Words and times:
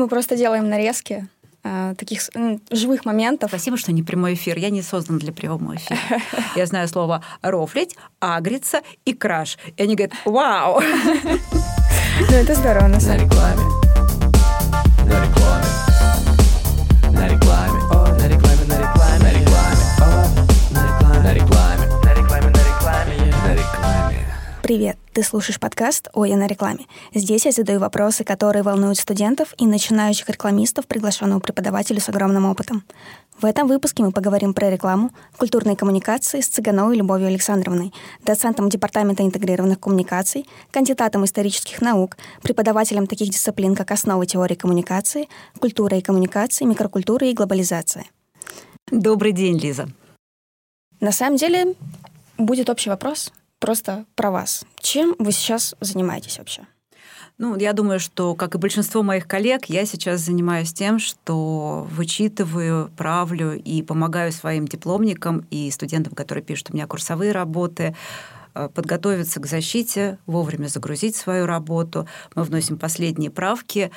Мы 0.00 0.08
просто 0.08 0.34
делаем 0.34 0.66
нарезки 0.66 1.28
э, 1.62 1.94
таких 1.98 2.22
живых 2.70 3.04
моментов. 3.04 3.50
Спасибо, 3.50 3.76
что 3.76 3.92
не 3.92 4.02
прямой 4.02 4.32
эфир. 4.32 4.56
Я 4.56 4.70
не 4.70 4.80
создан 4.80 5.18
для 5.18 5.30
прямого 5.30 5.76
эфира. 5.76 5.98
Я 6.56 6.64
знаю 6.64 6.88
слово 6.88 7.22
рофлить, 7.42 7.98
агриться 8.18 8.80
и 9.04 9.12
краш. 9.12 9.58
И 9.76 9.82
они 9.82 9.96
говорят, 9.96 10.16
вау! 10.24 10.80
Ну, 12.30 12.36
это 12.36 12.54
здорово, 12.54 12.86
на 12.86 13.00
самом 13.00 13.28
деле. 13.28 13.30
На 13.30 13.34
рекламе. 13.34 13.62
На 15.04 15.24
рекламе. 15.26 15.89
Привет! 24.70 24.98
Ты 25.12 25.24
слушаешь 25.24 25.58
подкаст 25.58 26.10
«Ой, 26.12 26.30
я 26.30 26.36
на 26.36 26.46
рекламе». 26.46 26.86
Здесь 27.12 27.44
я 27.44 27.50
задаю 27.50 27.80
вопросы, 27.80 28.22
которые 28.22 28.62
волнуют 28.62 28.98
студентов 28.98 29.52
и 29.58 29.66
начинающих 29.66 30.28
рекламистов, 30.28 30.86
приглашенного 30.86 31.40
преподавателя 31.40 31.98
с 31.98 32.08
огромным 32.08 32.44
опытом. 32.44 32.84
В 33.40 33.46
этом 33.46 33.66
выпуске 33.66 34.04
мы 34.04 34.12
поговорим 34.12 34.54
про 34.54 34.70
рекламу, 34.70 35.10
культурные 35.36 35.74
коммуникации 35.74 36.40
с 36.40 36.46
Цыгановой 36.46 36.96
Любовью 36.98 37.26
Александровной, 37.26 37.92
доцентом 38.24 38.68
Департамента 38.68 39.24
интегрированных 39.24 39.80
коммуникаций, 39.80 40.46
кандидатом 40.70 41.24
исторических 41.24 41.80
наук, 41.80 42.16
преподавателем 42.40 43.08
таких 43.08 43.30
дисциплин, 43.30 43.74
как 43.74 43.90
основы 43.90 44.26
теории 44.26 44.54
коммуникации, 44.54 45.28
культура 45.58 45.98
и 45.98 46.00
коммуникации, 46.00 46.64
микрокультура 46.64 47.26
и 47.26 47.34
глобализация. 47.34 48.04
Добрый 48.88 49.32
день, 49.32 49.58
Лиза. 49.58 49.88
На 51.00 51.10
самом 51.10 51.38
деле 51.38 51.74
будет 52.38 52.70
общий 52.70 52.88
вопрос 52.88 53.32
просто 53.60 54.06
про 54.16 54.32
вас. 54.32 54.64
Чем 54.80 55.14
вы 55.18 55.30
сейчас 55.30 55.76
занимаетесь 55.80 56.38
вообще? 56.38 56.62
Ну, 57.38 57.56
я 57.56 57.72
думаю, 57.72 58.00
что, 58.00 58.34
как 58.34 58.54
и 58.54 58.58
большинство 58.58 59.02
моих 59.02 59.26
коллег, 59.26 59.64
я 59.66 59.86
сейчас 59.86 60.20
занимаюсь 60.20 60.74
тем, 60.74 60.98
что 60.98 61.86
вычитываю, 61.90 62.90
правлю 62.98 63.58
и 63.58 63.82
помогаю 63.82 64.30
своим 64.30 64.68
дипломникам 64.68 65.46
и 65.50 65.70
студентам, 65.70 66.14
которые 66.14 66.44
пишут 66.44 66.70
у 66.70 66.74
меня 66.74 66.86
курсовые 66.86 67.32
работы, 67.32 67.96
э, 68.54 68.68
подготовиться 68.68 69.40
к 69.40 69.46
защите, 69.46 70.18
вовремя 70.26 70.66
загрузить 70.66 71.16
свою 71.16 71.46
работу. 71.46 72.06
Мы 72.34 72.44
вносим 72.44 72.78
последние 72.78 73.30
правки. 73.30 73.90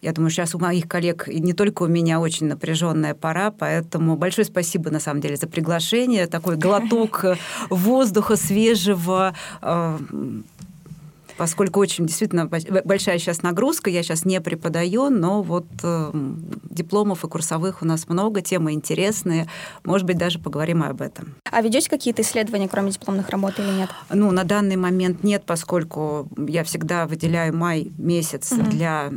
Э, 0.00 0.06
я 0.06 0.12
думаю, 0.12 0.30
сейчас 0.30 0.54
у 0.54 0.58
моих 0.58 0.88
коллег 0.88 1.28
и 1.28 1.40
не 1.40 1.52
только 1.52 1.82
у 1.84 1.86
меня 1.86 2.20
очень 2.20 2.46
напряженная 2.46 3.14
пора, 3.14 3.50
поэтому 3.50 4.16
большое 4.16 4.44
спасибо 4.44 4.90
на 4.90 5.00
самом 5.00 5.20
деле 5.20 5.36
за 5.36 5.46
приглашение, 5.46 6.26
такой 6.26 6.56
глоток 6.56 7.24
воздуха 7.70 8.36
свежего, 8.36 9.34
э, 9.62 9.98
поскольку 11.38 11.80
очень 11.80 12.04
действительно 12.04 12.46
большая 12.46 13.18
сейчас 13.18 13.42
нагрузка, 13.42 13.88
я 13.88 14.02
сейчас 14.02 14.24
не 14.24 14.40
преподаю, 14.40 15.08
но 15.08 15.42
вот 15.42 15.66
э, 15.82 16.10
дипломов 16.68 17.24
и 17.24 17.28
курсовых 17.28 17.80
у 17.80 17.86
нас 17.86 18.08
много, 18.08 18.42
темы 18.42 18.72
интересные, 18.72 19.46
может 19.84 20.06
быть, 20.06 20.18
даже 20.18 20.40
поговорим 20.40 20.82
об 20.82 21.00
этом. 21.00 21.36
А 21.50 21.62
ведете 21.62 21.88
какие-то 21.88 22.22
исследования, 22.22 22.68
кроме 22.68 22.90
дипломных 22.90 23.30
работ 23.30 23.58
или 23.58 23.70
нет? 23.70 23.90
Ну, 24.10 24.32
на 24.32 24.44
данный 24.44 24.76
момент 24.76 25.22
нет, 25.22 25.44
поскольку 25.46 26.28
я 26.36 26.64
всегда 26.64 27.06
выделяю 27.06 27.56
май 27.56 27.92
месяц 27.96 28.52
угу. 28.52 28.64
для 28.64 29.10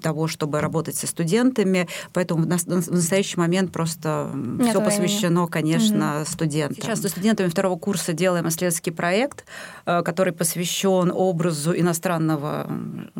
того, 0.00 0.28
чтобы 0.28 0.60
работать 0.60 0.94
со 0.94 1.08
студентами, 1.08 1.88
поэтому 2.12 2.42
в 2.42 2.46
настоящий 2.46 3.36
момент 3.36 3.72
просто 3.72 4.30
все 4.62 4.80
посвящено, 4.80 5.48
конечно, 5.48 6.20
угу. 6.20 6.30
студентам. 6.30 6.82
Сейчас 6.82 7.00
со 7.00 7.08
студентами 7.08 7.48
второго 7.48 7.76
курса 7.76 8.12
делаем 8.12 8.46
исследовательский 8.46 8.92
проект, 8.92 9.44
э, 9.86 10.02
который 10.02 10.32
посвящен 10.32 11.10
образу 11.12 11.47
образу 11.48 11.72
иностранного 11.74 12.66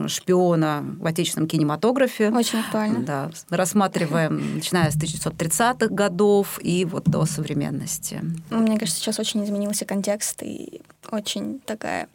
шпиона 0.06 0.84
в 1.00 1.06
отечественном 1.06 1.48
кинематографе. 1.48 2.30
Очень 2.30 2.60
актуально. 2.60 3.00
Да, 3.00 3.30
рассматриваем, 3.50 4.56
начиная 4.56 4.90
с 4.90 4.96
1930-х 4.96 5.88
годов 5.88 6.58
и 6.62 6.84
вот 6.84 7.04
до 7.04 7.24
современности. 7.24 8.20
Мне 8.50 8.78
кажется, 8.78 9.00
сейчас 9.00 9.18
очень 9.18 9.44
изменился 9.44 9.84
контекст 9.84 10.42
и 10.42 10.82
очень 11.10 11.60
такая 11.60 12.08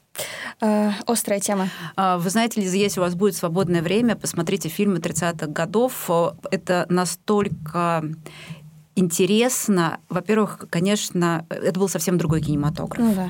э, 0.61 0.91
острая 1.07 1.39
тема. 1.39 1.69
А, 1.95 2.17
вы 2.17 2.29
знаете, 2.29 2.61
Лиза, 2.61 2.77
если 2.77 2.99
у 2.99 3.03
вас 3.03 3.15
будет 3.15 3.35
свободное 3.35 3.81
время, 3.81 4.15
посмотрите 4.15 4.69
фильмы 4.69 4.97
30-х 4.97 5.47
годов. 5.47 6.09
Это 6.51 6.85
настолько 6.89 8.03
интересно. 8.95 9.99
Во-первых, 10.09 10.65
конечно, 10.69 11.45
это 11.49 11.79
был 11.79 11.89
совсем 11.89 12.17
другой 12.17 12.41
кинематограф. 12.41 12.99
Ну, 12.99 13.13
да. 13.13 13.29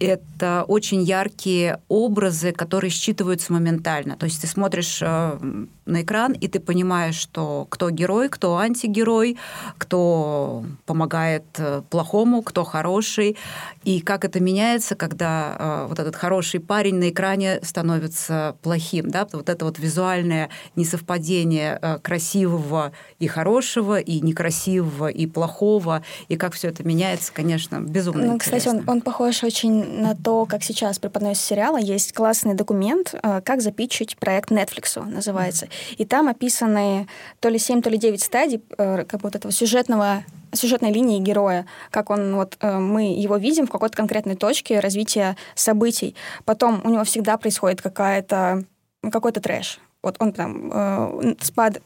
Это 0.00 0.64
очень 0.68 1.02
яркие 1.02 1.80
образы, 1.88 2.52
которые 2.52 2.90
считываются 2.90 3.52
моментально. 3.52 4.16
То 4.16 4.26
есть 4.26 4.40
ты 4.40 4.46
смотришь 4.46 5.00
э, 5.02 5.38
на 5.86 6.02
экран, 6.02 6.32
и 6.32 6.46
ты 6.46 6.60
понимаешь, 6.60 7.16
что 7.16 7.66
кто 7.68 7.90
герой, 7.90 8.28
кто 8.28 8.58
антигерой, 8.58 9.38
кто 9.76 10.64
помогает 10.86 11.44
э, 11.56 11.82
плохому, 11.90 12.42
кто 12.42 12.64
хороший, 12.64 13.36
и 13.84 14.00
как 14.00 14.24
это 14.24 14.38
меняется, 14.40 14.94
когда 14.94 15.56
э, 15.58 15.86
вот 15.88 15.98
этот 15.98 16.14
хороший 16.14 16.60
парень 16.60 16.96
на 16.96 17.08
экране 17.08 17.60
становится 17.62 18.56
плохим. 18.62 19.10
Да? 19.10 19.26
Вот 19.32 19.48
это 19.48 19.64
вот 19.64 19.78
визуальное 19.78 20.50
несовпадение 20.76 21.78
э, 21.80 21.98
красивого 21.98 22.92
и 23.18 23.26
хорошего, 23.26 23.98
и 23.98 24.20
некрасивого 24.20 24.97
и 25.06 25.26
плохого, 25.26 26.02
и 26.28 26.36
как 26.36 26.54
все 26.54 26.68
это 26.68 26.82
меняется, 26.82 27.32
конечно, 27.32 27.80
безумно 27.80 28.26
ну, 28.26 28.34
интересно. 28.34 28.58
Кстати, 28.58 28.76
он, 28.76 28.84
он 28.88 29.00
похож 29.00 29.44
очень 29.44 30.00
на 30.00 30.16
то, 30.16 30.46
как 30.46 30.64
сейчас 30.64 30.98
преподносят 30.98 31.44
сериалы. 31.44 31.80
Есть 31.80 32.12
классный 32.12 32.54
документ, 32.54 33.14
как 33.44 33.60
запичить 33.62 34.16
проект 34.16 34.50
Netflix, 34.50 35.02
называется. 35.04 35.68
И 35.96 36.04
там 36.04 36.28
описаны 36.28 37.06
то 37.40 37.48
ли 37.48 37.58
7, 37.58 37.82
то 37.82 37.90
ли 37.90 37.98
9 37.98 38.22
стадий 38.22 38.62
э, 38.76 39.04
как 39.04 39.22
вот 39.22 39.36
этого 39.36 39.52
сюжетного 39.52 40.24
сюжетной 40.52 40.92
линии 40.92 41.20
героя, 41.20 41.66
как 41.90 42.10
он 42.10 42.34
вот 42.34 42.56
э, 42.60 42.78
мы 42.78 43.14
его 43.14 43.36
видим 43.36 43.66
в 43.66 43.70
какой-то 43.70 43.96
конкретной 43.96 44.36
точке 44.36 44.80
развития 44.80 45.36
событий. 45.54 46.14
Потом 46.44 46.80
у 46.84 46.90
него 46.90 47.04
всегда 47.04 47.36
происходит 47.36 47.82
какая-то 47.82 48.64
какой-то 49.12 49.40
трэш. 49.40 49.78
Вот 50.02 50.16
он 50.20 50.32
там 50.32 50.70
э, 50.72 51.34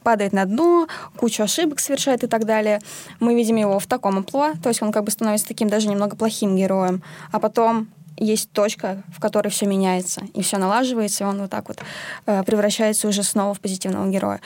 падает 0.03 0.33
на 0.33 0.45
дно, 0.45 0.87
кучу 1.17 1.41
ошибок 1.43 1.79
совершает 1.79 2.23
и 2.23 2.27
так 2.27 2.45
далее. 2.45 2.79
Мы 3.19 3.33
видим 3.33 3.55
его 3.55 3.79
в 3.79 3.87
таком 3.87 4.17
амплуа, 4.17 4.53
то 4.61 4.69
есть 4.69 4.83
он 4.83 4.91
как 4.91 5.03
бы 5.03 5.11
становится 5.11 5.47
таким 5.47 5.67
даже 5.67 5.87
немного 5.87 6.15
плохим 6.15 6.55
героем. 6.55 7.01
А 7.31 7.39
потом 7.39 7.87
есть 8.17 8.51
точка, 8.51 9.03
в 9.11 9.19
которой 9.19 9.49
все 9.49 9.65
меняется, 9.65 10.21
и 10.33 10.43
все 10.43 10.57
налаживается, 10.57 11.23
и 11.23 11.27
он 11.27 11.39
вот 11.41 11.49
так 11.49 11.67
вот 11.67 11.79
э, 12.27 12.43
превращается 12.43 13.07
уже 13.07 13.23
снова 13.23 13.55
в 13.55 13.59
позитивного 13.59 14.07
героя. 14.09 14.41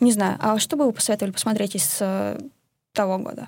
Не 0.00 0.12
знаю, 0.12 0.38
а 0.40 0.58
что 0.58 0.76
бы 0.76 0.86
вы 0.86 0.92
посоветовали 0.92 1.32
посмотреть 1.32 1.76
из 1.76 1.98
э, 2.00 2.40
того 2.92 3.18
года? 3.18 3.46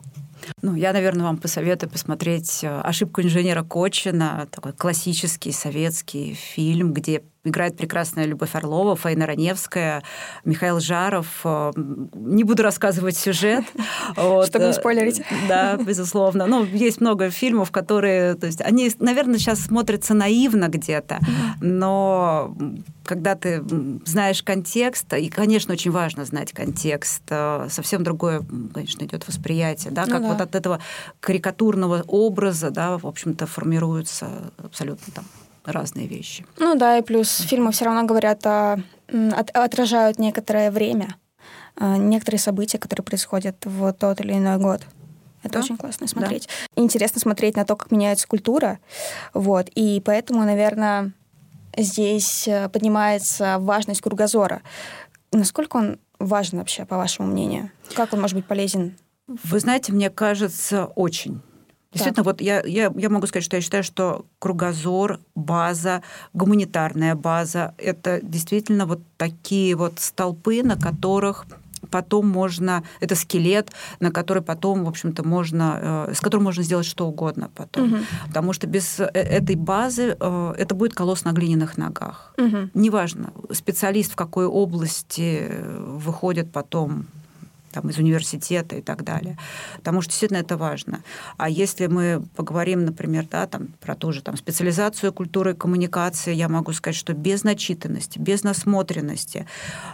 Ну, 0.62 0.74
я, 0.74 0.92
наверное, 0.92 1.24
вам 1.24 1.38
посоветую 1.38 1.90
посмотреть 1.90 2.60
э, 2.62 2.80
«Ошибку 2.80 3.22
инженера 3.22 3.62
Кочина», 3.62 4.46
такой 4.50 4.72
классический 4.72 5.52
советский 5.52 6.34
фильм, 6.34 6.92
где 6.92 7.22
играет 7.44 7.76
прекрасная 7.76 8.24
Любовь 8.24 8.54
Орлова, 8.54 8.96
Фаина 8.96 9.26
Раневская, 9.26 10.02
Михаил 10.44 10.80
Жаров. 10.80 11.40
Э, 11.44 11.72
не 12.14 12.44
буду 12.44 12.62
рассказывать 12.62 13.16
сюжет. 13.16 13.64
Чтобы 14.12 14.66
не 14.66 14.72
спойлерить. 14.72 15.22
Да, 15.48 15.76
безусловно. 15.76 16.46
Ну, 16.46 16.64
есть 16.64 17.00
много 17.00 17.30
фильмов, 17.30 17.70
которые... 17.70 18.34
То 18.34 18.46
есть 18.46 18.60
они, 18.60 18.90
наверное, 18.98 19.38
сейчас 19.38 19.60
смотрятся 19.60 20.14
наивно 20.14 20.68
где-то, 20.68 21.20
но 21.60 22.54
когда 23.04 23.34
ты 23.34 23.62
знаешь 24.06 24.42
контекст, 24.42 25.12
и, 25.12 25.28
конечно, 25.28 25.74
очень 25.74 25.90
важно 25.90 26.24
знать 26.24 26.52
контекст, 26.52 27.22
э, 27.28 27.68
совсем 27.70 28.02
другое, 28.02 28.42
конечно, 28.72 29.04
идет 29.04 29.28
восприятие, 29.28 29.92
да, 29.92 30.06
ну 30.06 30.12
как 30.12 30.20
ну, 30.22 30.28
да. 30.28 30.32
вот 30.32 30.40
от 30.40 30.54
этого 30.54 30.80
карикатурного 31.20 32.02
образа, 32.06 32.70
да, 32.70 32.96
в 32.96 33.06
общем-то, 33.06 33.46
формируются 33.46 34.28
абсолютно 34.56 35.12
там 35.12 35.24
разные 35.72 36.06
вещи. 36.06 36.44
Ну 36.58 36.74
да, 36.74 36.98
и 36.98 37.02
плюс 37.02 37.38
фильмы 37.38 37.72
все 37.72 37.86
равно 37.86 38.04
говорят 38.04 38.44
о, 38.46 38.78
от, 39.08 39.50
отражают 39.50 40.18
некоторое 40.18 40.70
время, 40.70 41.16
э, 41.76 41.96
некоторые 41.96 42.40
события, 42.40 42.78
которые 42.78 43.04
происходят 43.04 43.56
в 43.64 43.92
тот 43.92 44.20
или 44.20 44.32
иной 44.32 44.58
год. 44.58 44.82
Это 45.42 45.54
да? 45.54 45.60
очень 45.60 45.76
классно 45.76 46.06
смотреть. 46.06 46.48
Да. 46.74 46.82
Интересно 46.82 47.20
смотреть 47.20 47.56
на 47.56 47.64
то, 47.64 47.76
как 47.76 47.90
меняется 47.90 48.26
культура. 48.26 48.78
Вот. 49.34 49.68
И 49.74 50.02
поэтому, 50.04 50.42
наверное, 50.44 51.12
здесь 51.76 52.48
э, 52.48 52.68
поднимается 52.68 53.58
важность 53.58 54.00
кругозора. 54.00 54.62
Насколько 55.32 55.76
он 55.76 55.98
важен 56.18 56.58
вообще, 56.58 56.84
по 56.84 56.96
вашему 56.96 57.28
мнению? 57.28 57.70
Как 57.94 58.12
он 58.12 58.20
может 58.20 58.36
быть 58.36 58.46
полезен? 58.46 58.96
Вы 59.26 59.60
знаете, 59.60 59.92
мне 59.92 60.10
кажется, 60.10 60.86
очень. 60.86 61.42
Действительно, 61.94 62.24
так. 62.24 62.26
вот 62.26 62.40
я, 62.40 62.62
я, 62.66 62.92
я 62.96 63.08
могу 63.08 63.26
сказать, 63.26 63.44
что 63.44 63.56
я 63.56 63.62
считаю, 63.62 63.82
что 63.84 64.26
кругозор, 64.38 65.20
база, 65.34 66.02
гуманитарная 66.32 67.14
база– 67.14 67.74
это 67.78 68.20
действительно 68.22 68.84
вот 68.84 69.00
такие 69.16 69.74
вот 69.76 70.00
столпы, 70.00 70.62
на 70.62 70.76
которых 70.76 71.46
потом 71.90 72.28
можно, 72.28 72.82
это 73.00 73.14
скелет, 73.14 73.70
на 74.00 74.10
который 74.10 74.42
потом, 74.42 74.84
в 74.84 74.88
общем-то, 74.88 75.22
можно, 75.26 76.08
с 76.12 76.20
которым 76.20 76.44
можно 76.44 76.62
сделать 76.62 76.86
что 76.86 77.06
угодно 77.06 77.50
потом. 77.54 77.92
Угу. 77.92 78.02
Потому 78.28 78.52
что 78.52 78.66
без 78.66 78.98
этой 79.00 79.54
базы 79.54 80.16
это 80.18 80.74
будет 80.74 80.94
колосс 80.94 81.24
на 81.24 81.32
глиняных 81.32 81.76
ногах. 81.76 82.34
Угу. 82.38 82.70
Неважно, 82.74 83.32
специалист 83.52 84.12
в 84.12 84.16
какой 84.16 84.46
области 84.46 85.52
выходит 85.78 86.50
потом 86.50 87.06
там, 87.74 87.90
из 87.90 87.98
университета 87.98 88.76
и 88.76 88.82
так 88.82 89.02
далее. 89.02 89.36
Потому 89.76 90.00
что 90.00 90.10
действительно 90.10 90.38
это 90.38 90.56
важно. 90.56 91.02
А 91.36 91.48
если 91.48 91.86
мы 91.86 92.22
поговорим, 92.36 92.84
например, 92.84 93.26
да, 93.30 93.46
там, 93.46 93.68
про 93.80 93.94
ту 93.96 94.12
же 94.12 94.22
там, 94.22 94.36
специализацию 94.36 95.12
культуры 95.12 95.52
и 95.52 95.54
коммуникации, 95.54 96.32
я 96.34 96.48
могу 96.48 96.72
сказать, 96.72 96.96
что 96.96 97.12
без 97.14 97.42
начитанности, 97.42 98.18
без 98.18 98.44
насмотренности 98.44 99.46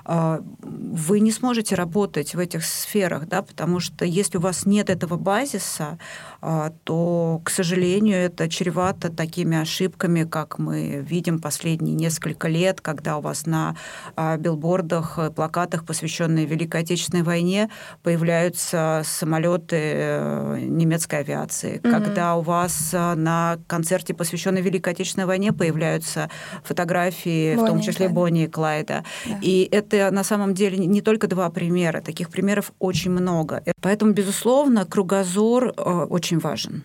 э, 0.05 0.41
вы 0.63 1.21
не 1.21 1.33
сможете 1.33 1.75
работать 1.75 2.35
в 2.35 2.39
этих 2.39 2.65
сферах, 2.65 3.27
да, 3.27 3.43
потому 3.43 3.81
что 3.81 4.05
если 4.05 4.39
у 4.39 4.41
вас 4.41 4.67
нет 4.67 4.91
этого 4.91 5.17
базиса, 5.17 5.99
э, 6.43 6.71
то, 6.85 7.41
к 7.45 7.51
сожалению, 7.51 8.19
это 8.19 8.49
чревато 8.49 9.11
такими 9.11 9.57
ошибками, 9.57 10.25
как 10.25 10.59
мы 10.59 11.05
видим 11.09 11.39
последние 11.39 11.95
несколько 11.95 12.49
лет, 12.49 12.81
когда 12.83 13.17
у 13.17 13.21
вас 13.23 13.47
на 13.47 13.75
э, 14.17 14.37
билбордах, 14.37 15.19
плакатах, 15.35 15.87
посвященные 15.87 16.45
Великой 16.45 16.83
Отечественной 16.83 17.23
войне, 17.23 17.70
появляются 18.03 19.03
самолеты 19.05 19.77
э, 19.77 20.59
немецкой 20.61 21.21
авиации, 21.21 21.79
mm-hmm. 21.79 21.91
когда 21.91 22.37
у 22.37 22.43
вас 22.43 22.91
э, 22.93 23.15
на 23.15 23.59
концерте, 23.67 24.15
посвященной 24.15 24.61
Великой 24.61 24.93
Отечественной 24.93 25.27
войне, 25.27 25.53
появляются 25.53 26.31
фотографии, 26.65 27.55
Бонни, 27.55 27.67
в 27.67 27.69
том 27.69 27.81
числе 27.81 28.09
да. 28.09 28.15
Бонни 28.15 28.45
и 28.45 28.49
Клайда. 28.49 29.05
Да. 29.27 29.39
И 29.43 29.69
это 29.71 30.11
на 30.11 30.25
самом 30.25 30.55
деле 30.55 30.79
не 30.79 31.01
только 31.01 31.27
два 31.27 31.51
примера, 31.51 32.01
таких 32.01 32.31
примеров 32.31 32.73
очень 32.79 33.11
много. 33.11 33.63
Поэтому, 33.81 34.13
безусловно, 34.13 34.85
кругозор 34.87 35.75
э, 35.77 36.07
очень 36.11 36.39
важен. 36.39 36.83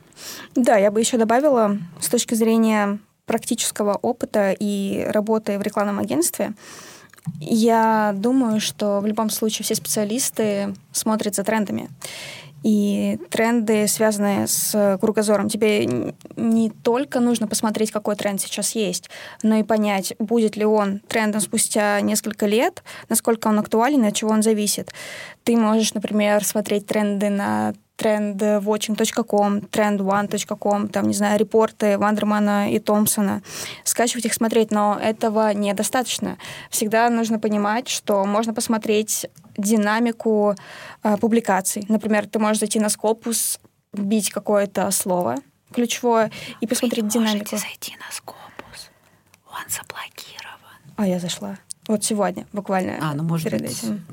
Да, 0.55 0.77
я 0.77 0.91
бы 0.91 0.99
еще 0.99 1.17
добавила 1.17 1.77
с 1.99 2.09
точки 2.09 2.35
зрения 2.35 2.99
практического 3.25 3.95
опыта 3.95 4.55
и 4.57 5.05
работы 5.09 5.57
в 5.57 5.61
рекламном 5.61 5.99
агентстве, 5.99 6.53
я 7.39 8.13
думаю, 8.15 8.59
что 8.59 8.99
в 8.99 9.05
любом 9.05 9.29
случае 9.29 9.63
все 9.63 9.75
специалисты 9.75 10.73
смотрят 10.91 11.35
за 11.35 11.43
трендами. 11.43 11.89
И 12.63 13.19
тренды, 13.29 13.87
связанные 13.87 14.47
с 14.47 14.97
кругозором. 14.99 15.49
Тебе 15.49 15.85
не 16.35 16.71
только 16.71 17.19
нужно 17.19 17.47
посмотреть, 17.47 17.91
какой 17.91 18.15
тренд 18.15 18.41
сейчас 18.41 18.73
есть, 18.73 19.11
но 19.43 19.57
и 19.57 19.63
понять, 19.63 20.15
будет 20.17 20.55
ли 20.55 20.65
он 20.65 20.99
трендом 21.07 21.41
спустя 21.41 22.01
несколько 22.01 22.47
лет, 22.47 22.83
насколько 23.07 23.49
он 23.49 23.59
актуален 23.59 24.03
от 24.03 24.15
чего 24.15 24.31
он 24.31 24.41
зависит. 24.41 24.93
Ты 25.43 25.57
можешь, 25.57 25.93
например, 25.93 26.43
смотреть 26.43 26.87
тренды 26.87 27.29
на 27.29 27.75
trendwatching.com, 27.97 29.59
trendone.com, 29.71 30.87
там, 30.89 31.07
не 31.07 31.13
знаю, 31.13 31.39
репорты 31.39 31.97
Вандермана 31.97 32.71
и 32.71 32.79
Томпсона, 32.79 33.41
скачивать 33.83 34.25
их, 34.25 34.33
смотреть, 34.33 34.71
но 34.71 34.99
этого 35.01 35.53
недостаточно. 35.53 36.37
Всегда 36.69 37.09
нужно 37.09 37.39
понимать, 37.39 37.87
что 37.87 38.25
можно 38.25 38.53
посмотреть 38.53 39.27
динамику 39.57 40.55
э, 41.03 41.17
публикаций. 41.17 41.85
Например, 41.87 42.27
ты 42.27 42.39
можешь 42.39 42.59
зайти 42.59 42.79
на 42.79 42.87
Scopus, 42.87 43.59
бить 43.93 44.29
какое-то 44.29 44.91
слово 44.91 45.37
ключевое 45.73 46.31
и 46.61 46.67
посмотреть 46.67 47.05
Вы 47.05 47.11
динамику. 47.11 47.37
Можете 47.51 47.57
зайти 47.57 47.95
на 47.97 48.09
Scopus, 48.11 48.89
он 49.47 49.69
заблокирован. 49.69 50.95
А 50.95 51.07
я 51.07 51.19
зашла. 51.19 51.57
Вот 51.87 52.03
сегодня, 52.03 52.47
буквально. 52.53 52.97
А, 53.01 53.13
ну 53.13 53.23
может 53.23 53.49
перед 53.49 53.61
быть. 53.61 53.83
Этим. 53.83 54.05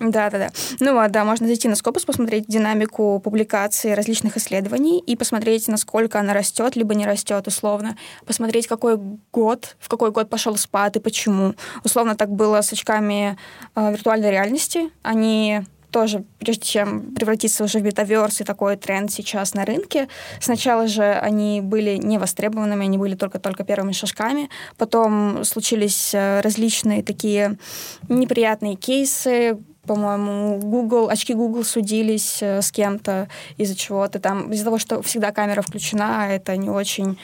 Да, 0.00 0.30
да, 0.30 0.38
да. 0.38 0.50
Ну 0.80 0.94
вот, 0.94 1.10
да, 1.10 1.24
можно 1.24 1.46
зайти 1.46 1.68
на 1.68 1.74
Scopus, 1.74 2.06
посмотреть 2.06 2.46
динамику 2.46 3.20
публикации 3.20 3.92
различных 3.92 4.36
исследований 4.36 4.98
и 5.00 5.16
посмотреть, 5.16 5.68
насколько 5.68 6.18
она 6.18 6.34
растет, 6.34 6.76
либо 6.76 6.94
не 6.94 7.06
растет, 7.06 7.46
условно. 7.46 7.96
Посмотреть, 8.26 8.66
какой 8.66 8.98
год, 9.32 9.76
в 9.78 9.88
какой 9.88 10.10
год 10.10 10.28
пошел 10.28 10.56
спад 10.56 10.96
и 10.96 11.00
почему. 11.00 11.54
Условно 11.84 12.16
так 12.16 12.30
было 12.30 12.60
с 12.60 12.72
очками 12.72 13.36
э, 13.74 13.92
виртуальной 13.92 14.30
реальности. 14.30 14.90
Они 15.02 15.62
тоже, 15.92 16.24
прежде 16.38 16.64
чем 16.64 17.14
превратиться 17.14 17.62
уже 17.62 17.78
в 17.78 17.82
метаверс 17.82 18.40
и 18.40 18.44
такой 18.44 18.76
тренд 18.76 19.12
сейчас 19.12 19.54
на 19.54 19.64
рынке, 19.64 20.08
сначала 20.40 20.88
же 20.88 21.04
они 21.04 21.60
были 21.60 21.96
не 21.96 22.18
востребованными, 22.18 22.86
они 22.86 22.98
были 22.98 23.14
только-только 23.14 23.62
первыми 23.62 23.92
шажками, 23.92 24.48
потом 24.78 25.44
случились 25.44 26.12
э, 26.14 26.40
различные 26.40 27.02
такие 27.02 27.58
неприятные 28.08 28.74
кейсы, 28.74 29.58
по-моему, 29.86 30.58
Google, 30.58 31.08
очки 31.08 31.34
Google 31.34 31.64
судились 31.64 32.38
э, 32.40 32.62
с 32.62 32.70
кем-то 32.70 33.28
из-за 33.56 33.74
чего-то 33.74 34.20
там, 34.20 34.52
из-за 34.52 34.64
того, 34.64 34.78
что 34.78 35.02
всегда 35.02 35.32
камера 35.32 35.62
включена, 35.62 36.28
это 36.30 36.56
не 36.56 36.70
очень 36.70 37.18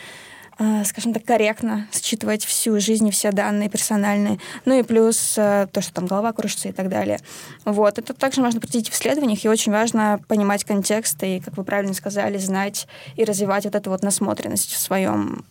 э, 0.59 0.85
скажем 0.85 1.13
так, 1.13 1.25
корректно 1.25 1.87
считывать 1.93 2.45
всю 2.45 2.81
жизнь 2.81 3.07
и 3.07 3.11
все 3.13 3.31
данные 3.31 3.69
персональные. 3.69 4.41
Ну 4.65 4.77
и 4.77 4.83
плюс 4.83 5.35
э, 5.39 5.69
то, 5.73 5.81
что 5.81 5.93
там 5.93 6.07
голова 6.07 6.33
кружится 6.33 6.69
и 6.69 6.73
так 6.73 6.89
далее. 6.89 7.21
Вот. 7.65 7.99
Это 7.99 8.13
также 8.13 8.41
можно 8.41 8.61
проследить 8.61 8.91
в 8.91 8.95
исследованиях, 8.95 9.45
и 9.45 9.49
очень 9.49 9.71
важно 9.71 10.21
понимать 10.27 10.65
контекст 10.65 11.23
и, 11.23 11.39
как 11.39 11.57
вы 11.57 11.63
правильно 11.63 11.95
сказали, 11.95 12.39
знать 12.39 12.89
и 13.15 13.25
развивать 13.25 13.65
вот 13.65 13.77
эту 13.77 13.91
вот 13.91 14.03
насмотренность 14.03 14.73
в 14.73 14.79
своем, 14.79 15.45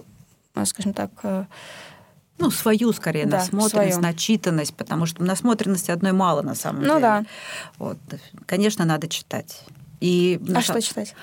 скажем 0.65 0.93
так, 0.93 1.11
ну, 2.39 2.51
свою, 2.51 2.93
скорее, 2.93 3.25
да, 3.25 3.37
насмотренность, 3.37 3.93
свою. 3.93 3.99
начитанность, 3.99 4.73
потому 4.75 5.05
что 5.05 5.23
насмотренности 5.23 5.91
одной 5.91 6.11
мало 6.11 6.41
на 6.41 6.55
самом 6.55 6.81
ну, 6.81 6.87
деле. 6.87 6.93
Ну 6.95 7.01
да. 7.01 7.25
Вот. 7.77 7.97
Конечно, 8.45 8.85
надо 8.85 9.07
читать. 9.07 9.63
И 9.99 10.39
а 10.47 10.51
наша... 10.51 10.73
что 10.73 10.81
читать? 10.81 11.15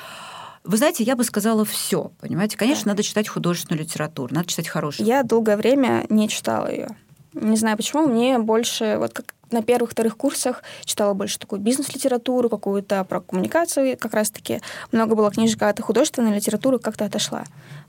Вы 0.64 0.78
знаете, 0.78 1.04
я 1.04 1.14
бы 1.14 1.24
сказала 1.24 1.64
все, 1.64 2.10
понимаете? 2.20 2.56
Конечно, 2.56 2.84
да. 2.84 2.90
надо 2.90 3.02
читать 3.02 3.28
художественную 3.28 3.84
литературу, 3.84 4.34
надо 4.34 4.48
читать 4.48 4.66
хорошую. 4.66 5.06
Я 5.06 5.22
долгое 5.22 5.56
время 5.56 6.06
не 6.08 6.28
читала 6.28 6.70
ее. 6.70 6.88
Не 7.34 7.56
знаю 7.56 7.76
почему, 7.76 8.06
мне 8.06 8.38
больше, 8.38 8.96
вот 8.98 9.12
как 9.12 9.34
на 9.50 9.62
первых-вторых 9.62 10.16
курсах 10.16 10.62
читала 10.84 11.14
больше 11.14 11.38
такую 11.38 11.60
бизнес-литературу, 11.60 12.48
какую-то 12.48 13.04
про 13.04 13.20
коммуникацию 13.20 13.96
как 13.98 14.14
раз-таки. 14.14 14.60
Много 14.90 15.14
было 15.14 15.30
книжек, 15.30 15.60
а 15.62 15.74
художественная 15.80 16.34
литература 16.34 16.78
как-то 16.78 17.04
отошла. 17.04 17.44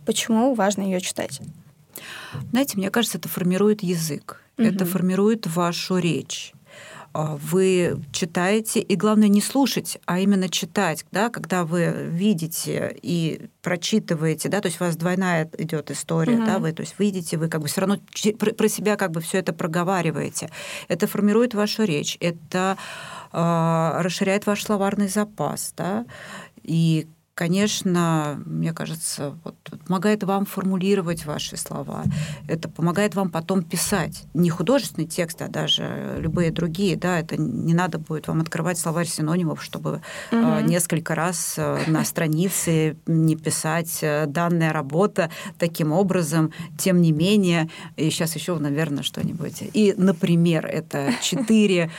Почему 0.05 0.53
важно 0.53 0.81
ее 0.81 0.99
читать? 0.99 1.41
Знаете, 2.51 2.77
мне 2.77 2.89
кажется, 2.89 3.17
это 3.17 3.29
формирует 3.29 3.83
язык, 3.83 4.41
угу. 4.57 4.67
это 4.67 4.85
формирует 4.85 5.47
вашу 5.47 5.97
речь 5.97 6.53
а, 7.17 7.37
вы 7.37 7.97
читаете, 8.11 8.81
и 8.81 8.97
главное 8.97 9.29
не 9.29 9.39
слушать, 9.39 9.97
а 10.05 10.19
именно 10.19 10.49
читать, 10.49 11.05
да, 11.13 11.29
когда 11.29 11.63
вы 11.63 12.09
видите 12.09 12.93
и 13.01 13.47
прочитываете, 13.61 14.49
да, 14.49 14.59
то 14.59 14.65
есть 14.67 14.81
у 14.81 14.83
вас 14.83 14.97
двойная 14.97 15.49
идет 15.57 15.91
история, 15.91 16.35
угу. 16.35 16.45
да, 16.45 16.59
вы, 16.59 16.73
то 16.73 16.81
есть 16.81 16.95
видите, 16.99 17.37
вы 17.37 17.47
как 17.47 17.61
бы 17.61 17.69
все 17.69 17.79
равно 17.79 17.99
про 18.57 18.67
себя 18.67 18.97
как 18.97 19.11
бы 19.11 19.21
все 19.21 19.37
это 19.37 19.53
проговариваете. 19.53 20.49
Это 20.89 21.07
формирует 21.07 21.53
вашу 21.53 21.85
речь, 21.85 22.17
это 22.19 22.75
э, 23.31 24.01
расширяет 24.01 24.45
ваш 24.45 24.65
словарный 24.65 25.07
запас, 25.07 25.73
да, 25.77 26.05
и 26.63 27.07
конечно, 27.35 28.41
мне 28.45 28.71
кажется, 28.71 29.37
вот, 29.43 29.55
помогает 29.85 30.23
вам 30.23 30.45
формулировать 30.45 31.25
ваши 31.25 31.57
слова. 31.57 32.05
Это 32.47 32.69
помогает 32.69 33.13
вам 33.13 33.29
потом 33.29 33.61
писать. 33.61 34.23
Не 34.33 34.49
художественный 34.49 35.05
текст, 35.05 35.41
а 35.41 35.49
даже 35.49 36.15
любые 36.19 36.51
другие. 36.51 36.95
Да, 36.95 37.19
это 37.19 37.35
не 37.35 37.73
надо 37.73 37.99
будет 37.99 38.29
вам 38.29 38.39
открывать 38.39 38.79
словарь 38.79 39.05
синонимов, 39.05 39.61
чтобы 39.61 40.01
угу. 40.31 40.59
несколько 40.61 41.13
раз 41.13 41.55
э, 41.57 41.83
на 41.87 42.05
странице 42.05 42.95
не 43.05 43.35
писать 43.35 43.99
э, 44.01 44.27
данная 44.27 44.71
работа 44.71 45.29
таким 45.59 45.91
образом. 45.91 46.53
Тем 46.77 47.01
не 47.01 47.11
менее, 47.11 47.69
и 47.97 48.09
сейчас 48.11 48.35
еще, 48.35 48.57
наверное, 48.57 49.03
что-нибудь. 49.03 49.61
И, 49.73 49.93
например, 49.97 50.65
это 50.65 51.13
четыре 51.21 51.91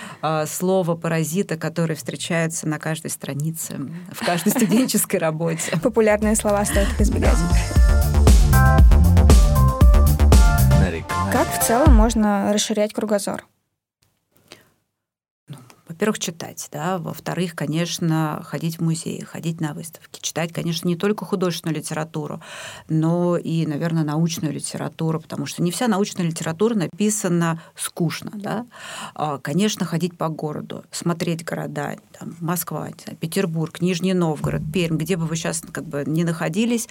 слова 0.46 0.96
паразита, 0.96 1.56
которые 1.58 1.96
встречаются 1.96 2.66
на 2.66 2.78
каждой 2.78 3.10
странице 3.10 3.78
в 4.12 4.24
каждой 4.24 4.50
студенческой 4.50 5.25
работе. 5.26 5.76
Популярные 5.82 6.36
слова 6.36 6.64
стоит 6.64 6.88
их 6.88 7.00
избегать. 7.00 7.36
Как 11.32 11.48
в 11.48 11.66
целом 11.66 11.94
можно 11.94 12.52
расширять 12.52 12.92
кругозор? 12.92 13.44
Во-первых, 15.88 16.18
читать, 16.18 16.68
да, 16.72 16.98
во-вторых, 16.98 17.54
конечно, 17.54 18.42
ходить 18.44 18.78
в 18.78 18.82
музеи, 18.82 19.20
ходить 19.20 19.60
на 19.60 19.72
выставки, 19.72 20.20
читать, 20.20 20.52
конечно, 20.52 20.88
не 20.88 20.96
только 20.96 21.24
художественную 21.24 21.78
литературу, 21.78 22.40
но 22.88 23.36
и, 23.36 23.66
наверное, 23.66 24.04
научную 24.04 24.52
литературу, 24.52 25.20
потому 25.20 25.46
что 25.46 25.62
не 25.62 25.70
вся 25.70 25.86
научная 25.86 26.26
литература 26.26 26.74
написана 26.74 27.62
скучно, 27.76 28.32
да. 28.34 28.66
А, 29.14 29.38
конечно, 29.38 29.86
ходить 29.86 30.16
по 30.18 30.28
городу, 30.28 30.84
смотреть 30.90 31.44
города, 31.44 31.96
там, 32.18 32.36
Москва, 32.40 32.88
Петербург, 33.20 33.80
Нижний 33.80 34.14
Новгород, 34.14 34.62
Пермь, 34.72 34.96
где 34.96 35.16
бы 35.16 35.26
вы 35.26 35.36
сейчас 35.36 35.62
как 35.72 35.84
бы 35.84 36.04
не 36.06 36.24
находились, 36.24 36.88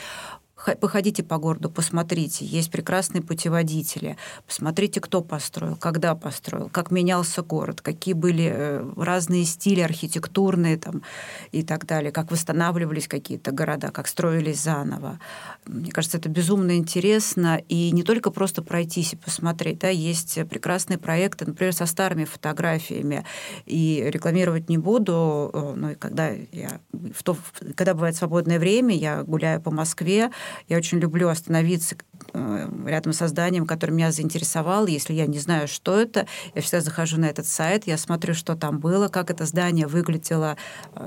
походите 0.74 1.24
по 1.24 1.38
городу, 1.38 1.69
посмотрите, 1.69 2.45
есть 2.45 2.72
прекрасные 2.72 3.22
путеводители, 3.22 4.17
посмотрите, 4.48 5.00
кто 5.00 5.22
построил, 5.22 5.75
когда 5.75 6.15
построил, 6.15 6.69
как 6.69 6.91
менялся 6.91 7.43
город, 7.43 7.81
какие 7.81 8.13
были 8.13 8.51
э, 8.51 8.93
разные 8.98 9.45
стили 9.45 9.81
архитектурные 9.81 10.77
там, 10.77 11.03
и 11.51 11.63
так 11.63 11.86
далее, 11.86 12.12
как 12.12 12.31
восстанавливались 12.31 13.07
какие-то 13.07 13.51
города, 13.51 13.91
как 13.91 14.07
строились 14.07 14.62
заново. 14.62 15.19
Мне 15.65 15.91
кажется, 15.91 16.17
это 16.17 16.29
безумно 16.29 16.77
интересно, 16.77 17.62
и 17.69 17.91
не 17.91 18.03
только 18.03 18.31
просто 18.31 18.63
пройтись 18.63 19.13
и 19.13 19.17
посмотреть, 19.17 19.79
да, 19.79 19.89
есть 19.89 20.39
прекрасные 20.50 20.98
проекты, 20.98 21.45
например, 21.45 21.74
со 21.74 21.86
старыми 21.86 22.25
фотографиями, 22.25 23.25
и 23.65 24.03
рекламировать 24.07 24.69
не 24.69 24.77
буду, 24.77 25.51
э, 25.53 25.74
но 25.75 25.95
когда 26.00 26.29
я 26.29 26.79
в 26.91 27.24
то, 27.24 27.38
когда 27.75 27.93
бывает 27.93 28.15
свободное 28.15 28.60
время, 28.60 28.95
я 28.95 29.24
гуляю 29.24 29.62
по 29.62 29.72
Москве, 29.72 30.31
я 30.68 30.78
очень 30.78 31.00
люблю 31.00 31.30
остановиться 31.30 31.96
э, 32.34 32.70
рядом 32.86 33.14
со 33.14 33.28
зданием, 33.28 33.66
которое 33.66 33.94
меня 33.94 34.12
заинтересовало. 34.12 34.88
Если 34.88 35.14
я 35.14 35.26
не 35.26 35.40
знаю, 35.40 35.68
что 35.68 36.00
это, 36.00 36.28
я 36.54 36.62
всегда 36.62 36.82
захожу 36.82 37.20
на 37.20 37.26
этот 37.26 37.48
сайт, 37.48 37.88
я 37.88 37.98
смотрю, 37.98 38.34
что 38.34 38.56
там 38.56 38.80
было, 38.80 39.08
как 39.08 39.32
это 39.32 39.46
здание 39.46 39.88
выглядело 39.88 40.58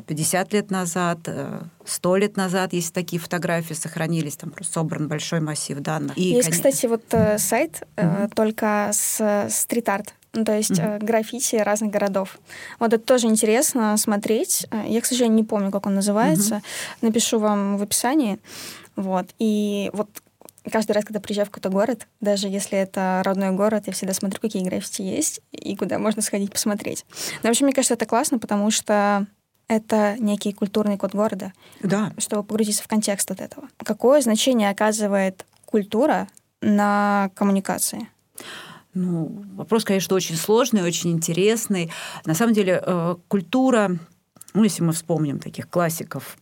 50 0.06 0.52
э, 0.52 0.56
лет 0.56 0.70
назад, 0.70 1.28
100 1.84 2.16
э, 2.16 2.20
лет 2.20 2.36
назад, 2.36 2.72
если 2.72 2.92
такие 2.92 3.20
фотографии 3.20 3.74
сохранились, 3.74 4.36
там 4.36 4.50
просто 4.50 4.74
собран 4.74 5.08
большой 5.08 5.40
массив 5.40 5.78
данных. 5.78 6.16
И, 6.16 6.22
Есть, 6.22 6.48
конечно... 6.48 6.70
кстати, 6.70 6.86
вот 6.86 7.40
сайт 7.40 7.82
mm-hmm. 7.96 8.32
только 8.34 8.90
с 8.92 9.48
стрит-арт 9.50 10.14
ну, 10.32 10.44
то 10.44 10.56
есть 10.56 10.72
mm-hmm. 10.72 11.04
граффити 11.04 11.56
разных 11.56 11.90
городов. 11.90 12.38
Вот 12.78 12.92
это 12.92 13.02
тоже 13.02 13.26
интересно 13.26 13.96
смотреть. 13.96 14.66
Я, 14.86 15.00
к 15.00 15.06
сожалению, 15.06 15.36
не 15.36 15.44
помню, 15.44 15.70
как 15.70 15.86
он 15.86 15.94
называется. 15.94 16.56
Mm-hmm. 16.56 16.98
Напишу 17.02 17.38
вам 17.38 17.78
в 17.78 17.82
описании. 17.82 18.38
Вот. 18.96 19.26
И 19.38 19.90
вот 19.92 20.08
каждый 20.70 20.92
раз, 20.92 21.04
когда 21.04 21.20
приезжаю 21.20 21.46
в 21.46 21.50
какой-то 21.50 21.70
город, 21.70 22.06
даже 22.20 22.48
если 22.48 22.78
это 22.78 23.22
родной 23.24 23.52
город, 23.52 23.84
я 23.86 23.92
всегда 23.92 24.12
смотрю, 24.12 24.40
какие 24.40 24.62
граффити 24.62 25.02
есть 25.02 25.40
и 25.52 25.76
куда 25.76 25.98
можно 25.98 26.22
сходить 26.22 26.52
посмотреть. 26.52 27.04
Но 27.42 27.48
вообще, 27.48 27.64
мне 27.64 27.72
кажется, 27.72 27.94
это 27.94 28.06
классно, 28.06 28.38
потому 28.38 28.70
что 28.70 29.26
это 29.68 30.16
некий 30.18 30.52
культурный 30.52 30.96
код 30.96 31.14
города. 31.14 31.52
Да. 31.82 32.12
Чтобы 32.18 32.42
погрузиться 32.42 32.82
в 32.82 32.88
контекст 32.88 33.30
от 33.30 33.40
этого. 33.40 33.68
Какое 33.78 34.20
значение 34.20 34.70
оказывает 34.70 35.44
культура 35.64 36.28
на 36.60 37.30
коммуникации? 37.34 38.08
Ну, 38.98 39.44
вопрос, 39.54 39.84
конечно, 39.84 40.16
очень 40.16 40.34
сложный, 40.34 40.82
очень 40.82 41.12
интересный. 41.12 41.92
На 42.26 42.34
самом 42.34 42.52
деле, 42.52 42.82
э, 42.84 43.14
культура, 43.28 43.96
ну, 44.54 44.64
если 44.64 44.82
мы 44.82 44.92
вспомним 44.92 45.38
таких 45.38 45.70
классиков 45.70 46.36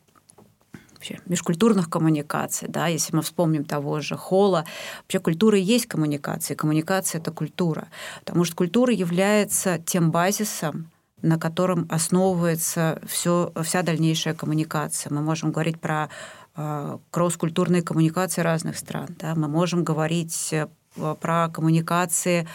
вообще 0.93 1.21
межкультурных 1.27 1.91
коммуникаций, 1.91 2.69
да, 2.69 2.87
если 2.87 3.15
мы 3.15 3.21
вспомним 3.21 3.67
того 3.67 4.01
же 4.01 4.17
Холла, 4.17 4.65
вообще 5.03 5.19
культура 5.19 5.59
и 5.59 5.63
есть 5.63 5.85
коммуникация, 5.85 6.55
коммуникация– 6.55 7.21
это 7.21 7.31
культура, 7.31 7.89
потому 8.25 8.45
что 8.45 8.57
культура 8.57 8.91
является 8.91 9.79
тем 9.79 10.11
базисом, 10.11 10.91
на 11.21 11.39
котором 11.39 11.87
основывается 11.91 13.03
все, 13.07 13.53
вся 13.63 13.83
дальнейшая 13.83 14.33
коммуникация. 14.33 15.13
Мы 15.13 15.21
можем 15.21 15.53
говорить 15.53 15.79
про 15.79 16.09
э, 16.57 16.99
кросс-культурные 17.11 17.83
коммуникации 17.83 18.41
разных 18.41 18.79
стран, 18.79 19.09
да, 19.19 19.35
мы 19.35 19.47
можем 19.47 19.85
говорить 19.85 20.55
э, 20.55 20.69
про 21.21 21.49
коммуникации 21.49 22.47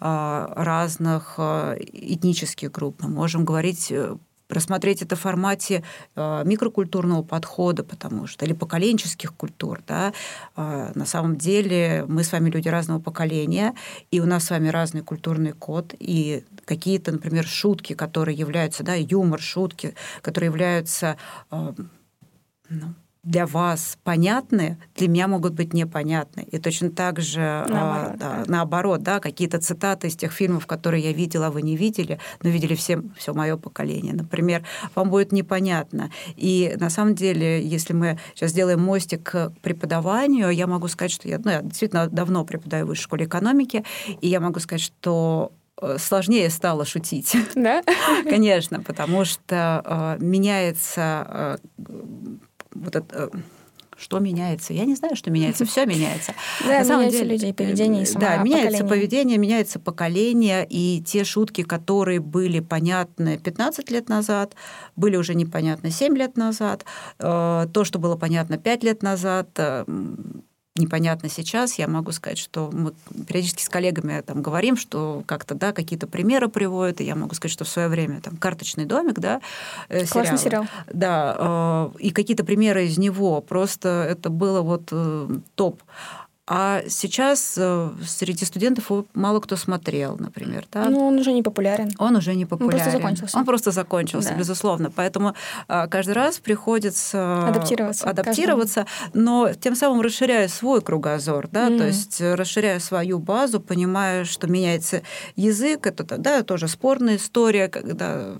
э, 0.00 0.48
разных 0.56 1.34
э, 1.38 1.76
этнических 1.92 2.70
групп. 2.70 3.02
Мы 3.02 3.08
можем 3.08 3.44
говорить 3.44 3.92
рассмотреть 4.48 5.02
это 5.02 5.16
в 5.16 5.20
формате 5.20 5.84
э, 6.16 6.42
микрокультурного 6.44 7.22
подхода, 7.22 7.84
потому 7.84 8.26
что, 8.26 8.44
или 8.44 8.54
поколенческих 8.54 9.34
культур. 9.34 9.82
Да? 9.86 10.12
Э, 10.56 10.90
на 10.94 11.06
самом 11.06 11.36
деле 11.36 12.04
мы 12.08 12.24
с 12.24 12.32
вами 12.32 12.50
люди 12.50 12.68
разного 12.68 13.00
поколения, 13.00 13.74
и 14.10 14.20
у 14.20 14.26
нас 14.26 14.44
с 14.44 14.50
вами 14.50 14.68
разный 14.68 15.02
культурный 15.02 15.52
код, 15.52 15.94
и 15.98 16.44
какие-то, 16.64 17.12
например, 17.12 17.46
шутки, 17.46 17.94
которые 17.94 18.36
являются, 18.36 18.82
да, 18.82 18.94
юмор, 18.94 19.40
шутки, 19.40 19.94
которые 20.22 20.48
являются 20.48 21.16
э, 21.50 21.72
ну, 22.70 22.94
для 23.28 23.46
вас 23.46 23.98
понятны, 24.04 24.78
для 24.96 25.06
меня 25.06 25.28
могут 25.28 25.52
быть 25.52 25.74
непонятны. 25.74 26.48
И 26.50 26.58
точно 26.58 26.90
так 26.90 27.20
же 27.20 27.66
наоборот, 27.68 28.12
а, 28.14 28.16
да, 28.16 28.36
да. 28.38 28.44
наоборот 28.46 29.02
да, 29.02 29.20
какие-то 29.20 29.58
цитаты 29.60 30.06
из 30.06 30.16
тех 30.16 30.32
фильмов, 30.32 30.66
которые 30.66 31.04
я 31.04 31.12
видела, 31.12 31.50
вы 31.50 31.60
не 31.60 31.76
видели, 31.76 32.18
но 32.42 32.48
видели 32.48 32.74
все, 32.74 33.02
все 33.18 33.34
мое 33.34 33.58
поколение. 33.58 34.14
Например, 34.14 34.64
вам 34.94 35.10
будет 35.10 35.30
непонятно. 35.32 36.10
И 36.36 36.74
на 36.80 36.88
самом 36.88 37.14
деле, 37.14 37.62
если 37.62 37.92
мы 37.92 38.18
сейчас 38.34 38.52
сделаем 38.52 38.80
мостик 38.80 39.24
к 39.24 39.52
преподаванию, 39.60 40.48
я 40.48 40.66
могу 40.66 40.88
сказать, 40.88 41.12
что 41.12 41.28
я, 41.28 41.38
ну, 41.38 41.50
я 41.50 41.60
действительно 41.60 42.08
давно 42.08 42.46
преподаю 42.46 42.86
в 42.86 42.88
высшей 42.88 43.04
школе 43.04 43.26
экономики, 43.26 43.84
и 44.22 44.28
я 44.28 44.40
могу 44.40 44.58
сказать, 44.58 44.80
что 44.80 45.52
э, 45.82 45.98
сложнее 45.98 46.48
стало 46.48 46.86
шутить. 46.86 47.36
Да? 47.54 47.82
Конечно, 48.24 48.82
потому 48.82 49.26
что 49.26 50.16
э, 50.18 50.24
меняется 50.24 51.58
э, 51.78 51.88
вот 52.82 52.96
это 52.96 53.30
э, 53.34 53.38
что 53.98 54.20
меняется? 54.20 54.72
Я 54.72 54.84
не 54.84 54.94
знаю, 54.94 55.16
что 55.16 55.30
меняется. 55.30 55.64
Все 55.64 55.84
меняется. 55.86 56.32
Да, 56.64 56.78
На 56.78 56.84
самом 56.84 57.10
деле, 57.10 57.32
людей, 57.32 57.52
поведение 57.52 58.04
и 58.04 58.14
Да, 58.14 58.36
меняется 58.36 58.84
поведение, 58.84 59.38
меняется 59.38 59.80
поколение, 59.80 60.66
и 60.70 61.02
те 61.04 61.24
шутки, 61.24 61.64
которые 61.64 62.20
были 62.20 62.60
понятны 62.60 63.38
15 63.38 63.90
лет 63.90 64.08
назад, 64.08 64.54
были 64.94 65.16
уже 65.16 65.34
непонятны 65.34 65.90
7 65.90 66.16
лет 66.16 66.36
назад. 66.36 66.84
Э, 67.18 67.66
то, 67.72 67.84
что 67.84 67.98
было 67.98 68.16
понятно 68.16 68.56
5 68.56 68.84
лет 68.84 69.02
назад, 69.02 69.48
э, 69.56 69.84
непонятно 70.78 71.28
сейчас. 71.28 71.78
Я 71.78 71.88
могу 71.88 72.12
сказать, 72.12 72.38
что 72.38 72.70
мы 72.72 72.92
периодически 73.26 73.62
с 73.62 73.68
коллегами 73.68 74.20
там 74.20 74.42
говорим, 74.42 74.76
что 74.76 75.22
как-то, 75.26 75.54
да, 75.54 75.72
какие-то 75.72 76.06
примеры 76.06 76.48
приводят, 76.48 77.00
и 77.00 77.04
я 77.04 77.14
могу 77.14 77.34
сказать, 77.34 77.52
что 77.52 77.64
в 77.64 77.68
свое 77.68 77.88
время 77.88 78.20
там 78.20 78.36
«Карточный 78.36 78.84
домик», 78.84 79.18
да, 79.18 79.40
э, 79.88 80.06
Классный 80.06 80.38
сериал. 80.38 80.66
Да, 80.92 81.90
э, 81.94 81.98
и 81.98 82.10
какие-то 82.10 82.44
примеры 82.44 82.86
из 82.86 82.98
него. 82.98 83.40
Просто 83.40 84.06
это 84.08 84.30
было 84.30 84.62
вот 84.62 84.88
э, 84.92 85.28
топ. 85.54 85.82
А 86.50 86.82
сейчас 86.88 87.54
э, 87.58 87.90
среди 88.06 88.44
студентов 88.44 88.90
мало 89.14 89.40
кто 89.40 89.56
смотрел, 89.56 90.16
например. 90.18 90.66
Да? 90.72 90.88
Ну, 90.88 91.06
он 91.06 91.18
уже 91.18 91.32
не 91.32 91.42
популярен. 91.42 91.90
Он 91.98 92.16
уже 92.16 92.34
не 92.34 92.46
популярен. 92.46 92.78
Он 92.78 92.80
просто 92.80 92.98
закончился. 92.98 93.38
Он 93.38 93.44
просто 93.44 93.70
закончился, 93.70 94.30
да. 94.30 94.36
безусловно. 94.36 94.90
Поэтому 94.90 95.34
а, 95.68 95.86
каждый 95.88 96.14
раз 96.14 96.38
приходится 96.38 97.46
адаптироваться, 97.48 98.08
адаптироваться 98.08 98.86
но 99.12 99.52
тем 99.52 99.74
самым 99.74 100.00
расширяя 100.00 100.48
свой 100.48 100.80
кругозор, 100.80 101.48
да, 101.50 101.68
mm-hmm. 101.68 101.78
то 101.78 101.86
есть 101.86 102.20
расширяя 102.20 102.78
свою 102.78 103.18
базу, 103.18 103.60
понимая, 103.60 104.24
что 104.24 104.46
меняется 104.46 105.02
язык, 105.36 105.86
это 105.86 106.04
да, 106.16 106.42
тоже 106.42 106.68
спорная 106.68 107.16
история, 107.16 107.68
когда 107.68 108.34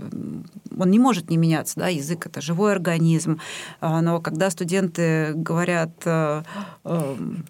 он 0.79 0.91
не 0.91 0.99
может 0.99 1.31
не 1.31 1.37
меняться, 1.37 1.75
да, 1.77 1.89
язык 1.89 2.27
это 2.27 2.41
живой 2.41 2.73
организм, 2.73 3.41
а, 3.81 4.01
но 4.01 4.21
когда 4.21 4.51
студенты 4.51 5.33
говорят 5.35 5.91
э, 6.05 6.43
эм, 6.85 7.45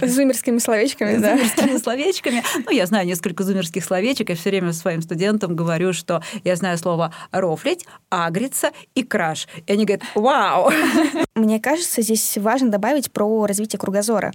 Зумерскими 0.00 0.58
словечками, 0.58 1.18
да. 1.18 1.36
Зумерскими 1.36 1.76
словечками. 1.82 2.42
Ну, 2.64 2.70
я 2.70 2.86
знаю 2.86 3.06
несколько 3.06 3.44
зумерских 3.44 3.84
словечек. 3.84 4.30
Я 4.30 4.36
все 4.36 4.50
время 4.50 4.72
своим 4.72 5.02
студентам 5.02 5.56
говорю, 5.56 5.92
что 5.92 6.22
я 6.44 6.56
знаю 6.56 6.78
слово 6.78 7.12
«рофлить», 7.30 7.86
«агриться» 8.10 8.70
и 8.94 9.02
«краш». 9.02 9.48
И 9.66 9.72
они 9.72 9.84
говорят 9.84 10.06
«вау». 10.14 10.70
Мне 11.34 11.60
кажется, 11.60 12.02
здесь 12.02 12.36
важно 12.38 12.70
добавить 12.70 13.12
про 13.12 13.46
развитие 13.46 13.78
кругозора. 13.78 14.32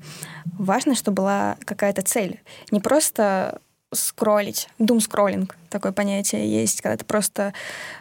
Важно, 0.57 0.95
чтобы 0.95 1.15
была 1.15 1.57
какая-то 1.65 2.01
цель. 2.01 2.41
Не 2.71 2.79
просто 2.79 3.59
скроллить. 3.93 4.69
Дум-скроллинг, 4.79 5.55
такое 5.69 5.91
понятие 5.91 6.50
есть, 6.50 6.81
когда 6.81 6.97
ты 6.97 7.05
просто 7.05 7.53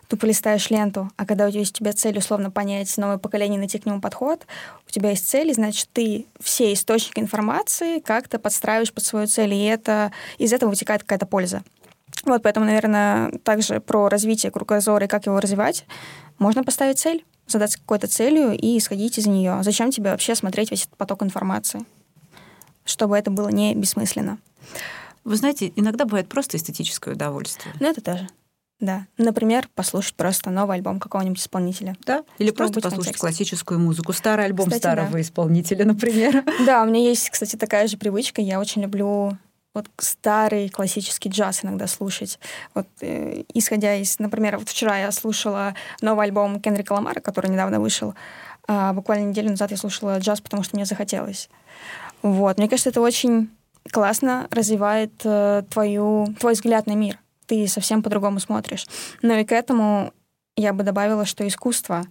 тупо 0.08 0.26
листаешь 0.26 0.70
ленту, 0.70 1.10
а 1.16 1.26
когда 1.26 1.46
у 1.46 1.50
тебя 1.50 1.60
есть 1.60 1.74
у 1.76 1.78
тебя 1.78 1.92
цель 1.92 2.18
условно 2.18 2.50
понять 2.50 2.96
новое 2.98 3.18
поколение, 3.18 3.58
найти 3.58 3.78
к 3.78 3.86
нему 3.86 4.00
подход, 4.00 4.46
у 4.86 4.90
тебя 4.90 5.10
есть 5.10 5.28
цель, 5.28 5.52
значит, 5.54 5.88
ты 5.92 6.26
все 6.40 6.72
источники 6.72 7.20
информации 7.20 8.00
как-то 8.00 8.38
подстраиваешь 8.38 8.92
под 8.92 9.04
свою 9.04 9.26
цель, 9.26 9.54
и 9.54 9.64
это 9.64 10.12
из 10.38 10.52
этого 10.52 10.70
вытекает 10.70 11.02
какая-то 11.02 11.26
польза. 11.26 11.62
Вот 12.24 12.42
поэтому, 12.42 12.66
наверное, 12.66 13.32
также 13.38 13.80
про 13.80 14.08
развитие 14.08 14.52
кругозора 14.52 15.06
и 15.06 15.08
как 15.08 15.26
его 15.26 15.40
развивать. 15.40 15.86
Можно 16.38 16.62
поставить 16.62 16.98
цель, 16.98 17.24
задаться 17.46 17.78
какой-то 17.78 18.06
целью 18.06 18.52
и 18.52 18.78
исходить 18.78 19.18
из 19.18 19.26
нее. 19.26 19.58
Зачем 19.62 19.90
тебе 19.90 20.10
вообще 20.10 20.34
смотреть 20.34 20.70
весь 20.70 20.84
этот 20.84 20.96
поток 20.96 21.22
информации? 21.22 21.84
Чтобы 22.84 23.16
это 23.16 23.30
было 23.30 23.48
не 23.48 23.74
бессмысленно. 23.74 24.38
Вы 25.24 25.36
знаете, 25.36 25.72
иногда 25.76 26.04
бывает 26.04 26.28
просто 26.28 26.56
эстетическое 26.56 27.14
удовольствие. 27.14 27.74
Ну, 27.80 27.88
это 27.88 28.00
тоже. 28.00 28.28
Да. 28.80 29.06
Например, 29.16 29.68
послушать 29.76 30.14
просто 30.14 30.50
новый 30.50 30.76
альбом 30.76 30.98
какого-нибудь 30.98 31.38
исполнителя. 31.38 31.96
Да. 32.04 32.24
Или 32.38 32.50
просто 32.50 32.80
послушать 32.80 33.16
классическую 33.16 33.78
музыку. 33.78 34.12
Старый 34.12 34.44
альбом 34.46 34.66
кстати, 34.66 34.80
старого 34.80 35.12
да. 35.12 35.20
исполнителя, 35.20 35.84
например. 35.86 36.44
Да, 36.66 36.82
у 36.82 36.86
меня 36.86 37.00
есть, 37.00 37.30
кстати, 37.30 37.54
такая 37.54 37.86
же 37.86 37.96
привычка. 37.96 38.42
Я 38.42 38.58
очень 38.58 38.82
люблю 38.82 39.38
вот 39.72 39.86
старый 39.98 40.68
классический 40.68 41.28
джаз 41.28 41.64
иногда 41.64 41.86
слушать. 41.86 42.40
Вот 42.74 42.88
э, 43.00 43.44
исходя 43.54 43.94
из, 43.94 44.18
например, 44.18 44.58
вот 44.58 44.68
вчера 44.68 44.98
я 44.98 45.12
слушала 45.12 45.74
новый 46.00 46.26
альбом 46.26 46.60
Кенрика 46.60 46.92
Ламара, 46.92 47.20
который 47.20 47.50
недавно 47.50 47.78
вышел. 47.78 48.14
А 48.66 48.92
буквально 48.92 49.26
неделю 49.26 49.50
назад 49.50 49.70
я 49.70 49.76
слушала 49.76 50.18
джаз, 50.18 50.40
потому 50.40 50.64
что 50.64 50.74
мне 50.76 50.86
захотелось. 50.86 51.48
Вот. 52.22 52.58
Мне 52.58 52.68
кажется, 52.68 52.90
это 52.90 53.00
очень 53.00 53.48
классно 53.90 54.46
развивает 54.50 55.12
э, 55.24 55.62
твою, 55.70 56.34
твой 56.38 56.54
взгляд 56.54 56.86
на 56.86 56.94
мир. 56.94 57.18
Ты 57.46 57.66
совсем 57.66 58.02
по-другому 58.02 58.40
смотришь. 58.40 58.86
Но 59.20 59.34
и 59.34 59.44
к 59.44 59.52
этому 59.52 60.12
я 60.56 60.72
бы 60.72 60.84
добавила, 60.84 61.24
что 61.24 61.46
искусство 61.46 62.04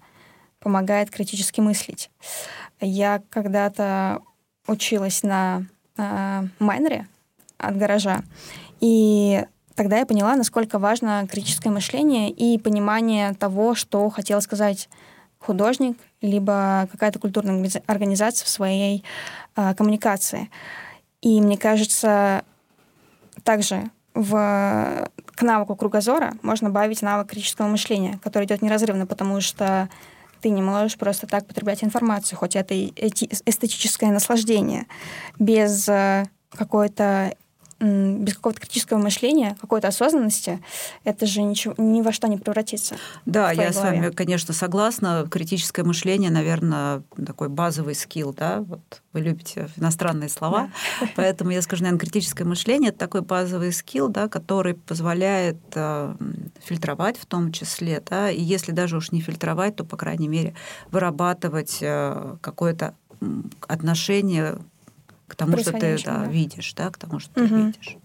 помогает 0.60 1.10
критически 1.10 1.62
мыслить. 1.62 2.10
Я 2.80 3.22
когда-то 3.30 4.22
училась 4.68 5.24
на 5.24 5.66
э, 5.98 6.44
майнере 6.60 7.08
от 7.58 7.78
гаража, 7.78 8.24
и 8.80 9.46
тогда 9.76 9.98
я 10.00 10.06
поняла, 10.06 10.36
насколько 10.36 10.80
важно 10.80 11.28
критическое 11.30 11.70
мышление 11.70 12.30
и 12.30 12.58
понимание 12.58 13.34
того, 13.34 13.76
что 13.76 14.10
хотел 14.10 14.42
сказать 14.42 14.90
художник, 15.40 15.98
либо 16.22 16.88
какая-то 16.92 17.20
культурная 17.20 17.70
организация 17.88 18.46
в 18.46 18.50
своей 18.50 19.04
э, 19.56 19.74
коммуникации. 19.76 20.50
И 21.22 21.40
мне 21.40 21.58
кажется, 21.58 22.44
также 23.44 23.90
в, 24.14 25.10
к 25.26 25.42
навыку 25.42 25.76
кругозора 25.76 26.34
можно 26.42 26.70
добавить 26.70 27.02
навык 27.02 27.30
критического 27.30 27.68
мышления, 27.68 28.20
который 28.24 28.46
идет 28.46 28.62
неразрывно, 28.62 29.06
потому 29.06 29.40
что 29.42 29.90
ты 30.42 30.50
не 30.50 30.62
можешь 30.62 30.98
просто 30.98 31.28
так 31.28 31.46
потреблять 31.46 31.84
информацию, 31.84 32.38
хоть 32.38 32.56
это 32.56 32.74
и 32.74 32.92
эстетическое 32.98 34.12
наслаждение, 34.12 34.88
без 35.38 35.88
э, 35.88 36.26
какой-то 36.50 37.36
без 37.82 38.36
какого-то 38.36 38.62
критического 38.62 39.00
мышления, 39.00 39.58
какой-то 39.60 39.88
осознанности, 39.88 40.62
это 41.04 41.26
же 41.26 41.42
ничего, 41.42 41.74
ни 41.78 42.02
во 42.02 42.12
что 42.12 42.28
не 42.28 42.38
превратится. 42.38 42.96
Да, 43.26 43.50
я 43.50 43.56
голове. 43.56 43.74
с 43.74 43.78
вами, 43.78 44.10
конечно, 44.12 44.54
согласна. 44.54 45.28
Критическое 45.30 45.84
мышление, 45.84 46.30
наверное, 46.30 47.02
такой 47.26 47.50
базовый 47.50 47.96
скилл, 47.96 48.34
да, 48.34 48.62
вот 48.62 49.02
вы 49.14 49.22
любите 49.22 49.68
иностранные 49.78 50.30
слова, 50.30 50.70
да. 51.00 51.08
поэтому 51.16 51.52
я 51.52 51.62
скажу, 51.62 51.84
наверное, 51.84 52.00
критическое 52.00 52.44
мышление– 52.44 52.90
это 52.92 53.00
такой 53.00 53.22
базовый 53.22 53.74
скилл, 53.74 54.10
да, 54.10 54.28
который 54.28 54.76
позволяет 54.76 55.58
э, 55.74 56.16
фильтровать 56.64 57.18
в 57.18 57.26
том 57.26 57.52
числе, 57.52 58.02
да, 58.08 58.30
и 58.30 58.42
если 58.42 58.72
даже 58.72 58.98
уж 58.98 59.12
не 59.12 59.22
фильтровать, 59.22 59.76
то, 59.76 59.84
по 59.84 59.98
крайней 59.98 60.28
мере, 60.28 60.54
вырабатывать 60.92 61.80
э, 61.82 62.36
какое-то 62.42 62.96
отношение 63.68 64.58
к 65.32 65.36
тому, 65.36 65.58
что 65.58 65.72
ты 65.72 65.98
да, 66.04 66.18
да. 66.18 66.26
видишь, 66.26 66.74
да, 66.74 66.90
к 66.90 66.98
тому, 66.98 67.20
что 67.20 67.32
угу. 67.40 67.48
ты 67.48 67.56
видишь. 67.56 67.98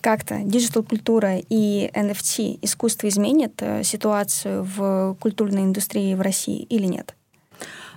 Как-то 0.00 0.40
digital-культура 0.42 1.36
и 1.36 1.90
NFT 1.94 2.58
искусство 2.62 3.06
изменит 3.08 3.62
э, 3.62 3.84
ситуацию 3.84 4.64
в 4.64 5.16
культурной 5.20 5.62
индустрии 5.62 6.14
в 6.14 6.20
России 6.22 6.62
или 6.62 6.86
нет? 6.86 7.14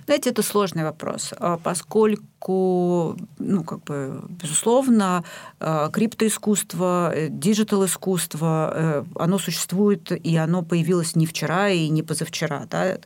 Знаете, 0.04 0.30
это 0.30 0.42
сложный 0.42 0.84
вопрос, 0.84 1.32
а 1.38 1.56
поскольку, 1.56 3.16
ну, 3.38 3.64
как 3.64 3.82
бы, 3.84 4.22
безусловно, 4.28 5.24
э, 5.60 5.88
криптоискусство, 5.90 7.10
э, 7.14 7.28
digital-искусство, 7.30 9.06
оно 9.14 9.38
существует, 9.38 10.12
и 10.12 10.36
оно 10.36 10.62
появилось 10.62 11.16
не 11.16 11.26
вчера 11.26 11.70
и 11.70 11.88
не 11.88 12.02
позавчера. 12.02 12.66
Да? 12.70 12.98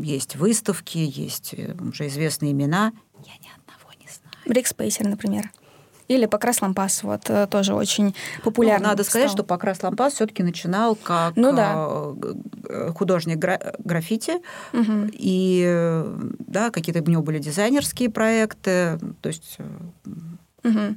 Есть 0.00 0.36
выставки, 0.36 0.96
есть 0.96 1.54
уже 1.78 2.06
известные 2.06 2.52
имена. 2.52 2.92
Я 3.26 3.36
не 3.42 3.50
Брикспейсер, 4.50 5.06
например. 5.06 5.50
Или 6.08 6.26
Покрас 6.26 6.60
Лампас, 6.60 7.04
вот 7.04 7.30
э, 7.30 7.46
тоже 7.46 7.72
очень 7.72 8.16
популярный. 8.42 8.82
Ну, 8.82 8.90
надо 8.90 9.04
сказать, 9.04 9.30
что 9.30 9.44
Покрас 9.44 9.80
Лампас 9.80 10.14
все-таки 10.14 10.42
начинал 10.42 10.96
как 10.96 11.36
ну, 11.36 11.52
да. 11.52 11.88
Э, 12.68 12.90
художник 12.92 13.38
граффити, 13.38 14.32
угу. 14.72 15.08
и 15.12 16.04
да, 16.40 16.70
какие-то 16.70 17.00
у 17.00 17.08
него 17.08 17.22
были 17.22 17.38
дизайнерские 17.38 18.10
проекты, 18.10 18.98
то 19.20 19.28
есть. 19.28 19.58
Угу. 20.64 20.96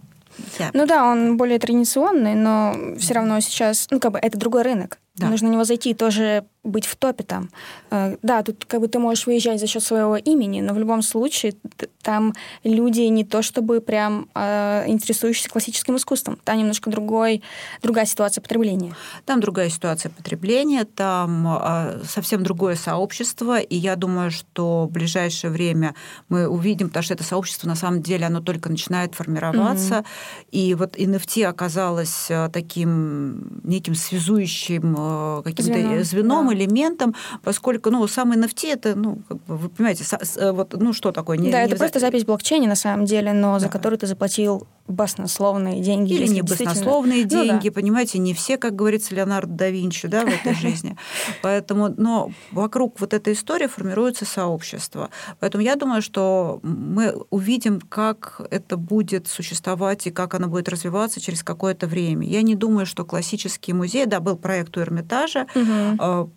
Я... 0.58 0.72
Ну 0.74 0.88
да, 0.88 1.06
он 1.06 1.38
более 1.38 1.60
традиционный, 1.60 2.34
но 2.34 2.76
все 2.98 3.14
равно 3.14 3.40
сейчас, 3.40 3.88
ну 3.92 4.00
как 4.00 4.14
бы 4.14 4.20
это 4.20 4.36
другой 4.40 4.64
рынок. 4.64 4.98
Да. 5.16 5.28
Нужно 5.28 5.50
на 5.50 5.54
него 5.54 5.64
зайти 5.64 5.94
тоже 5.94 6.44
быть 6.64 6.86
в 6.86 6.96
топе 6.96 7.24
там. 7.24 7.50
Э, 7.92 8.18
да, 8.22 8.42
тут 8.44 8.66
как 8.66 8.80
бы 8.80 8.88
ты 8.88 9.00
можешь 9.00 9.28
выезжать 9.28 9.60
за 9.60 9.68
счет 9.68 9.84
своего 9.84 10.16
имени, 10.16 10.62
но 10.62 10.74
в 10.74 10.80
любом 10.80 11.02
случае 11.02 11.54
там 12.02 12.34
люди 12.64 13.02
не 13.02 13.24
то 13.26 13.42
чтобы 13.42 13.82
прям 13.82 14.28
э, 14.34 14.86
интересующиеся 14.88 15.50
классическим 15.50 15.98
искусством. 15.98 16.38
Там 16.44 16.58
немножко 16.58 16.90
другой, 16.90 17.44
другая 17.82 18.06
ситуация 18.06 18.42
потребления. 18.42 18.96
Там 19.26 19.42
другая 19.42 19.70
ситуация 19.70 20.10
потребления, 20.10 20.86
там 20.86 21.48
э, 21.48 22.02
совсем 22.06 22.44
другое 22.44 22.76
сообщество, 22.76 23.60
и 23.60 23.76
я 23.76 23.96
думаю, 23.96 24.32
что 24.32 24.86
в 24.86 24.92
ближайшее 24.92 25.52
время 25.52 25.96
мы 26.30 26.48
увидим, 26.48 26.88
потому 26.88 27.04
что 27.04 27.14
это 27.14 27.24
сообщество 27.24 27.68
на 27.68 27.76
самом 27.76 28.02
деле 28.02 28.26
оно 28.26 28.42
только 28.42 28.70
начинает 28.70 29.16
формироваться, 29.16 29.96
mm-hmm. 29.96 30.48
и 30.52 30.76
вот 30.76 30.98
NFT 30.98 31.44
оказалось 31.44 32.28
э, 32.30 32.50
таким 32.54 33.62
неким 33.64 33.96
связующим 33.96 34.96
э, 34.98 35.42
каким-то 35.44 35.74
звеном, 35.74 36.04
звеном. 36.04 36.53
Элементом, 36.54 37.16
поскольку 37.44 37.90
ну 37.90 38.06
самый 38.08 38.38
NFT 38.38 38.74
это 38.74 38.96
ну 38.96 39.22
как 39.28 39.38
бы, 39.44 39.58
вы 39.58 39.70
понимаете 39.70 40.04
э, 40.38 40.52
вот 40.52 40.74
ну 40.74 40.94
что 40.94 41.12
такое 41.12 41.38
не, 41.38 41.52
да 41.52 41.62
не 41.62 41.68
это 41.68 41.76
просто 41.78 42.00
запись 42.00 42.24
в 42.24 42.28
блокчейне 42.28 42.68
на 42.68 42.76
самом 42.76 43.06
деле, 43.06 43.34
но 43.34 43.54
да. 43.54 43.60
за 43.60 43.70
которую 43.70 44.00
ты 44.00 44.08
заплатил 44.08 44.68
баснословные 44.88 45.82
деньги. 45.82 46.14
Или 46.14 46.28
не 46.28 46.42
баснословные 46.42 47.24
действительно... 47.24 47.54
деньги, 47.54 47.68
ну, 47.68 47.74
да. 47.74 47.82
понимаете, 47.82 48.20
не 48.20 48.34
все, 48.34 48.58
как 48.58 48.76
говорится, 48.76 49.16
Леонардо 49.16 49.54
да 49.54 49.70
Винчи 49.70 50.08
да, 50.08 50.26
в 50.26 50.28
этой 50.28 50.54
жизни. 50.62 50.98
Поэтому, 51.42 51.94
но 51.96 52.32
вокруг 52.52 53.00
вот 53.00 53.14
этой 53.14 53.34
истории 53.34 53.68
формируется 53.68 54.26
сообщество. 54.26 55.10
Поэтому 55.40 55.64
я 55.64 55.76
думаю, 55.76 56.02
что 56.02 56.60
мы 56.64 57.14
увидим, 57.30 57.80
как 57.80 58.42
это 58.52 58.76
будет 58.76 59.28
существовать 59.28 60.08
и 60.08 60.12
как 60.12 60.34
оно 60.34 60.48
будет 60.48 60.68
развиваться 60.68 61.22
через 61.22 61.44
какое-то 61.44 61.88
время. 61.88 62.28
Я 62.28 62.42
не 62.42 62.56
думаю, 62.56 62.86
что 62.86 63.06
классический 63.06 63.74
музей, 63.74 64.06
да, 64.06 64.20
был 64.20 64.36
проект 64.36 64.76
у 64.78 64.82
Эрмитажа, 64.82 65.48
угу 65.56 66.32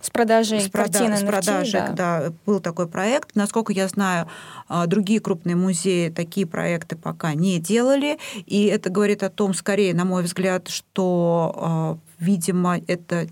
с 0.00 0.10
продажей 0.10 0.60
с, 0.60 0.68
прода- 0.68 0.92
картины 0.92 1.16
с 1.16 1.22
продажей, 1.22 1.80
да. 1.80 1.92
да, 1.92 2.32
был 2.44 2.60
такой 2.60 2.88
проект. 2.88 3.36
Насколько 3.36 3.72
я 3.72 3.86
знаю, 3.88 4.28
а, 4.68 4.86
другие 4.86 5.20
крупные 5.20 5.56
музеи 5.56 6.08
такие 6.08 6.46
проекты 6.46 6.96
пока 6.96 7.34
не 7.34 7.60
делали, 7.60 8.18
и 8.46 8.64
это 8.64 8.90
говорит 8.90 9.22
о 9.22 9.30
том, 9.30 9.54
скорее, 9.54 9.94
на 9.94 10.04
мой 10.04 10.24
взгляд, 10.24 10.68
что, 10.68 11.54
а, 11.56 11.98
видимо, 12.18 12.80
это 12.86 13.28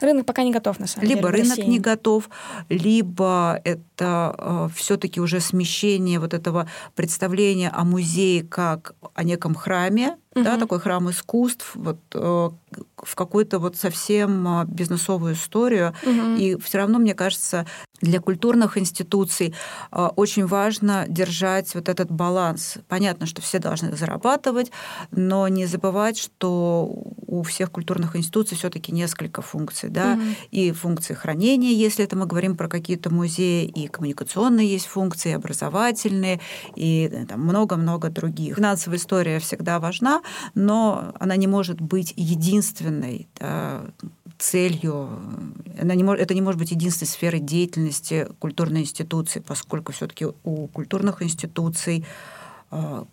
Рынок 0.00 0.26
пока 0.26 0.42
не 0.42 0.52
готов, 0.52 0.78
на 0.78 0.86
самом 0.86 1.08
либо 1.08 1.28
деле. 1.30 1.42
Либо 1.42 1.54
рынок 1.54 1.66
не 1.68 1.78
готов, 1.78 2.30
либо 2.68 3.60
это 3.64 4.34
э, 4.38 4.68
все-таки 4.74 5.20
уже 5.20 5.40
смещение 5.40 6.18
вот 6.18 6.34
этого 6.34 6.68
представления 6.94 7.70
о 7.70 7.84
музее 7.84 8.42
как 8.42 8.94
о 9.14 9.24
неком 9.24 9.54
храме, 9.54 10.16
угу. 10.34 10.44
да, 10.44 10.56
такой 10.56 10.80
храм 10.80 11.10
искусств, 11.10 11.72
вот 11.74 11.98
э, 12.14 12.50
в 12.96 13.14
какую-то 13.14 13.58
вот 13.58 13.76
совсем 13.76 14.62
э, 14.62 14.64
бизнесовую 14.66 15.34
историю. 15.34 15.94
Угу. 16.02 16.36
И 16.36 16.56
все 16.60 16.78
равно, 16.78 16.98
мне 16.98 17.14
кажется, 17.14 17.66
для 18.00 18.20
культурных 18.20 18.78
институций 18.78 19.54
э, 19.92 20.08
очень 20.16 20.46
важно 20.46 21.04
держать 21.08 21.74
вот 21.74 21.88
этот 21.88 22.10
баланс. 22.10 22.78
Понятно, 22.88 23.26
что 23.26 23.42
все 23.42 23.58
должны 23.58 23.96
зарабатывать, 23.96 24.70
но 25.10 25.48
не 25.48 25.66
забывать, 25.66 26.18
что 26.18 26.88
у 27.26 27.42
всех 27.42 27.70
культурных 27.70 28.16
институций 28.16 28.56
все-таки 28.56 28.92
несколько 28.92 29.42
функций, 29.42 29.89
да, 29.90 30.14
угу. 30.14 30.22
и 30.50 30.72
функции 30.72 31.14
хранения, 31.14 31.72
если 31.72 32.04
это 32.04 32.16
мы 32.16 32.26
говорим 32.26 32.56
про 32.56 32.68
какие-то 32.68 33.10
музеи, 33.10 33.64
и 33.66 33.88
коммуникационные 33.88 34.68
есть 34.68 34.86
функции, 34.86 35.30
и 35.30 35.34
образовательные, 35.34 36.40
и 36.76 37.24
там 37.28 37.40
много-много 37.40 38.10
других. 38.10 38.56
Финансовая 38.56 38.98
история 38.98 39.38
всегда 39.38 39.80
важна, 39.80 40.22
но 40.54 41.12
она 41.18 41.36
не 41.36 41.46
может 41.46 41.80
быть 41.80 42.12
единственной 42.16 43.28
да, 43.38 43.82
целью. 44.38 45.08
Она 45.80 45.94
не 45.94 46.04
может, 46.04 46.22
это 46.22 46.34
не 46.34 46.40
может 46.40 46.58
быть 46.58 46.70
единственной 46.70 47.08
сферой 47.08 47.40
деятельности 47.40 48.28
культурной 48.38 48.80
институции, 48.82 49.40
поскольку 49.40 49.92
все-таки 49.92 50.26
у 50.44 50.66
культурных 50.68 51.22
институций 51.22 52.04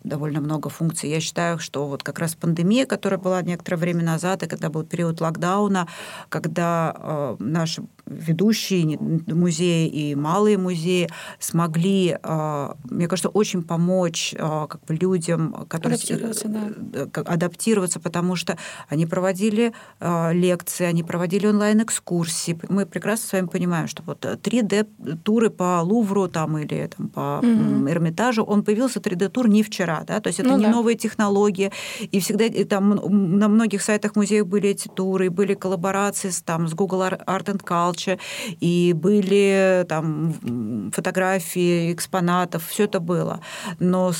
довольно 0.04 0.40
много 0.40 0.68
функций. 0.68 1.10
Я 1.10 1.20
считаю, 1.20 1.58
что 1.58 1.88
вот 1.88 2.02
как 2.02 2.18
раз 2.20 2.34
пандемия, 2.34 2.86
которая 2.86 3.18
была 3.18 3.42
некоторое 3.42 3.76
время 3.76 4.04
назад, 4.04 4.42
и 4.42 4.46
когда 4.46 4.70
был 4.70 4.84
период 4.84 5.20
локдауна, 5.20 5.88
когда 6.28 6.94
э, 6.96 7.36
наши 7.40 7.82
ведущие 8.10 8.98
музеи 8.98 9.88
и 9.88 10.14
малые 10.14 10.58
музеи 10.58 11.08
смогли, 11.38 12.18
э, 12.22 12.68
мне 12.84 13.08
кажется, 13.08 13.28
очень 13.28 13.62
помочь 13.62 14.34
э, 14.36 14.66
как 14.68 14.84
бы 14.84 14.94
людям, 14.94 15.66
которые 15.68 15.96
адаптироваться, 15.96 16.48
да. 16.48 17.22
адаптироваться, 17.22 18.00
потому 18.00 18.36
что 18.36 18.56
они 18.88 19.06
проводили 19.06 19.72
э, 20.00 20.32
лекции, 20.32 20.84
они 20.84 21.02
проводили 21.02 21.46
онлайн-экскурсии. 21.46 22.58
Мы 22.68 22.86
прекрасно 22.86 23.28
с 23.28 23.32
вами 23.32 23.46
понимаем, 23.46 23.88
что 23.88 24.02
вот 24.02 24.24
3D-туры 24.24 25.50
по 25.50 25.80
Лувру 25.82 26.28
там, 26.28 26.58
или 26.58 26.90
там, 26.96 27.08
по 27.08 27.40
mm 27.42 27.88
Эрмитажу, 27.88 28.42
он 28.42 28.64
появился 28.64 29.00
3D-тур 29.00 29.48
не 29.48 29.62
вчера, 29.62 30.04
да, 30.06 30.20
то 30.20 30.28
есть 30.28 30.40
это 30.40 30.50
ну, 30.50 30.58
не 30.58 30.64
да. 30.64 30.70
новые 30.70 30.96
технологии, 30.96 31.70
и 32.00 32.20
всегда 32.20 32.44
и 32.44 32.64
там 32.64 32.90
на 33.38 33.48
многих 33.48 33.82
сайтах 33.82 34.16
музеев 34.16 34.46
были 34.46 34.70
эти 34.70 34.88
туры, 34.88 35.30
были 35.30 35.54
коллаборации 35.54 36.30
с, 36.30 36.42
там, 36.42 36.68
с 36.68 36.74
Google 36.74 37.02
Art 37.02 37.46
and 37.46 37.62
Culture, 37.64 37.97
молча, 37.98 38.18
и 38.60 38.92
были 38.94 39.84
там 39.88 40.90
фотографии 40.94 41.92
экспонатов, 41.92 42.66
все 42.66 42.84
это 42.84 43.00
было. 43.00 43.40
Но 43.78 44.12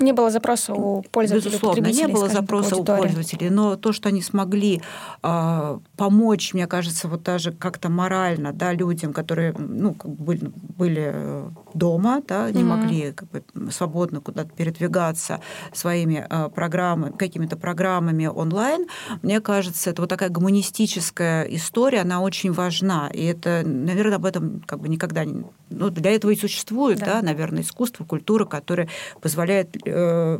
не 0.00 0.12
было 0.12 0.30
запроса 0.30 0.74
у 0.74 1.02
пользователей. 1.02 1.50
Безусловно, 1.50 1.86
не 1.86 2.06
было 2.06 2.28
запроса 2.28 2.76
у 2.76 2.84
пользователей, 2.84 3.50
но 3.50 3.76
то, 3.76 3.92
что 3.92 4.08
они 4.08 4.22
смогли 4.22 4.82
э, 5.22 5.78
помочь, 5.96 6.54
мне 6.54 6.66
кажется, 6.66 7.08
вот 7.08 7.22
даже 7.22 7.52
как-то 7.52 7.88
морально, 7.88 8.52
да, 8.52 8.72
людям, 8.72 9.12
которые, 9.12 9.54
ну, 9.56 9.94
как 9.94 10.10
бы 10.10 10.38
были, 10.76 11.10
э, 11.14 11.48
дома, 11.74 12.22
да, 12.26 12.50
не 12.50 12.64
угу. 12.64 12.70
могли 12.70 13.12
как 13.12 13.28
бы, 13.30 13.42
свободно 13.70 14.20
куда-то 14.20 14.50
передвигаться 14.50 15.40
своими 15.72 16.26
э, 16.28 16.48
программами, 16.48 17.12
какими-то 17.16 17.56
программами 17.56 18.26
онлайн, 18.26 18.86
мне 19.22 19.40
кажется, 19.40 19.90
это 19.90 20.02
вот 20.02 20.08
такая 20.08 20.30
гуманистическая 20.30 21.44
история, 21.44 22.00
она 22.00 22.20
очень 22.20 22.52
важна, 22.52 23.10
и 23.12 23.24
это, 23.24 23.62
наверное, 23.64 24.16
об 24.16 24.24
этом 24.24 24.62
как 24.66 24.80
бы 24.80 24.88
никогда 24.88 25.24
не... 25.24 25.44
Ну, 25.68 25.90
для 25.90 26.12
этого 26.12 26.30
и 26.30 26.36
существует, 26.36 26.98
да, 26.98 27.06
да 27.06 27.22
наверное, 27.22 27.62
искусство, 27.62 28.04
культура, 28.04 28.44
которая 28.44 28.88
позволяет 29.20 29.35
э, 29.84 30.38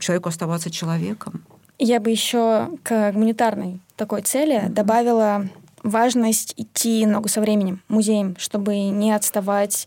человеку 0.00 0.28
оставаться 0.28 0.70
человеком. 0.70 1.44
Я 1.78 2.00
бы 2.00 2.10
еще 2.10 2.68
к 2.82 3.12
гуманитарной 3.12 3.80
такой 3.96 4.22
цели 4.22 4.56
mm-hmm. 4.56 4.68
добавила 4.70 5.46
важность 5.82 6.54
идти 6.56 7.06
ногу 7.06 7.28
со 7.28 7.40
временем, 7.40 7.82
музеем, 7.88 8.36
чтобы 8.38 8.76
не 8.78 9.12
отставать 9.12 9.86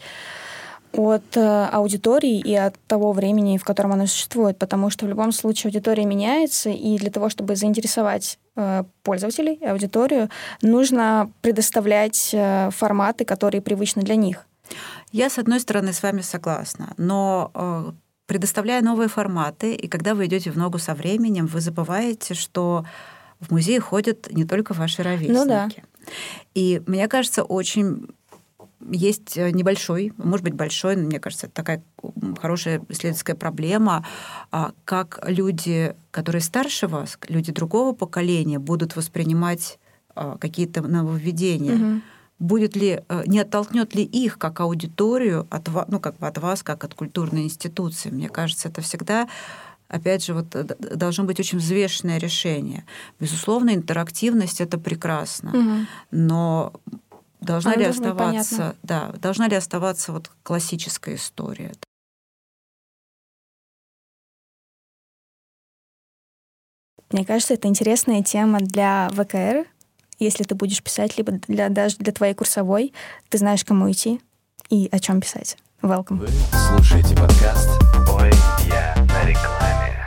от 0.94 1.36
э, 1.36 1.66
аудитории 1.72 2.40
и 2.40 2.56
от 2.56 2.76
того 2.88 3.14
времени, 3.14 3.58
в 3.58 3.64
котором 3.64 3.94
она 3.94 4.06
существует, 4.06 4.58
потому 4.60 4.90
что 4.90 5.06
в 5.06 5.10
любом 5.10 5.32
случае 5.32 5.70
аудитория 5.70 6.06
меняется, 6.06 6.70
и 6.70 6.98
для 6.98 7.10
того, 7.10 7.30
чтобы 7.30 7.56
заинтересовать 7.56 8.38
э, 8.56 8.84
пользователей, 9.02 9.60
аудиторию, 9.66 10.30
нужно 10.62 11.32
предоставлять 11.42 12.30
э, 12.34 12.70
форматы, 12.72 13.26
которые 13.26 13.62
привычны 13.62 14.04
для 14.04 14.16
них. 14.16 14.46
Я, 15.12 15.30
с 15.30 15.40
одной 15.40 15.60
стороны, 15.60 15.94
с 15.94 16.04
вами 16.04 16.22
согласна, 16.22 16.94
но 16.98 17.96
предоставляя 18.26 18.82
новые 18.82 19.10
форматы, 19.10 19.76
и 19.76 19.88
когда 19.88 20.16
вы 20.16 20.26
идете 20.26 20.52
в 20.52 20.58
ногу 20.58 20.78
со 20.78 20.94
временем, 20.96 21.46
вы 21.46 21.62
забываете, 21.62 22.34
что 22.34 22.86
в 23.40 23.52
музей 23.52 23.80
ходят 23.80 24.32
не 24.32 24.46
только 24.46 24.74
ваши 24.74 25.04
ровесники. 25.04 25.34
Ну 25.34 25.46
да. 25.46 25.70
И 26.54 26.82
мне 26.88 27.08
кажется, 27.08 27.44
очень 27.44 28.08
есть 28.92 29.38
небольшой, 29.38 30.14
может 30.18 30.44
быть, 30.44 30.54
большой, 30.54 30.96
мне 30.96 31.20
кажется, 31.20 31.48
это 31.48 31.56
такая 31.56 31.84
хорошая 32.42 32.82
исследовательская 32.90 33.36
проблема, 33.36 34.06
а, 34.52 34.74
как 34.84 35.20
люди, 35.26 35.96
которые 36.12 36.42
старше 36.42 36.88
вас, 36.88 37.18
люди 37.30 37.52
другого 37.52 37.94
поколения, 37.94 38.60
будут 38.60 38.96
воспринимать 38.98 39.80
а, 40.16 40.38
какие-то 40.38 40.82
нововведения. 40.82 41.76
Угу 41.76 42.02
будет 42.40 42.76
ли, 42.76 43.02
э, 43.08 43.24
не 43.26 43.40
оттолкнет 43.40 43.96
ли 43.96 44.04
их 44.04 44.38
как 44.38 44.60
аудиторию 44.60 45.48
от, 45.50 45.70
ну, 45.88 46.00
как 46.00 46.18
бы 46.18 46.28
от 46.28 46.38
вас, 46.38 46.64
как 46.64 46.84
от 46.84 46.94
культурной 46.94 47.44
институции. 47.44 48.10
Мне 48.10 48.30
кажется, 48.30 48.70
это 48.70 48.82
всегда 48.82 49.28
опять 49.88 50.26
же, 50.26 50.34
вот 50.34 50.56
э, 50.56 50.64
должно 50.64 51.24
быть 51.24 51.40
очень 51.40 51.60
взвешенное 51.60 52.18
решение. 52.18 52.84
Безусловно, 53.20 53.76
интерактивность 53.76 54.60
это 54.60 54.78
прекрасно, 54.80 55.52
угу. 55.52 55.86
но 56.12 56.74
должна 57.42 57.74
Она 57.74 57.82
ли 57.82 57.88
оставаться, 57.88 58.76
да, 58.84 59.14
должна 59.22 59.48
ли 59.48 59.56
оставаться 59.56 60.12
вот 60.12 60.32
классическая 60.42 61.16
история? 61.16 61.72
Мне 67.12 67.26
кажется, 67.26 67.54
это 67.54 67.68
интересная 67.68 68.24
тема 68.24 68.60
для 68.60 69.08
ВКР, 69.10 69.68
если 70.24 70.44
ты 70.44 70.56
будешь 70.56 70.82
писать, 70.82 71.18
либо 71.18 71.34
для, 71.48 71.70
даже 71.70 71.98
для 71.98 72.14
твоей 72.14 72.34
курсовой, 72.34 72.94
ты 73.30 73.38
знаешь, 73.38 73.64
кому 73.66 73.92
идти 73.92 74.22
и 74.70 74.88
о 74.92 75.00
чем 75.00 75.22
писать. 75.22 75.58
Welcome. 75.82 76.20
Вы 76.20 76.28
слушаете 76.70 77.16
подкаст 77.16 77.70
«Ой, 78.12 78.32
я 78.68 78.96
на 78.98 79.28
рекламе». 79.28 80.00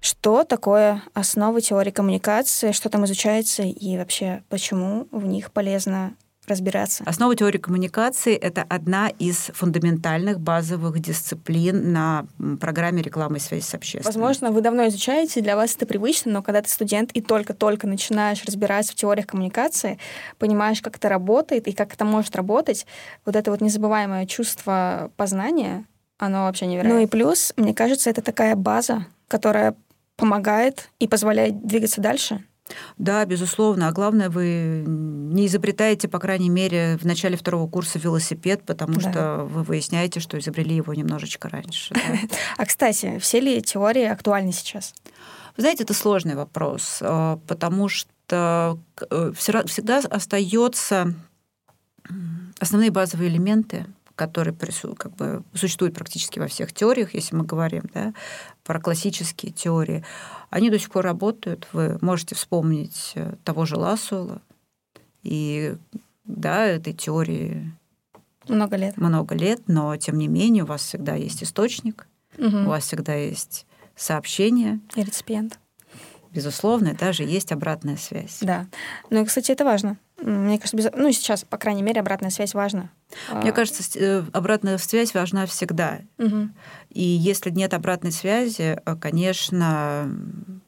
Что 0.00 0.42
такое 0.42 1.00
основы 1.14 1.60
теории 1.60 1.92
коммуникации, 1.92 2.72
что 2.72 2.88
там 2.88 3.04
изучается 3.04 3.62
и 3.62 3.96
вообще 3.96 4.42
почему 4.48 5.06
в 5.12 5.24
них 5.24 5.52
полезно 5.52 6.14
разбираться. 6.46 7.04
Основа 7.06 7.36
теории 7.36 7.58
коммуникации— 7.58 8.34
это 8.36 8.64
одна 8.68 9.08
из 9.08 9.50
фундаментальных 9.54 10.40
базовых 10.40 10.98
дисциплин 11.00 11.92
на 11.92 12.26
программе 12.60 13.00
рекламы 13.02 13.36
и 13.36 13.40
связи 13.40 13.62
с 13.62 13.74
общественностью. 13.74 14.20
Возможно, 14.20 14.50
вы 14.50 14.60
давно 14.60 14.88
изучаете, 14.88 15.40
для 15.40 15.56
вас 15.56 15.76
это 15.76 15.86
привычно, 15.86 16.32
но 16.32 16.42
когда 16.42 16.62
ты 16.62 16.68
студент 16.68 17.12
и 17.12 17.20
только-только 17.20 17.86
начинаешь 17.86 18.44
разбираться 18.44 18.92
в 18.92 18.96
теориях 18.96 19.26
коммуникации, 19.26 19.98
понимаешь, 20.38 20.82
как 20.82 20.96
это 20.96 21.08
работает 21.08 21.68
и 21.68 21.72
как 21.72 21.94
это 21.94 22.04
может 22.04 22.34
работать, 22.34 22.86
вот 23.24 23.36
это 23.36 23.50
вот 23.50 23.60
незабываемое 23.60 24.26
чувство 24.26 25.12
познания, 25.16 25.84
оно 26.18 26.44
вообще 26.44 26.66
невероятно. 26.66 26.98
Ну 26.98 27.04
и 27.04 27.06
плюс, 27.06 27.52
мне 27.56 27.74
кажется, 27.74 28.10
это 28.10 28.22
такая 28.22 28.56
база, 28.56 29.06
которая 29.28 29.74
помогает 30.16 30.90
и 30.98 31.08
позволяет 31.08 31.66
двигаться 31.66 32.00
дальше. 32.00 32.44
Да, 32.98 33.24
безусловно. 33.24 33.88
А 33.88 33.92
главное, 33.92 34.30
вы 34.30 34.84
не 34.86 35.46
изобретаете, 35.46 36.08
по 36.08 36.18
крайней 36.18 36.50
мере, 36.50 36.98
в 37.00 37.04
начале 37.04 37.36
второго 37.36 37.68
курса 37.68 37.98
велосипед, 37.98 38.62
потому 38.64 38.94
да. 38.94 39.00
что 39.00 39.44
вы 39.44 39.62
выясняете, 39.62 40.20
что 40.20 40.38
изобрели 40.38 40.76
его 40.76 40.94
немножечко 40.94 41.48
раньше. 41.48 41.94
А, 42.56 42.66
кстати, 42.66 43.18
все 43.18 43.40
ли 43.40 43.62
теории 43.62 44.04
актуальны 44.04 44.52
сейчас? 44.52 44.94
Вы 45.56 45.62
знаете, 45.62 45.84
это 45.84 45.94
сложный 45.94 46.34
вопрос, 46.34 46.98
а, 47.00 47.38
потому 47.46 47.88
что 47.88 48.78
э, 49.10 49.32
всегда 49.34 49.98
остается 49.98 51.14
основные 52.58 52.90
базовые 52.90 53.28
элементы, 53.28 53.86
которые 54.26 54.54
как 54.96 55.14
бы, 55.16 55.42
существуют 55.54 55.94
практически 55.94 56.38
во 56.38 56.46
всех 56.46 56.72
теориях, 56.72 57.14
если 57.14 57.34
мы 57.34 57.44
говорим 57.44 57.84
да, 57.92 58.14
про 58.64 58.80
классические 58.80 59.52
теории, 59.52 60.04
они 60.50 60.70
до 60.70 60.78
сих 60.78 60.90
пор 60.90 61.04
работают. 61.04 61.66
Вы 61.72 61.98
можете 62.00 62.34
вспомнить 62.34 63.12
э, 63.14 63.34
того 63.44 63.64
же 63.66 63.76
Лассуэлла. 63.76 64.40
И 65.22 65.76
да, 66.24 66.66
этой 66.66 66.92
теории 66.92 67.72
много 68.48 68.76
лет. 68.76 68.96
Много 68.96 69.34
лет, 69.34 69.62
но 69.66 69.96
тем 69.96 70.18
не 70.18 70.28
менее 70.28 70.64
у 70.64 70.66
вас 70.66 70.82
всегда 70.82 71.14
есть 71.14 71.42
источник, 71.42 72.06
угу. 72.38 72.56
у 72.58 72.64
вас 72.64 72.84
всегда 72.84 73.14
есть 73.14 73.66
сообщение. 73.94 74.80
И 74.94 75.02
реципиент. 75.02 75.58
Безусловно, 76.32 76.94
даже 76.94 77.24
есть 77.24 77.52
обратная 77.52 77.96
связь. 77.96 78.38
Да. 78.40 78.66
Ну, 79.10 79.24
кстати, 79.26 79.52
это 79.52 79.64
важно. 79.64 79.98
Мне 80.22 80.58
кажется, 80.58 80.76
без... 80.76 80.88
ну, 80.94 81.10
сейчас, 81.12 81.44
по 81.44 81.58
крайней 81.58 81.82
мере, 81.82 82.00
обратная 82.00 82.30
связь 82.30 82.54
важна. 82.54 82.90
Мне 83.32 83.50
а. 83.50 83.52
кажется, 83.52 83.82
э, 83.98 84.22
обратная 84.32 84.78
связь 84.78 85.14
важна 85.14 85.46
всегда. 85.46 86.00
Угу. 86.18 86.48
И 86.90 87.02
если 87.02 87.50
нет 87.50 87.74
обратной 87.74 88.12
связи, 88.12 88.80
э, 88.84 88.96
конечно, 88.96 90.08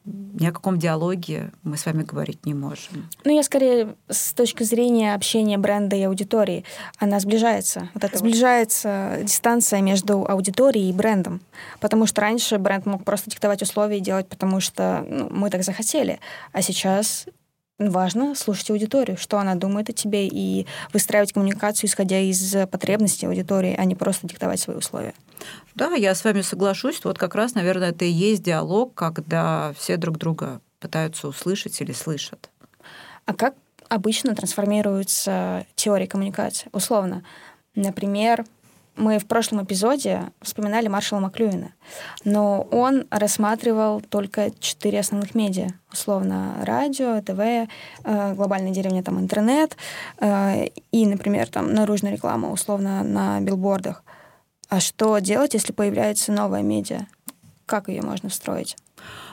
ни 0.03 0.45
о 0.45 0.51
каком 0.51 0.77
диалоге 0.77 1.51
мы 1.63 1.77
с 1.77 1.85
вами 1.85 2.03
говорить 2.03 2.45
не 2.45 2.53
можем. 2.53 3.09
Ну, 3.23 3.33
я 3.33 3.43
скорее 3.43 3.95
с 4.09 4.33
точки 4.33 4.63
зрения 4.63 5.15
общения 5.15 5.57
бренда 5.57 5.95
и 5.95 6.03
аудитории. 6.03 6.65
Она 6.99 7.19
сближается. 7.19 7.89
Вот 7.93 8.03
это 8.03 8.17
сближается 8.17 9.19
дистанция 9.23 9.81
между 9.81 10.25
аудиторией 10.29 10.89
и 10.89 10.93
брендом. 10.93 11.41
Потому 11.79 12.05
что 12.05 12.21
раньше 12.21 12.57
бренд 12.57 12.85
мог 12.85 13.03
просто 13.05 13.29
диктовать 13.29 13.61
условия 13.61 13.97
и 13.97 14.01
делать, 14.01 14.27
потому 14.27 14.59
что 14.59 15.05
ну, 15.09 15.29
мы 15.31 15.49
так 15.49 15.63
захотели. 15.63 16.19
А 16.51 16.61
сейчас 16.61 17.25
важно 17.79 18.35
слушать 18.35 18.69
аудиторию, 18.69 19.17
что 19.17 19.37
она 19.37 19.55
думает 19.55 19.89
о 19.89 19.93
тебе, 19.93 20.27
и 20.27 20.65
выстраивать 20.93 21.33
коммуникацию, 21.33 21.89
исходя 21.89 22.19
из 22.19 22.55
потребностей 22.71 23.27
аудитории, 23.27 23.75
а 23.77 23.85
не 23.85 23.95
просто 23.95 24.27
диктовать 24.27 24.59
свои 24.59 24.77
условия. 24.77 25.13
Да, 25.75 25.91
я 25.93 26.15
с 26.15 26.23
вами 26.23 26.41
соглашусь. 26.41 27.01
Вот 27.03 27.17
как 27.17 27.35
раз, 27.35 27.53
наверное, 27.53 27.89
это 27.89 28.05
и 28.05 28.09
есть 28.09 28.43
диалог, 28.43 28.93
когда 28.93 29.73
все 29.77 29.97
друг 29.97 30.17
друга 30.17 30.61
пытаются 30.79 31.27
услышать 31.27 31.79
или 31.81 31.91
слышат. 31.91 32.49
А 33.25 33.33
как 33.33 33.55
обычно 33.89 34.35
трансформируется 34.35 35.65
теория 35.75 36.07
коммуникации? 36.07 36.69
Условно, 36.71 37.23
например, 37.75 38.45
мы 38.95 39.19
в 39.19 39.25
прошлом 39.25 39.63
эпизоде 39.63 40.31
вспоминали 40.41 40.87
Маршала 40.87 41.19
Маклюина, 41.19 41.73
но 42.23 42.61
он 42.71 43.05
рассматривал 43.09 44.01
только 44.01 44.51
четыре 44.59 44.99
основных 44.99 45.35
медиа. 45.35 45.69
Условно, 45.91 46.55
радио, 46.61 47.21
ТВ, 47.21 47.39
э, 47.39 48.33
глобальная 48.33 48.71
деревня, 48.71 49.03
там, 49.03 49.19
интернет 49.19 49.77
э, 50.19 50.67
и, 50.91 51.05
например, 51.05 51.47
там, 51.47 51.73
наружная 51.73 52.13
реклама, 52.13 52.51
условно, 52.51 53.03
на 53.03 53.39
билбордах. 53.41 54.03
А 54.69 54.79
что 54.79 55.19
делать, 55.19 55.53
если 55.53 55.73
появляется 55.73 56.31
новая 56.31 56.61
медиа? 56.61 57.07
Как 57.65 57.87
ее 57.89 58.01
можно 58.01 58.29
встроить? 58.29 58.77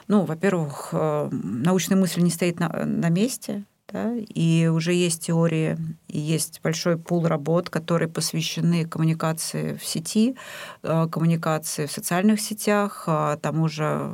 Ну, 0.08 0.24
во-первых, 0.24 0.90
э, 0.92 1.28
научная 1.30 1.96
мысль 1.96 2.20
не 2.22 2.30
стоит 2.30 2.58
на, 2.58 2.68
на 2.68 3.08
месте. 3.08 3.64
Да? 3.92 4.14
И 4.16 4.68
уже 4.72 4.94
есть 4.94 5.26
теории, 5.26 5.76
есть 6.08 6.60
большой 6.62 6.96
пул 6.96 7.26
работ, 7.26 7.68
которые 7.68 8.08
посвящены 8.08 8.86
коммуникации 8.86 9.76
в 9.76 9.84
сети, 9.84 10.34
э, 10.82 11.06
коммуникации 11.12 11.86
в 11.86 11.92
социальных 11.92 12.40
сетях, 12.40 13.04
а 13.06 13.36
тому 13.36 13.68
же 13.68 14.10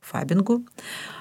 фаббингу 0.00 0.64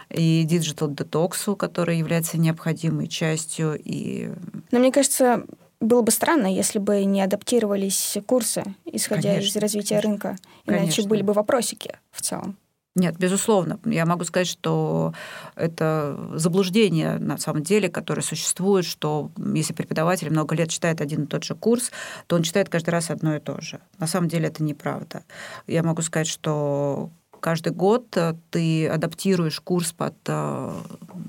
и 0.09 0.43
digital 0.43 0.89
детоксу, 0.89 1.55
который 1.55 1.97
является 1.99 2.39
необходимой 2.39 3.07
частью. 3.07 3.79
И... 3.83 4.31
Но 4.71 4.79
мне 4.79 4.91
кажется, 4.91 5.43
было 5.79 6.01
бы 6.01 6.11
странно, 6.11 6.47
если 6.47 6.79
бы 6.79 7.03
не 7.03 7.21
адаптировались 7.21 8.17
курсы, 8.25 8.63
исходя 8.85 9.33
Конечно. 9.33 9.47
из 9.47 9.55
развития 9.61 9.99
рынка. 9.99 10.37
Иначе 10.65 10.79
Конечно. 10.79 11.09
были 11.09 11.21
бы 11.21 11.33
вопросики 11.33 11.97
в 12.11 12.21
целом. 12.21 12.57
Нет, 12.97 13.15
безусловно. 13.19 13.79
Я 13.85 14.07
могу 14.07 14.23
сказать, 14.23 14.47
что 14.47 15.13
это 15.55 16.17
заблуждение 16.33 17.19
на 17.19 17.37
самом 17.37 17.61
деле, 17.61 17.89
которое 17.89 18.23
существует, 18.23 18.85
что 18.85 19.29
если 19.53 19.73
преподаватель 19.73 20.31
много 20.31 20.55
лет 20.55 20.71
читает 20.71 20.99
один 20.99 21.25
и 21.25 21.27
тот 21.27 21.43
же 21.43 21.53
курс, 21.53 21.91
то 22.25 22.35
он 22.35 22.41
читает 22.41 22.69
каждый 22.69 22.89
раз 22.89 23.11
одно 23.11 23.35
и 23.35 23.39
то 23.39 23.61
же. 23.61 23.79
На 23.99 24.07
самом 24.07 24.29
деле 24.29 24.47
это 24.47 24.63
неправда. 24.63 25.23
Я 25.67 25.83
могу 25.83 26.01
сказать, 26.01 26.25
что 26.25 27.11
каждый 27.39 27.71
год 27.71 28.17
ты 28.49 28.87
адаптируешь 28.87 29.59
курс 29.59 29.93
под 29.93 30.15
э, 30.25 30.73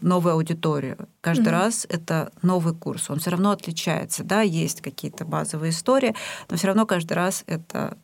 новую 0.00 0.33
аудиторию. 0.33 0.96
Каждый 1.20 1.48
mm-hmm. 1.48 1.50
раз 1.50 1.87
это 1.90 2.33
новый 2.40 2.74
курс. 2.74 3.11
Он 3.11 3.18
все 3.18 3.31
равно 3.31 3.50
отличается. 3.50 4.24
Да, 4.24 4.40
есть 4.40 4.81
какие-то 4.81 5.26
базовые 5.26 5.70
истории, 5.70 6.14
но 6.48 6.57
все 6.57 6.68
равно 6.68 6.87
каждый 6.87 7.12
раз 7.12 7.44
это 7.46 7.98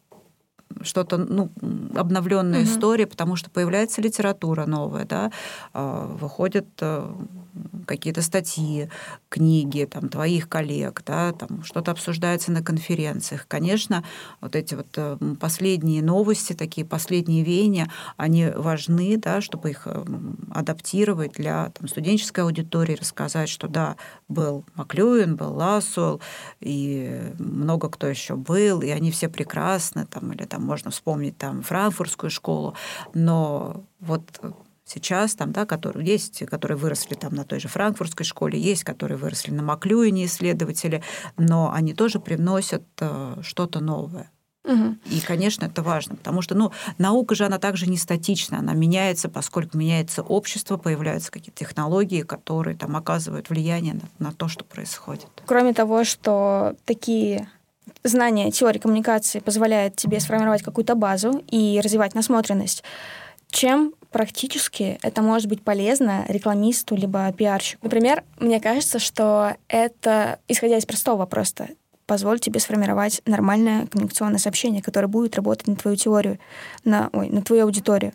что-то, 0.83 1.17
ну, 1.17 1.51
обновленная 1.95 2.61
угу. 2.61 2.69
история, 2.69 3.07
потому 3.07 3.37
что 3.37 3.51
появляется 3.51 4.03
литература 4.03 4.67
новая, 4.67 5.05
да, 5.05 5.31
а, 5.73 6.07
выходят 6.07 6.67
э, 6.81 7.13
какие-то 7.87 8.23
статьи, 8.23 8.89
книги 9.29 9.85
там, 9.85 10.09
твоих 10.09 10.49
коллег, 10.49 11.03
да, 11.07 11.33
там 11.33 11.63
что-то 11.65 11.91
обсуждается 11.93 12.53
на 12.53 12.63
конференциях. 12.63 13.47
Конечно, 13.49 14.05
вот 14.41 14.57
эти 14.57 14.75
вот 14.75 14.89
э, 14.97 15.19
последние 15.41 16.03
новости, 16.03 16.53
такие 16.53 16.87
последние 16.87 17.45
веяния, 17.45 17.91
они 18.17 18.49
важны, 18.55 19.17
да, 19.17 19.41
чтобы 19.41 19.71
их 19.71 19.83
э, 19.87 20.05
адаптировать 20.51 21.33
для 21.33 21.71
там, 21.71 21.89
студенческой 21.89 22.41
аудитории, 22.41 22.95
рассказать, 22.95 23.49
что 23.49 23.69
да, 23.69 23.97
был 24.29 24.65
Маклюин, 24.75 25.37
был 25.37 25.55
Лассуэлл, 25.55 26.21
и 26.61 27.33
много 27.39 27.89
кто 27.89 28.07
еще 28.07 28.37
был, 28.37 28.81
и 28.81 28.91
они 28.91 29.11
все 29.11 29.29
прекрасны, 29.29 30.07
там, 30.07 30.33
или 30.33 30.45
там 30.45 30.63
можно 30.63 30.91
вспомнить 30.91 31.37
там 31.39 31.63
франкфуртскую 31.63 32.31
школу, 32.31 32.75
но 33.13 33.85
вот 34.01 34.41
сейчас 34.85 35.35
там, 35.35 35.53
да, 35.53 35.67
которые 35.67 36.07
есть, 36.07 36.45
которые 36.47 36.77
выросли 36.77 37.15
там 37.15 37.35
на 37.35 37.45
той 37.45 37.61
же 37.61 37.69
франкфуртской 37.69 38.27
школе, 38.27 38.59
есть, 38.59 38.85
которые 38.85 39.19
выросли 39.19 39.51
на 39.51 39.63
Маклюине 39.63 40.27
исследователи, 40.27 41.03
но 41.37 41.73
они 41.73 41.95
тоже 41.95 42.21
привносят 42.21 42.85
э, 43.01 43.37
что-то 43.43 43.81
новое. 43.81 44.31
Угу. 44.65 44.97
И, 45.11 45.21
конечно, 45.21 45.67
это 45.67 45.83
важно, 45.83 46.17
потому 46.17 46.41
что 46.41 46.55
ну, 46.55 46.73
наука 46.97 47.35
же, 47.35 47.45
она 47.45 47.59
также 47.59 47.87
не 47.87 47.99
статична, 47.99 48.61
она 48.61 48.73
меняется, 48.73 49.29
поскольку 49.29 49.77
меняется 49.77 50.23
общество, 50.23 50.79
появляются 50.79 51.31
какие-то 51.31 51.59
технологии, 51.59 52.23
которые 52.23 52.75
там 52.75 52.97
оказывают 52.97 53.51
влияние 53.51 53.95
на, 53.95 54.29
на 54.29 54.33
то, 54.33 54.49
что 54.49 54.65
происходит. 54.65 55.29
Кроме 55.45 55.75
того, 55.75 56.05
что 56.05 56.77
такие 56.87 57.49
знания 58.05 58.51
теории 58.51 58.79
коммуникации 58.79 59.41
позволяют 59.41 59.97
тебе 59.97 60.19
сформировать 60.19 60.63
какую-то 60.63 60.95
базу 60.95 61.45
и 61.51 61.81
развивать 61.85 62.15
насмотренность, 62.15 62.85
чем 63.51 63.93
практически 64.15 64.97
это 65.03 65.23
может 65.23 65.49
быть 65.49 65.63
полезно 65.63 66.25
рекламисту 66.29 66.95
либо 66.95 67.33
пиарщику. 67.33 67.81
Например, 67.83 68.23
мне 68.39 68.61
кажется, 68.61 69.01
что 69.01 69.57
это, 69.67 70.39
исходя 70.47 70.79
из 70.79 70.87
простого 70.87 71.27
просто, 71.27 71.71
позволит 72.07 72.41
тебе 72.41 72.61
сформировать 72.61 73.23
нормальное 73.27 73.89
коммуникационное 73.89 74.39
сообщение, 74.39 74.83
которое 74.83 75.09
будет 75.09 75.35
работать 75.35 75.67
на 75.67 75.75
твою 75.75 75.97
теорию, 75.97 76.39
на, 76.85 77.11
ой, 77.13 77.29
на 77.29 77.43
твою 77.43 77.65
аудиторию. 77.65 78.13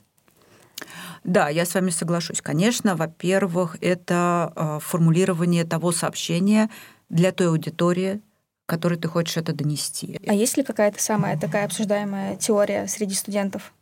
Да, 1.25 1.49
я 1.49 1.65
с 1.65 1.73
вами 1.73 1.89
соглашусь. 1.89 2.39
Конечно, 2.39 2.95
во-первых, 2.95 3.75
это 3.81 4.53
э, 4.55 4.79
формулирование 4.81 5.65
того 5.65 5.91
сообщения 5.91 6.69
для 7.09 7.33
той 7.33 7.49
аудитории, 7.49 8.21
которой 8.67 8.97
ты 8.97 9.09
хочешь 9.09 9.35
это 9.35 9.51
донести. 9.51 10.17
А 10.25 10.33
есть 10.33 10.55
ли 10.55 10.63
какая-то 10.63 11.03
самая 11.03 11.38
такая 11.38 11.65
обсуждаемая 11.65 12.38
теория 12.38 12.88
среди 12.88 13.15
студентов? 13.15 13.73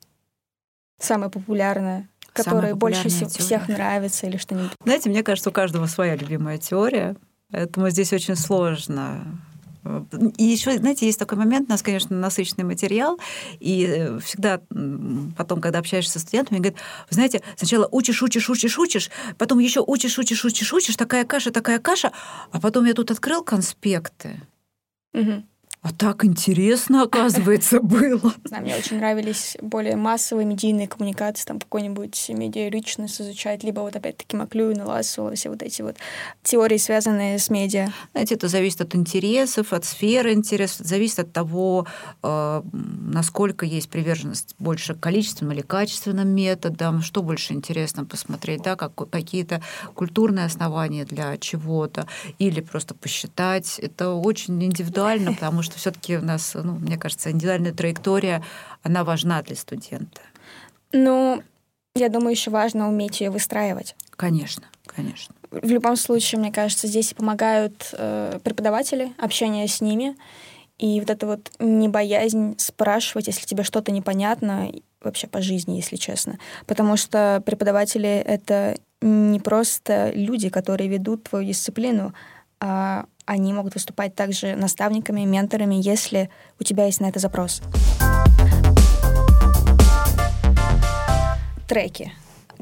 Самая 1.00 1.30
популярная, 1.30 2.08
которая 2.34 2.76
больше 2.76 3.10
теория. 3.10 3.28
всех 3.28 3.68
нравится 3.68 4.28
или 4.28 4.38
что-нибудь? 4.38 4.72
Знаете, 4.84 5.10
мне 5.10 5.24
кажется, 5.24 5.50
у 5.50 5.54
каждого 5.54 5.86
своя 5.86 6.16
любимая 6.16 6.58
теория, 6.58 7.16
поэтому 7.52 7.90
здесь 7.90 8.14
очень 8.14 8.36
сложно 8.36 9.24
и 10.38 10.44
еще, 10.44 10.78
знаете, 10.78 11.06
есть 11.06 11.20
такой 11.20 11.38
момент, 11.38 11.70
у 11.70 11.72
нас, 11.72 11.82
конечно, 11.82 12.16
насыщенный 12.16 12.66
материал, 12.66 13.20
и 13.60 13.86
э, 13.88 14.20
всегда 14.20 14.62
потом, 15.38 15.62
когда 15.62 15.80
общаешься 15.80 16.14
со 16.14 16.20
студентами, 16.20 16.60
говорят, 16.60 16.80
вы 17.10 17.14
знаете, 17.14 17.42
сначала 17.56 17.88
учишь, 17.92 18.22
учишь, 18.22 18.50
учишь, 18.50 18.78
учишь, 18.78 19.10
потом 19.38 19.60
еще 19.60 19.84
учишь, 19.86 20.18
учишь, 20.20 20.44
учишь, 20.44 20.74
учишь, 20.74 20.96
такая 20.96 21.26
каша, 21.26 21.52
такая 21.52 21.80
каша, 21.80 22.12
а 22.52 22.60
потом 22.60 22.86
я 22.86 22.94
тут 22.94 23.12
открыл 23.12 23.44
конспекты. 23.44 24.42
Угу. 25.14 25.44
А 25.84 25.94
так 25.94 26.26
интересно, 26.26 27.04
оказывается, 27.04 27.80
было. 27.82 28.34
Да, 28.50 28.60
мне 28.60 28.76
очень 28.76 28.98
нравились 28.98 29.56
более 29.62 29.96
массовые 29.96 30.46
медийные 30.46 30.88
коммуникации, 30.88 31.46
там 31.46 31.60
какой-нибудь 31.60 32.30
медиа 32.30 32.70
ричнес 32.70 33.22
изучать, 33.22 33.64
либо 33.64 33.82
вот 33.82 33.96
опять-таки 33.96 34.36
Маклюин, 34.36 34.82
Лассуэлл, 34.82 35.36
все 35.36 35.50
вот 35.50 35.62
эти 35.62 35.84
вот 35.84 35.96
теории, 36.44 36.78
связанные 36.78 37.38
с 37.38 37.50
медиа. 37.50 37.94
Знаете, 38.12 38.36
это 38.36 38.48
зависит 38.48 38.82
от 38.82 38.96
интересов, 38.96 39.72
от 39.72 39.86
сферы 39.86 40.34
интересов, 40.34 40.86
зависит 40.86 41.20
от 41.20 41.32
того, 41.32 41.86
э, 42.24 42.62
насколько 42.74 43.66
есть 43.66 43.90
приверженность 43.90 44.56
больше 44.58 44.96
количественным 44.96 45.54
или 45.54 45.62
качественным 45.62 46.28
методам, 46.28 47.02
что 47.02 47.22
больше 47.22 47.54
интересно 47.54 48.04
посмотреть, 48.04 48.62
да, 48.64 48.76
как, 48.76 48.94
какие-то 49.10 49.62
культурные 49.94 50.46
основания 50.46 51.06
для 51.06 51.38
чего-то, 51.38 52.08
или 52.40 52.62
просто 52.62 52.96
посчитать. 52.96 53.80
Это 53.80 54.12
очень 54.12 54.62
индивидуально, 54.64 55.34
потому 55.38 55.62
что 55.62 55.67
все-таки 55.76 56.18
у 56.18 56.22
нас, 56.22 56.54
ну, 56.54 56.74
мне 56.74 56.98
кажется, 56.98 57.32
индивидуальная 57.32 57.74
траектория, 57.74 58.44
она 58.84 59.04
важна 59.04 59.42
для 59.42 59.56
студента. 59.56 60.22
Ну, 60.92 61.44
я 61.96 62.10
думаю, 62.10 62.32
еще 62.32 62.52
важно 62.52 62.88
уметь 62.88 63.22
ее 63.22 63.30
выстраивать. 63.30 63.96
Конечно, 64.12 64.64
конечно. 64.86 65.36
В 65.52 65.70
любом 65.70 65.96
случае, 65.96 66.40
мне 66.40 66.52
кажется, 66.52 66.88
здесь 66.88 67.14
помогают 67.14 67.90
э, 67.94 68.40
преподаватели, 68.44 69.14
общение 69.18 69.68
с 69.68 69.82
ними, 69.82 70.16
и 70.78 71.00
вот 71.00 71.10
это 71.10 71.26
вот 71.26 71.52
не 71.60 71.88
боязнь 71.88 72.56
спрашивать, 72.60 73.28
если 73.28 73.46
тебе 73.46 73.64
что-то 73.64 73.92
непонятно, 73.92 74.72
вообще 75.02 75.28
по 75.28 75.42
жизни, 75.42 75.76
если 75.76 75.96
честно. 75.96 76.38
Потому 76.66 76.98
что 76.98 77.42
преподаватели— 77.46 78.10
это 78.26 78.78
не 79.02 79.40
просто 79.40 80.12
люди, 80.14 80.50
которые 80.50 80.90
ведут 80.90 81.24
твою 81.24 81.46
дисциплину, 81.46 82.14
а 82.60 83.06
они 83.28 83.54
могут 83.54 83.76
выступать 83.76 84.16
также 84.16 84.56
наставниками, 84.56 85.22
менторами, 85.26 85.76
если 85.76 86.30
у 86.60 86.64
тебя 86.64 86.86
есть 86.86 87.02
на 87.02 87.08
это 87.08 87.20
запрос. 87.20 87.62
Треки. 91.68 92.12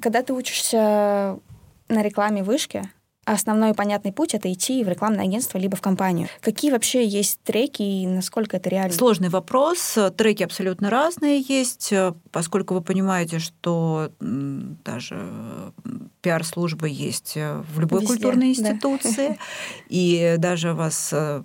Когда 0.02 0.24
ты 0.24 0.34
учишься 0.34 1.40
на 1.88 2.02
рекламе 2.02 2.44
вышки, 2.44 2.82
основной 3.24 3.74
понятный 3.74 4.12
путь— 4.12 4.34
это 4.36 4.52
идти 4.52 4.84
в 4.84 4.90
рекламное 4.90 5.26
агентство 5.26 5.58
либо 5.58 5.78
в 5.78 5.82
компанию. 5.82 6.28
Какие 6.42 6.72
вообще 6.72 7.06
есть 7.06 7.40
треки 7.44 7.84
и 7.84 8.08
насколько 8.08 8.58
это 8.58 8.70
реально? 8.70 8.94
Сложный 8.94 9.30
вопрос. 9.30 9.98
Треки 10.18 10.44
абсолютно 10.44 10.90
разные 10.90 11.40
есть, 11.48 11.94
поскольку 12.36 12.74
вы 12.74 12.82
понимаете, 12.82 13.40
что 13.40 14.12
даже 14.20 15.72
пиар-служба 16.20 16.86
есть 16.86 17.38
э, 17.38 17.64
в 17.74 17.80
любой 17.80 18.02
Везде, 18.02 18.14
культурной 18.14 18.50
институции, 18.50 19.28
да. 19.28 19.36
и 19.88 20.36
даже 20.38 20.74
у 20.74 20.76
вас, 20.76 21.12
э, 21.14 21.44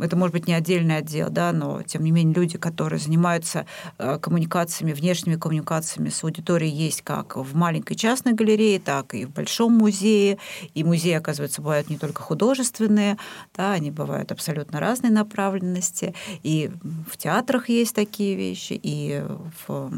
это 0.00 0.16
может 0.16 0.32
быть 0.32 0.48
не 0.48 0.54
отдельный 0.54 0.96
отдел, 0.96 1.30
да, 1.30 1.52
но 1.52 1.82
тем 1.82 2.02
не 2.02 2.10
менее 2.10 2.34
люди, 2.34 2.58
которые 2.58 2.98
занимаются 2.98 3.66
э, 3.98 4.18
коммуникациями, 4.18 4.92
внешними 4.92 5.36
коммуникациями 5.36 6.08
с 6.08 6.24
аудиторией 6.24 6.74
есть 6.74 7.02
как 7.02 7.36
в 7.36 7.54
маленькой 7.54 7.94
частной 7.94 8.32
галерее, 8.32 8.80
так 8.80 9.14
и 9.14 9.26
в 9.26 9.30
большом 9.30 9.74
музее, 9.74 10.38
и 10.74 10.82
музеи, 10.82 11.12
оказывается, 11.12 11.62
бывают 11.62 11.88
не 11.88 11.98
только 11.98 12.20
художественные, 12.20 13.16
да, 13.54 13.74
они 13.74 13.92
бывают 13.92 14.32
абсолютно 14.32 14.80
разной 14.80 15.12
направленности, 15.12 16.16
и 16.42 16.68
в 17.08 17.16
театрах 17.16 17.68
есть 17.68 17.94
такие 17.94 18.34
вещи, 18.34 18.80
и 18.82 19.22
в 19.68 19.92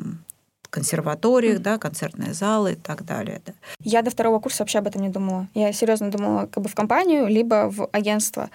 консерваториях, 0.75 1.61
да, 1.61 1.79
концертные 1.79 2.35
залы 2.35 2.73
и 2.73 2.75
так 2.75 3.05
далее. 3.05 3.41
Да. 3.47 3.53
Я 3.81 4.03
до 4.03 4.11
второго 4.11 4.41
курса 4.41 4.63
вообще 4.63 4.79
об 4.79 4.89
этом 4.89 5.03
не 5.03 5.09
думала. 5.09 5.47
Я 5.55 5.73
серьезно 5.73 6.11
думала 6.11 6.47
как 6.47 6.63
бы 6.65 6.69
в 6.69 6.75
компанию, 6.75 7.29
либо 7.29 7.71
в 7.71 7.89
агентство. 7.93 8.51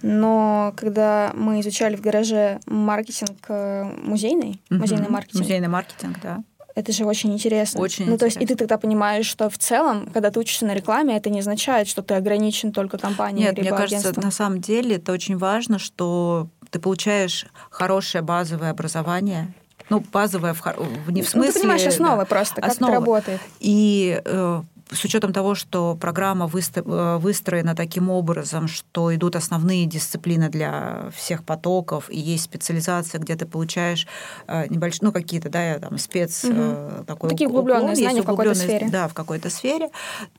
Но 0.00 0.72
когда 0.76 1.32
мы 1.34 1.60
изучали 1.60 1.96
в 1.96 2.00
гараже 2.00 2.60
маркетинг 2.66 3.36
э, 3.48 3.84
музейный, 4.02 4.60
угу. 4.70 4.80
музейный 4.80 5.08
маркетинг. 5.08 5.42
Музейный 5.42 5.68
маркетинг, 5.68 6.16
да. 6.22 6.42
Это 6.74 6.92
же 6.92 7.04
очень 7.04 7.32
интересно. 7.32 7.80
Очень 7.80 8.06
ну, 8.06 8.14
интересно. 8.14 8.18
то 8.18 8.24
есть, 8.26 8.36
и 8.40 8.46
ты 8.46 8.54
тогда 8.54 8.78
понимаешь, 8.78 9.26
что 9.26 9.50
в 9.50 9.58
целом, 9.58 10.08
когда 10.14 10.30
ты 10.30 10.38
учишься 10.38 10.64
на 10.64 10.74
рекламе, 10.74 11.16
это 11.16 11.28
не 11.28 11.40
означает, 11.40 11.88
что 11.88 12.02
ты 12.02 12.14
ограничен 12.14 12.72
только 12.72 12.98
компанией 12.98 13.46
Нет, 13.46 13.56
либо 13.56 13.70
мне 13.70 13.76
кажется, 13.76 14.08
агентством. 14.08 14.24
на 14.24 14.30
самом 14.30 14.60
деле 14.60 14.96
это 14.96 15.12
очень 15.12 15.36
важно, 15.36 15.80
что 15.80 16.48
ты 16.70 16.78
получаешь 16.78 17.46
хорошее 17.70 18.22
базовое 18.22 18.70
образование, 18.70 19.52
ну, 19.90 20.02
базовая 20.12 20.54
в, 20.54 21.10
не 21.10 21.22
в 21.22 21.28
смысле... 21.28 21.48
Ну, 21.48 21.52
ты 21.52 21.60
понимаешь, 21.60 21.86
основы 21.86 22.22
да, 22.22 22.24
просто, 22.26 22.56
как 22.56 22.70
основы. 22.70 22.92
это 22.92 23.00
работает. 23.00 23.40
И 23.60 24.20
э, 24.24 24.62
с 24.90 25.04
учетом 25.04 25.32
того, 25.32 25.54
что 25.54 25.96
программа 26.00 26.46
э, 26.46 27.18
выстроена 27.18 27.74
таким 27.74 28.10
образом, 28.10 28.68
что 28.68 29.14
идут 29.14 29.36
основные 29.36 29.86
дисциплины 29.86 30.48
для 30.48 31.10
всех 31.14 31.44
потоков, 31.44 32.10
и 32.10 32.18
есть 32.18 32.44
специализация, 32.44 33.20
где 33.20 33.36
ты 33.36 33.46
получаешь 33.46 34.06
э, 34.46 34.66
небольшие, 34.68 35.00
ну, 35.02 35.12
какие-то, 35.12 35.50
да, 35.50 35.78
там, 35.78 35.98
спец 35.98 36.44
угу. 36.44 37.04
такой 37.06 37.30
Такие 37.30 37.48
углубленные 37.48 37.96
знания 37.96 38.22
в 38.22 38.26
какой-то 38.26 38.54
сфере. 38.54 38.88
Да, 38.90 39.08
в 39.08 39.14
какой-то 39.14 39.50
сфере, 39.50 39.90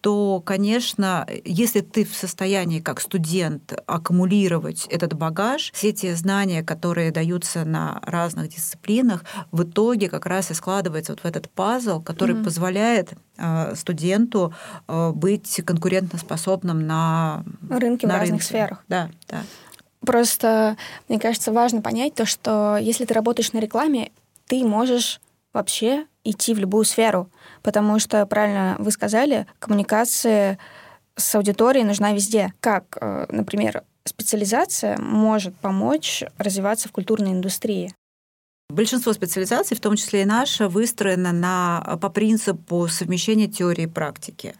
то, 0.01 0.41
конечно, 0.45 1.27
если 1.45 1.81
ты 1.81 2.05
в 2.05 2.15
состоянии, 2.15 2.79
как 2.79 3.01
студент, 3.01 3.73
аккумулировать 3.85 4.85
этот 4.89 5.13
багаж, 5.13 5.71
все 5.73 5.91
те 5.91 6.15
знания, 6.15 6.63
которые 6.63 7.11
даются 7.11 7.65
на 7.65 7.99
разных 8.03 8.49
дисциплинах, 8.49 9.23
в 9.51 9.63
итоге 9.63 10.09
как 10.09 10.25
раз 10.25 10.51
и 10.51 10.53
складывается 10.53 11.13
вот 11.13 11.21
в 11.21 11.25
этот 11.25 11.49
пазл, 11.49 12.01
который 12.01 12.35
угу. 12.35 12.45
позволяет 12.45 13.13
студенту 13.75 14.39
работу, 14.39 14.53
э, 14.87 15.11
быть 15.11 15.61
конкурентоспособным 15.65 16.85
на 16.85 17.43
рынке 17.69 18.07
на 18.07 18.15
в 18.15 18.19
разных 18.19 18.43
сферах. 18.43 18.83
Да, 18.87 19.09
да. 19.27 19.41
Просто, 20.01 20.77
мне 21.09 21.19
кажется, 21.19 21.51
важно 21.51 21.81
понять 21.81 22.13
то, 22.15 22.25
что 22.25 22.77
если 22.77 23.05
ты 23.05 23.13
работаешь 23.13 23.51
на 23.51 23.59
рекламе, 23.59 24.11
ты 24.47 24.63
можешь 24.63 25.19
вообще 25.53 26.05
идти 26.23 26.53
в 26.53 26.59
любую 26.59 26.85
сферу, 26.85 27.29
потому 27.63 27.99
что, 27.99 28.25
правильно 28.25 28.75
вы 28.79 28.91
сказали, 28.91 29.45
коммуникация 29.59 30.57
с 31.15 31.35
аудиторией 31.35 31.85
нужна 31.85 32.13
везде. 32.13 32.53
Как, 32.61 32.97
э, 33.01 33.25
например, 33.29 33.83
специализация 34.05 34.97
может 34.97 35.55
помочь 35.55 36.23
развиваться 36.37 36.87
в 36.87 36.91
культурной 36.91 37.31
индустрии. 37.31 37.93
Большинство 38.69 39.13
специализаций, 39.13 39.75
в 39.75 39.79
том 39.79 39.95
числе 39.95 40.21
и 40.21 40.25
наша, 40.25 40.69
выстроено 40.69 41.31
на, 41.31 41.97
по 41.99 42.09
принципу 42.09 42.87
совмещения 42.87 43.47
теории 43.47 43.85
и 43.85 43.87
практики. 43.87 44.53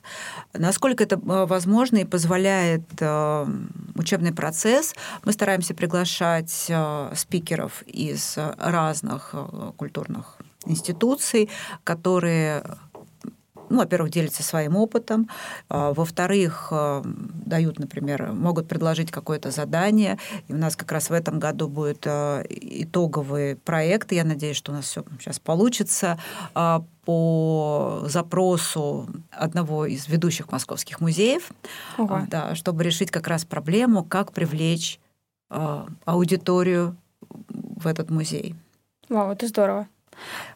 Насколько 0.52 1.04
это 1.04 1.16
э, 1.16 1.46
возможно 1.46 1.98
и 1.98 2.06
позволяет 2.06 2.82
э, 3.00 3.46
учебный 3.94 4.34
процесс, 4.34 4.96
мы 5.26 5.32
стараемся 5.32 5.76
приглашать 5.76 6.66
э, 6.70 7.12
спикеров 7.16 7.84
из 7.84 8.36
разных 8.58 9.36
культурных 9.78 10.38
институций, 10.66 11.50
которые 11.84 12.64
ну, 13.70 13.78
во-первых, 13.78 14.12
делятся 14.12 14.44
своим 14.44 14.76
опытом, 14.76 15.30
а, 15.70 15.94
во-вторых, 15.94 16.70
а, 16.72 17.02
дают, 17.06 17.80
например, 17.80 18.32
могут 18.34 18.68
предложить 18.68 19.12
какое-то 19.12 19.52
задание. 19.52 20.18
И 20.48 20.54
у 20.54 20.58
нас 20.58 20.76
как 20.76 20.92
раз 20.92 21.10
в 21.10 21.14
этом 21.14 21.40
году 21.40 21.68
будет 21.68 22.06
а, 22.06 22.44
итоговый 22.50 23.56
проект. 23.56 24.12
Я 24.12 24.24
надеюсь, 24.24 24.58
что 24.58 24.72
у 24.72 24.76
нас 24.76 24.86
все 24.86 25.04
сейчас 25.20 25.40
получится 25.40 26.20
по 27.06 28.04
запросу 28.06 29.08
одного 29.32 29.86
из 29.86 30.08
ведущих 30.08 30.52
московских 30.52 31.00
музеев, 31.00 31.50
Ого. 31.98 32.22
да, 32.28 32.56
чтобы 32.56 32.84
решить 32.84 33.10
как 33.10 33.28
раз 33.28 33.46
проблему, 33.46 34.04
как 34.04 34.32
привлечь 34.32 35.00
аудиторию 36.06 36.96
в 37.40 37.88
этот 37.88 38.12
музей. 38.12 38.56
Вау, 39.10 39.32
это 39.32 39.48
здорово. 39.48 39.88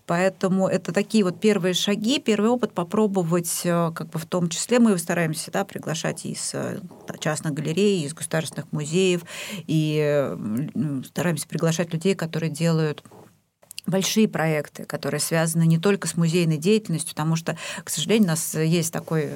Поэтому 0.06 0.68
это 0.68 0.92
такие 0.92 1.24
вот 1.24 1.40
первые 1.40 1.74
шаги, 1.74 2.20
первый 2.20 2.50
опыт 2.50 2.74
попробовать, 2.74 3.62
э, 3.64 3.92
как 3.96 4.10
бы 4.10 4.20
в 4.20 4.26
том 4.26 4.50
числе. 4.50 4.80
Мы 4.80 4.98
стараемся 4.98 5.52
да, 5.52 5.64
приглашать 5.66 6.26
из 6.26 6.52
э, 6.54 6.80
частных 7.20 7.54
галерей, 7.54 8.04
из 8.04 8.14
государственных 8.14 8.72
музеев, 8.72 9.22
и 9.68 10.36
стараемся 11.06 11.48
приглашать 11.48 11.94
людей, 11.94 12.16
которые 12.16 12.52
делают 12.52 13.04
большие 13.86 14.28
проекты, 14.28 14.86
которые 14.86 15.20
связаны 15.20 15.66
не 15.66 15.78
только 15.78 16.08
с 16.08 16.16
музейной 16.16 16.58
деятельностью, 16.58 17.12
потому 17.12 17.36
что, 17.36 17.58
к 17.84 17.90
сожалению, 17.90 18.26
у 18.26 18.32
нас 18.32 18.56
есть 18.56 18.94
такой 18.94 19.32
э, 19.32 19.36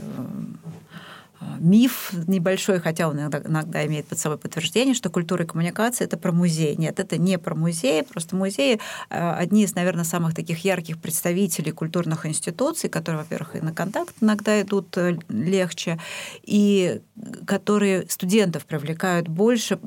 миф 1.60 2.12
небольшой, 2.28 2.80
хотя 2.80 3.08
он 3.08 3.20
иногда, 3.20 3.40
иногда 3.40 3.86
имеет 3.86 4.08
под 4.08 4.20
собой 4.20 4.38
подтверждение, 4.38 4.94
что 4.94 5.10
культура 5.10 5.44
и 5.44 5.48
коммуникация 5.48 6.06
это 6.06 6.18
про 6.18 6.32
музей. 6.32 6.76
Нет, 6.76 7.00
это 7.00 7.18
не 7.18 7.38
про 7.38 7.56
музей, 7.56 8.04
просто 8.04 8.36
музеи 8.36 8.80
э, 9.10 9.32
одни 9.32 9.64
из, 9.64 9.76
наверное, 9.76 10.04
самых 10.04 10.34
таких 10.34 10.64
ярких 10.64 11.00
представителей 11.00 11.72
культурных 11.72 12.26
институций, 12.26 12.90
которые, 12.90 13.22
во-первых, 13.22 13.56
и 13.56 13.62
на 13.62 13.74
контакт 13.74 14.16
иногда 14.22 14.62
идут 14.62 14.98
э, 14.98 15.18
легче, 15.30 16.00
и 16.44 17.02
которые 17.46 18.08
студентов 18.10 18.66
привлекают 18.66 19.28
больше, 19.28 19.80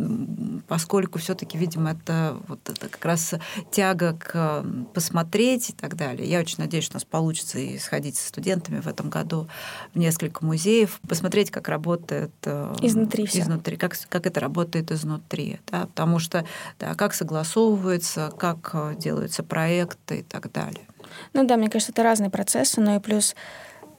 поскольку 0.69 1.19
все-таки, 1.19 1.57
видимо, 1.57 1.93
это 1.93 2.37
вот 2.49 2.69
это 2.69 2.89
как 2.89 3.05
раз 3.05 3.35
тяга 3.71 4.15
к 4.19 4.65
посмотреть 4.95 5.71
и 5.71 5.73
так 5.73 5.97
далее. 5.97 6.29
Я 6.29 6.41
очень 6.41 6.57
надеюсь, 6.59 6.85
что 6.85 6.95
у 6.95 6.97
нас 6.97 7.05
получится 7.05 7.59
и 7.59 7.79
сходить 7.79 8.17
со 8.17 8.29
студентами 8.29 8.81
в 8.81 8.87
этом 8.87 9.11
году 9.11 9.49
в 9.95 9.99
несколько 9.99 10.45
музеев, 10.45 11.01
посмотреть 11.09 11.40
посмотреть, 11.41 11.51
как 11.51 11.69
работает 11.69 12.31
э, 12.45 12.75
изнутри, 12.83 13.25
изнутри 13.25 13.77
как, 13.77 13.97
как 14.09 14.27
это 14.27 14.41
работает 14.41 14.91
изнутри. 14.91 15.59
Да? 15.71 15.87
Потому 15.87 16.19
что 16.19 16.45
да, 16.79 16.95
как 16.95 17.15
согласовывается, 17.15 18.33
как 18.39 18.71
э, 18.75 18.95
делаются 18.99 19.43
проекты 19.43 20.19
и 20.19 20.23
так 20.23 20.53
далее. 20.53 20.87
Ну 21.33 21.47
да, 21.47 21.57
мне 21.57 21.69
кажется, 21.69 21.93
это 21.93 22.03
разные 22.03 22.31
процессы, 22.31 22.81
но 22.81 22.97
и 22.97 23.01
плюс 23.01 23.35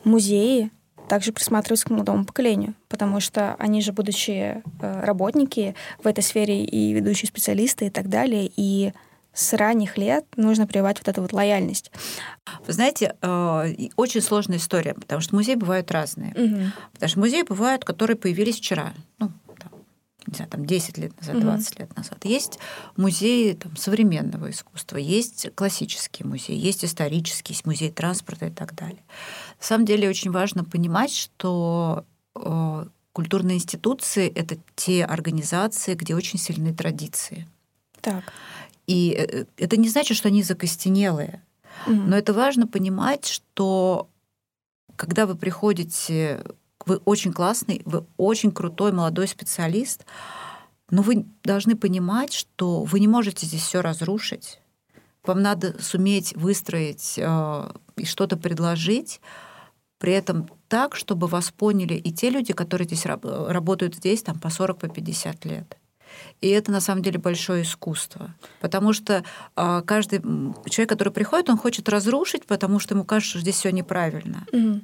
музеи 0.04 0.72
также 1.08 1.34
присматриваются 1.34 1.88
к 1.88 1.90
молодому 1.90 2.26
поколению, 2.26 2.74
потому 2.88 3.20
что 3.20 3.56
они 3.60 3.82
же, 3.82 3.92
будучи 3.92 4.62
э, 4.82 5.02
работники 5.04 5.76
в 6.04 6.08
этой 6.08 6.24
сфере 6.24 6.64
и 6.64 6.94
ведущие 6.94 7.28
специалисты 7.28 7.88
и 7.88 7.90
так 7.90 8.08
далее, 8.08 8.50
и 8.56 8.94
с 9.34 9.54
ранних 9.54 9.98
лет 9.98 10.26
нужно 10.36 10.68
прививать 10.68 10.98
вот 11.00 11.08
эту 11.08 11.22
вот 11.22 11.34
лояльность. 11.34 11.92
Вы 12.68 12.74
знаете, 12.74 13.16
э, 13.22 13.88
очень 13.96 14.22
сложная 14.22 14.58
история, 14.58 14.94
потому 14.94 15.22
что 15.22 15.36
музеи 15.36 15.56
бывают 15.56 15.92
разные. 15.92 16.32
Угу. 16.32 16.72
Потому 16.94 17.10
что 17.10 17.20
музеи 17.20 17.44
бывают, 17.44 17.86
которые 17.86 18.18
появились 18.18 18.58
вчера, 18.58 18.94
ну, 19.20 19.32
там, 19.58 19.72
не 20.28 20.36
знаю, 20.36 20.52
там 20.52 20.66
10 20.66 20.98
лет 20.98 21.18
назад, 21.20 21.40
20 21.40 21.74
угу. 21.74 21.80
лет 21.80 21.98
назад. 21.98 22.26
Есть 22.26 22.60
музеи 22.98 23.54
там, 23.54 23.76
современного 23.78 24.50
искусства, 24.50 24.98
есть 24.98 25.50
классические 25.56 26.28
музеи, 26.28 26.56
есть 26.56 26.84
исторический, 26.84 27.54
есть 27.54 27.66
музей 27.66 27.90
транспорта 27.90 28.48
и 28.48 28.52
так 28.52 28.76
далее. 28.76 29.04
На 29.60 29.66
самом 29.66 29.86
деле 29.86 30.10
очень 30.10 30.32
важно 30.32 30.66
понимать, 30.66 31.16
что 31.16 32.06
э, 32.36 32.86
культурные 33.14 33.56
институции— 33.56 34.28
это 34.36 34.58
те 34.76 35.06
организации, 35.06 35.96
где 35.96 36.16
очень 36.16 36.38
сильные 36.40 36.74
традиции. 36.74 37.48
Так. 38.02 38.34
И 38.92 39.16
э, 39.18 39.46
это 39.56 39.78
не 39.78 39.88
значит, 39.88 40.18
что 40.18 40.28
они 40.28 40.44
закостенелые. 40.44 41.42
Mm-hmm. 41.88 42.04
Но 42.08 42.18
это 42.18 42.34
важно 42.34 42.68
понимать, 42.68 43.26
что 43.26 44.10
когда 44.98 45.26
вы 45.26 45.36
приходите, 45.36 46.44
вы 46.86 46.98
очень 47.06 47.32
классный, 47.32 47.82
вы 47.86 48.06
очень 48.18 48.52
крутой 48.52 48.92
молодой 48.92 49.30
специалист, 49.30 50.06
но 50.90 51.04
вы 51.04 51.26
должны 51.42 51.78
понимать, 51.78 52.34
что 52.34 52.84
вы 52.84 53.00
не 53.00 53.08
можете 53.08 53.46
здесь 53.46 53.62
все 53.62 53.82
разрушить. 53.82 54.60
Вам 55.24 55.42
надо 55.42 55.82
суметь 55.82 56.36
выстроить 56.36 57.14
э, 57.18 57.72
и 57.96 58.06
что-то 58.06 58.36
предложить, 58.36 59.22
при 60.00 60.12
этом 60.12 60.50
так, 60.68 60.98
чтобы 60.98 61.28
вас 61.28 61.50
поняли 61.52 61.94
и 61.94 62.12
те 62.12 62.30
люди, 62.30 62.52
которые 62.52 62.88
здесь 62.88 63.06
работают 63.06 63.96
здесь 63.96 64.22
там 64.22 64.38
по 64.38 64.50
40, 64.50 64.80
по 64.80 64.90
50 64.90 65.46
лет. 65.46 65.78
И 66.42 66.50
это 66.50 66.72
на 66.72 66.82
самом 66.82 67.04
деле 67.04 67.20
большое 67.20 67.64
искусство. 67.64 68.34
Потому 68.60 68.94
что 68.94 69.24
а, 69.56 69.82
каждый 69.82 70.22
человек, 70.70 70.90
который 70.90 71.14
приходит, 71.14 71.50
он 71.50 71.58
хочет 71.58 71.88
разрушить, 71.90 72.46
потому 72.46 72.80
что 72.80 72.96
ему 72.96 73.04
кажется, 73.04 73.32
что 73.32 73.40
здесь 73.40 73.56
все 73.56 73.72
неправильно. 73.72 74.46
Mm. 74.52 74.82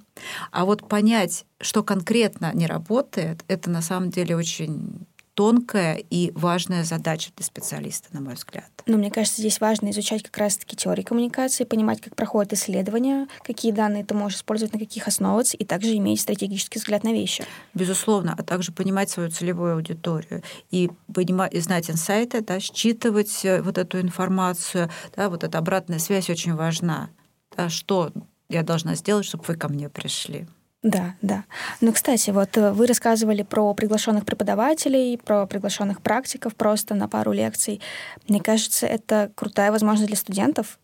А 0.51 0.65
вот 0.65 0.87
понять, 0.87 1.45
что 1.59 1.83
конкретно 1.83 2.51
не 2.53 2.67
работает, 2.67 3.43
это 3.47 3.69
на 3.69 3.81
самом 3.81 4.09
деле 4.09 4.35
очень 4.35 5.05
тонкая 5.37 6.03
и 6.09 6.31
важная 6.33 6.83
задача 6.83 7.29
для 7.35 7.45
специалиста, 7.45 8.07
на 8.11 8.21
мой 8.21 8.33
взгляд. 8.33 8.71
Но 8.87 8.97
мне 8.97 9.11
кажется, 9.11 9.39
здесь 9.39 9.61
важно 9.61 9.91
изучать 9.91 10.23
как 10.23 10.35
раз-таки 10.35 10.75
теории 10.75 11.03
коммуникации, 11.03 11.63
понимать, 11.63 12.01
как 12.01 12.15
проходят 12.15 12.53
исследования, 12.53 13.27
какие 13.43 13.71
данные 13.71 14.03
ты 14.03 14.15
можешь 14.15 14.39
использовать, 14.39 14.73
на 14.73 14.79
каких 14.79 15.07
основываться, 15.07 15.55
и 15.55 15.63
также 15.63 15.95
иметь 15.97 16.21
стратегический 16.21 16.79
взгляд 16.79 17.03
на 17.03 17.13
вещи. 17.13 17.45
Безусловно, 17.75 18.33
а 18.35 18.41
также 18.41 18.71
понимать 18.71 19.11
свою 19.11 19.29
целевую 19.29 19.75
аудиторию 19.75 20.41
и, 20.71 20.89
понимать, 21.13 21.53
и 21.53 21.59
знать 21.59 21.91
инсайты, 21.91 22.41
да, 22.41 22.59
считывать 22.59 23.45
э, 23.45 23.61
вот 23.61 23.77
эту 23.77 24.01
информацию, 24.01 24.89
да, 25.15 25.29
вот 25.29 25.43
эта 25.43 25.59
обратная 25.59 25.99
связь 25.99 26.31
очень 26.31 26.55
важна. 26.55 27.11
Да, 27.55 27.69
что 27.69 28.11
я 28.49 28.63
должна 28.63 28.95
сделать, 28.95 29.25
чтобы 29.25 29.43
вы 29.47 29.55
ко 29.55 29.67
мне 29.67 29.87
пришли. 29.87 30.47
Да, 30.83 31.15
да. 31.21 31.45
Ну, 31.81 31.91
кстати, 31.91 32.29
вот 32.29 32.55
э, 32.55 32.71
вы 32.71 32.85
рассказывали 32.85 33.41
про 33.41 33.73
приглашенных 33.73 34.25
преподавателей, 34.25 35.17
про 35.17 35.47
приглашенных 35.47 36.01
практиков 36.01 36.55
просто 36.55 36.93
на 36.93 37.07
пару 37.07 37.31
лекций. 37.31 37.81
Мне 38.27 38.39
кажется, 38.39 38.85
это 38.85 39.31
крутая 39.35 39.71
возможность 39.71 40.07
для 40.07 40.17
студентов 40.17 40.79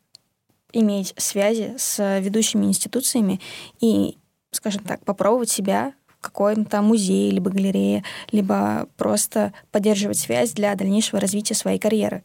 иметь 0.71 1.13
связи 1.17 1.75
с 1.77 2.19
ведущими 2.19 2.65
институциями 2.65 3.39
и, 3.79 4.17
скажем 4.51 4.83
так, 4.83 5.05
попробовать 5.05 5.51
себя 5.51 5.93
в 6.07 6.17
каком-то 6.21 6.81
музее, 6.81 7.29
либо 7.29 7.51
галерее, 7.51 8.03
либо 8.31 8.87
просто 8.97 9.53
поддерживать 9.71 10.17
связь 10.17 10.53
для 10.53 10.73
дальнейшего 10.73 11.21
развития 11.21 11.53
своей 11.53 11.77
карьеры. 11.77 12.23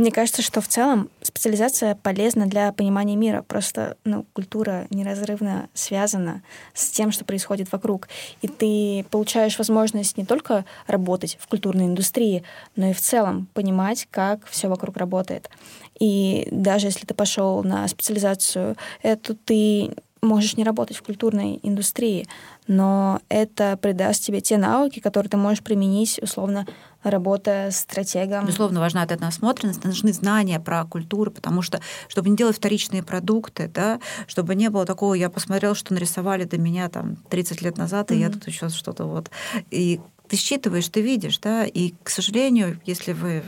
Мне 0.00 0.10
кажется, 0.10 0.40
что 0.40 0.62
в 0.62 0.66
целом 0.66 1.10
специализация 1.20 1.94
полезна 1.94 2.46
для 2.46 2.72
понимания 2.72 3.16
мира. 3.16 3.44
Просто 3.46 3.98
ну, 4.06 4.24
культура 4.32 4.86
неразрывно 4.88 5.68
связана 5.74 6.42
с 6.72 6.88
тем, 6.88 7.12
что 7.12 7.26
происходит 7.26 7.70
вокруг. 7.70 8.08
И 8.40 8.48
ты 8.48 9.04
получаешь 9.10 9.58
возможность 9.58 10.16
не 10.16 10.24
только 10.24 10.64
работать 10.86 11.36
в 11.38 11.46
культурной 11.48 11.84
индустрии, 11.84 12.44
но 12.76 12.86
и 12.86 12.92
в 12.94 13.00
целом 13.02 13.46
понимать, 13.52 14.08
как 14.10 14.46
все 14.46 14.68
вокруг 14.68 14.96
работает. 14.96 15.50
И 15.98 16.48
даже 16.50 16.86
если 16.86 17.04
ты 17.04 17.12
пошел 17.12 17.62
на 17.62 17.86
специализацию 17.86 18.76
эту, 19.02 19.34
ты 19.34 19.94
можешь 20.22 20.56
не 20.56 20.64
работать 20.64 20.96
в 20.96 21.02
культурной 21.02 21.60
индустрии, 21.62 22.26
но 22.66 23.20
это 23.28 23.76
придаст 23.76 24.24
тебе 24.24 24.40
те 24.40 24.56
навыки, 24.56 25.00
которые 25.00 25.30
ты 25.30 25.36
можешь 25.36 25.62
применить, 25.62 26.18
условно, 26.22 26.66
работая 27.02 27.70
стратегом. 27.70 28.46
Безусловно, 28.46 28.80
важна 28.80 29.04
эта 29.04 29.20
насмотренность, 29.20 29.84
нужны 29.84 30.12
знания 30.12 30.60
про 30.60 30.84
культуру, 30.84 31.30
потому 31.30 31.62
что, 31.62 31.80
чтобы 32.08 32.28
не 32.28 32.36
делать 32.36 32.56
вторичные 32.56 33.02
продукты, 33.02 33.70
да, 33.72 34.00
чтобы 34.26 34.54
не 34.54 34.70
было 34.70 34.86
такого, 34.86 35.14
я 35.14 35.30
посмотрел, 35.30 35.74
что 35.74 35.94
нарисовали 35.94 36.44
до 36.44 36.58
меня 36.58 36.88
там 36.88 37.16
30 37.28 37.62
лет 37.62 37.76
назад, 37.76 38.10
и 38.10 38.14
mm-hmm. 38.14 38.18
я 38.18 38.30
тут 38.30 38.46
еще 38.46 38.68
что-то 38.68 39.04
вот. 39.04 39.30
И 39.70 40.00
ты 40.28 40.36
считываешь, 40.36 40.88
ты 40.88 41.00
видишь, 41.00 41.38
да, 41.38 41.64
и, 41.64 41.94
к 42.02 42.10
сожалению, 42.10 42.80
если 42.84 43.12
вы 43.12 43.42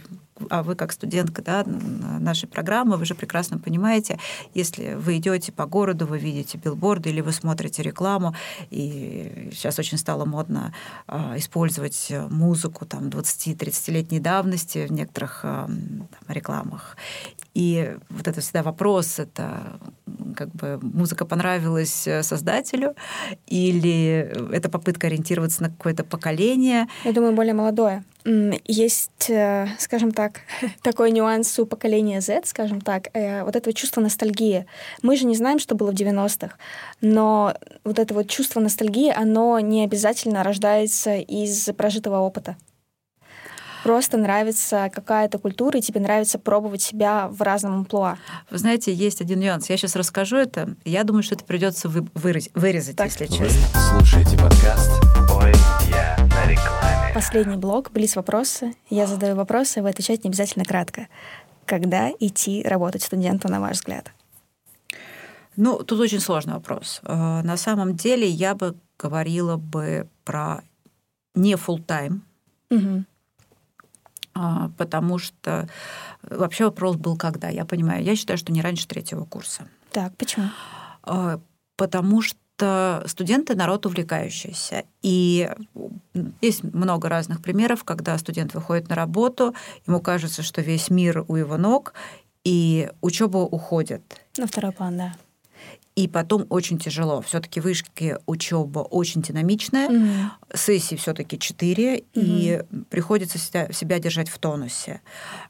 а 0.50 0.62
вы 0.62 0.74
как 0.74 0.92
студентка 0.92 1.42
да, 1.42 1.64
нашей 1.66 2.48
программы, 2.48 2.96
вы 2.96 3.04
же 3.04 3.14
прекрасно 3.14 3.58
понимаете, 3.58 4.18
если 4.54 4.94
вы 4.94 5.18
идете 5.18 5.52
по 5.52 5.66
городу, 5.66 6.06
вы 6.06 6.18
видите 6.18 6.58
билборды 6.58 7.10
или 7.10 7.20
вы 7.20 7.32
смотрите 7.32 7.82
рекламу, 7.82 8.34
и 8.70 9.50
сейчас 9.52 9.78
очень 9.78 9.98
стало 9.98 10.24
модно 10.24 10.74
а, 11.06 11.34
использовать 11.36 12.12
музыку 12.30 12.86
там 12.86 13.08
20-30-летней 13.08 14.20
давности 14.20 14.86
в 14.86 14.92
некоторых 14.92 15.40
там, 15.42 16.08
рекламах. 16.28 16.96
И 17.54 17.96
вот 18.08 18.28
это 18.28 18.40
всегда 18.40 18.62
вопрос, 18.62 19.18
это 19.18 19.78
как 20.36 20.48
бы 20.54 20.78
музыка 20.82 21.24
понравилась 21.24 22.08
создателю 22.22 22.94
или 23.46 24.32
это 24.52 24.68
попытка 24.70 25.08
ориентироваться 25.08 25.62
на 25.62 25.70
какое-то 25.70 26.04
поколение? 26.04 26.88
Я 27.04 27.12
думаю, 27.12 27.34
более 27.34 27.54
молодое. 27.54 28.04
Есть, 28.24 29.30
э, 29.30 29.66
скажем 29.78 30.12
так, 30.12 30.42
такой 30.82 31.10
нюанс 31.10 31.58
у 31.58 31.66
поколения 31.66 32.20
Z, 32.20 32.42
скажем 32.44 32.80
так, 32.80 33.08
э, 33.14 33.42
вот 33.42 33.56
это 33.56 33.72
чувство 33.72 34.00
ностальгии. 34.00 34.66
Мы 35.02 35.16
же 35.16 35.26
не 35.26 35.34
знаем, 35.34 35.58
что 35.58 35.74
было 35.74 35.90
в 35.90 35.94
90-х, 35.94 36.54
но 37.00 37.54
вот 37.84 37.98
это 37.98 38.14
вот 38.14 38.28
чувство 38.28 38.60
ностальгии, 38.60 39.12
оно 39.14 39.58
не 39.58 39.82
обязательно 39.82 40.44
рождается 40.44 41.16
из 41.16 41.68
прожитого 41.76 42.18
опыта. 42.18 42.56
Просто 43.82 44.16
нравится 44.16 44.90
какая-то 44.92 45.38
культура, 45.38 45.78
и 45.78 45.82
тебе 45.82 46.00
нравится 46.00 46.38
пробовать 46.38 46.82
себя 46.82 47.28
в 47.28 47.42
разном 47.42 47.74
амплуа. 47.74 48.16
Вы 48.50 48.58
знаете, 48.58 48.92
есть 48.92 49.20
один 49.20 49.40
нюанс. 49.40 49.68
Я 49.70 49.76
сейчас 49.76 49.96
расскажу 49.96 50.36
это. 50.36 50.76
Я 50.84 51.04
думаю, 51.04 51.22
что 51.22 51.34
это 51.34 51.44
придется 51.44 51.88
вы, 51.88 52.06
вырезать, 52.14 52.52
вырезать 52.54 52.96
так. 52.96 53.08
если 53.08 53.26
честно. 53.26 53.46
Вы 53.46 53.98
слушаете 53.98 54.38
подкаст 54.38 54.90
«Ой, 55.34 55.52
я 55.90 56.16
на 56.18 56.50
рекламе». 56.50 57.12
Последний 57.14 57.56
блок, 57.56 57.90
близ 57.92 58.16
вопросы. 58.16 58.74
Я 58.88 59.06
задаю 59.06 59.34
вопросы, 59.34 59.82
вы 59.82 59.88
отвечаете 59.88 60.22
не 60.24 60.30
обязательно 60.30 60.64
кратко. 60.64 61.08
Когда 61.66 62.10
идти 62.20 62.62
работать 62.62 63.02
студенту, 63.02 63.48
на 63.48 63.60
ваш 63.60 63.76
взгляд? 63.76 64.12
Ну, 65.56 65.82
тут 65.82 66.00
очень 66.00 66.20
сложный 66.20 66.54
вопрос. 66.54 67.00
Э, 67.04 67.42
на 67.42 67.56
самом 67.56 67.96
деле 67.96 68.26
я 68.28 68.54
бы 68.54 68.76
говорила 68.98 69.56
бы 69.56 70.08
про 70.24 70.62
не 71.34 71.54
full 71.54 71.84
time, 71.84 72.20
угу. 72.70 73.04
Потому 74.76 75.18
что 75.18 75.68
вообще 76.22 76.64
вопрос 76.64 76.96
был 76.96 77.16
когда. 77.16 77.48
Я 77.48 77.64
понимаю, 77.64 78.02
я 78.02 78.16
считаю, 78.16 78.38
что 78.38 78.52
не 78.52 78.62
раньше 78.62 78.86
третьего 78.86 79.24
курса. 79.24 79.66
Так, 79.90 80.16
почему? 80.16 80.46
А, 81.02 81.40
потому 81.76 82.22
что 82.22 82.38
что 82.62 83.02
студенты 83.06 83.56
народ 83.56 83.86
увлекающийся. 83.86 84.84
И 85.02 85.50
есть 86.40 86.62
много 86.62 87.08
разных 87.08 87.42
примеров, 87.42 87.82
когда 87.82 88.16
студент 88.18 88.54
выходит 88.54 88.88
на 88.88 88.94
работу, 88.94 89.54
ему 89.86 90.00
кажется, 90.00 90.42
что 90.42 90.60
весь 90.60 90.88
мир 90.88 91.24
у 91.26 91.34
его 91.34 91.56
ног, 91.56 91.94
и 92.44 92.88
учеба 93.00 93.38
уходит. 93.38 94.02
На 94.38 94.46
второй 94.46 94.72
план, 94.72 94.96
да 94.96 95.14
и 95.94 96.08
потом 96.08 96.46
очень 96.48 96.78
тяжело. 96.78 97.20
Все-таки 97.20 97.60
вышки 97.60 98.16
учеба 98.26 98.80
очень 98.80 99.22
динамичная, 99.22 99.88
mm-hmm. 99.88 100.56
сессии 100.56 100.96
все-таки 100.96 101.38
4, 101.38 101.98
mm-hmm. 101.98 102.04
и 102.14 102.62
приходится 102.88 103.38
себя, 103.38 103.70
себя 103.72 103.98
держать 103.98 104.28
в 104.28 104.38
тонусе. 104.38 105.02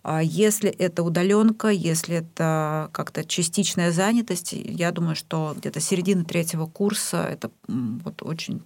А 0.03 0.23
если 0.23 0.71
это 0.71 1.05
удаленка, 1.05 1.69
если 1.69 2.17
это 2.17 2.91
как-то 2.93 3.25
частичная 3.25 3.93
занятость, 3.93 4.53
я 4.53 4.91
думаю, 4.91 5.15
что 5.15 5.55
где-то 5.57 5.81
середина 5.81 6.25
третьего 6.25 6.67
курса 6.67 7.25
это 7.25 7.51
вот 7.69 8.23
очень 8.23 8.63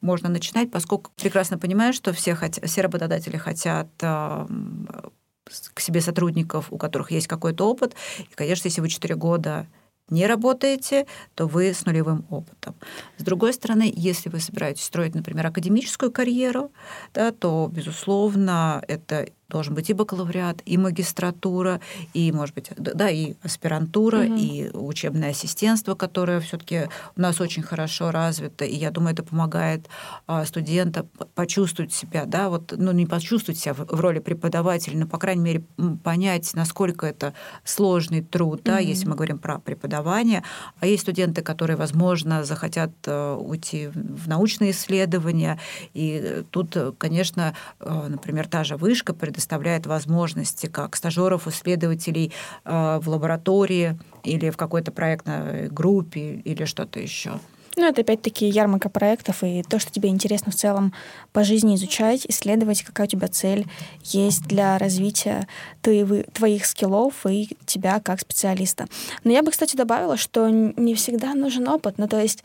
можно 0.00 0.28
начинать, 0.28 0.70
поскольку 0.70 1.10
прекрасно 1.16 1.58
понимаю, 1.58 1.92
что 1.92 2.12
все, 2.12 2.34
хот... 2.34 2.58
все 2.62 2.80
работодатели 2.80 3.36
хотят 3.36 3.88
к 3.98 5.80
себе 5.80 6.00
сотрудников, 6.00 6.66
у 6.70 6.78
которых 6.78 7.10
есть 7.10 7.26
какой-то 7.26 7.68
опыт. 7.68 7.94
И, 8.18 8.34
конечно, 8.34 8.68
если 8.68 8.80
вы 8.80 8.88
4 8.88 9.14
года 9.16 9.66
не 10.10 10.26
работаете, 10.26 11.06
то 11.34 11.46
вы 11.46 11.72
с 11.72 11.86
нулевым 11.86 12.26
опытом. 12.30 12.74
С 13.16 13.22
другой 13.22 13.52
стороны, 13.52 13.92
если 13.94 14.28
вы 14.28 14.40
собираетесь 14.40 14.84
строить, 14.84 15.14
например, 15.14 15.46
академическую 15.46 16.10
карьеру, 16.10 16.72
да, 17.14 17.32
то, 17.32 17.68
безусловно, 17.72 18.82
это 18.88 19.28
должен 19.50 19.74
быть 19.74 19.90
и 19.90 19.92
бакалавриат, 19.92 20.62
и 20.64 20.78
магистратура, 20.78 21.80
и, 22.14 22.32
может 22.32 22.54
быть, 22.54 22.70
да, 22.76 23.10
и 23.10 23.34
аспирантура, 23.42 24.20
угу. 24.20 24.34
и 24.36 24.70
учебное 24.72 25.30
ассистентство, 25.30 25.94
которое 25.94 26.40
все-таки 26.40 26.88
у 27.16 27.20
нас 27.20 27.40
очень 27.40 27.62
хорошо 27.62 28.10
развито, 28.10 28.64
и 28.64 28.76
я 28.76 28.90
думаю, 28.90 29.12
это 29.12 29.22
помогает 29.22 29.88
а, 30.26 30.44
студентам 30.46 31.08
почувствовать 31.34 31.92
себя, 31.92 32.24
да, 32.24 32.48
вот, 32.48 32.72
ну, 32.76 32.92
не 32.92 33.06
почувствовать 33.06 33.60
себя 33.60 33.74
в 33.74 34.00
роли 34.00 34.20
преподавателя, 34.20 34.98
но, 34.98 35.06
по 35.06 35.18
крайней 35.18 35.42
мере, 35.42 35.64
понять, 36.02 36.54
насколько 36.54 37.06
это 37.06 37.34
сложный 37.64 38.22
труд, 38.22 38.62
да, 38.64 38.76
угу. 38.76 38.84
если 38.84 39.06
мы 39.06 39.16
говорим 39.16 39.38
про 39.38 39.58
преподавание. 39.58 40.42
А 40.78 40.86
есть 40.86 41.02
студенты, 41.02 41.42
которые, 41.42 41.76
возможно, 41.76 42.44
захотят 42.44 42.92
э, 43.06 43.34
уйти 43.34 43.88
в 43.88 44.28
научные 44.28 44.70
исследования, 44.70 45.58
и 45.92 46.44
тут, 46.50 46.76
конечно, 46.98 47.54
э, 47.80 48.06
например, 48.08 48.46
та 48.46 48.64
же 48.64 48.76
вышка 48.76 49.12
предоставляет 49.12 49.39
предоставляет 49.40 49.86
возможности 49.86 50.66
как 50.66 50.96
стажеров, 50.96 51.46
исследователей 51.48 52.32
э, 52.64 53.00
в 53.02 53.08
лаборатории 53.08 53.98
или 54.22 54.50
в 54.50 54.56
какой-то 54.58 54.92
проектной 54.92 55.68
группе 55.68 56.42
или 56.44 56.66
что-то 56.66 57.00
еще. 57.00 57.40
Ну, 57.76 57.86
это 57.86 58.02
опять-таки 58.02 58.46
ярмарка 58.46 58.90
проектов 58.90 59.42
и 59.42 59.62
то, 59.62 59.78
что 59.78 59.90
тебе 59.90 60.10
интересно 60.10 60.52
в 60.52 60.56
целом 60.56 60.92
по 61.32 61.44
жизни 61.44 61.76
изучать, 61.76 62.26
исследовать, 62.28 62.82
какая 62.82 63.06
у 63.06 63.10
тебя 63.10 63.28
цель 63.28 63.64
есть 64.04 64.42
для 64.42 64.76
развития 64.76 65.46
твоих 65.80 66.66
скиллов 66.66 67.24
и 67.26 67.56
тебя 67.64 68.00
как 68.00 68.20
специалиста. 68.20 68.86
Но 69.24 69.32
я 69.32 69.42
бы, 69.42 69.50
кстати, 69.50 69.76
добавила, 69.76 70.18
что 70.18 70.50
не 70.50 70.94
всегда 70.94 71.34
нужен 71.34 71.68
опыт. 71.68 71.96
Ну, 71.96 72.08
то 72.08 72.20
есть 72.20 72.44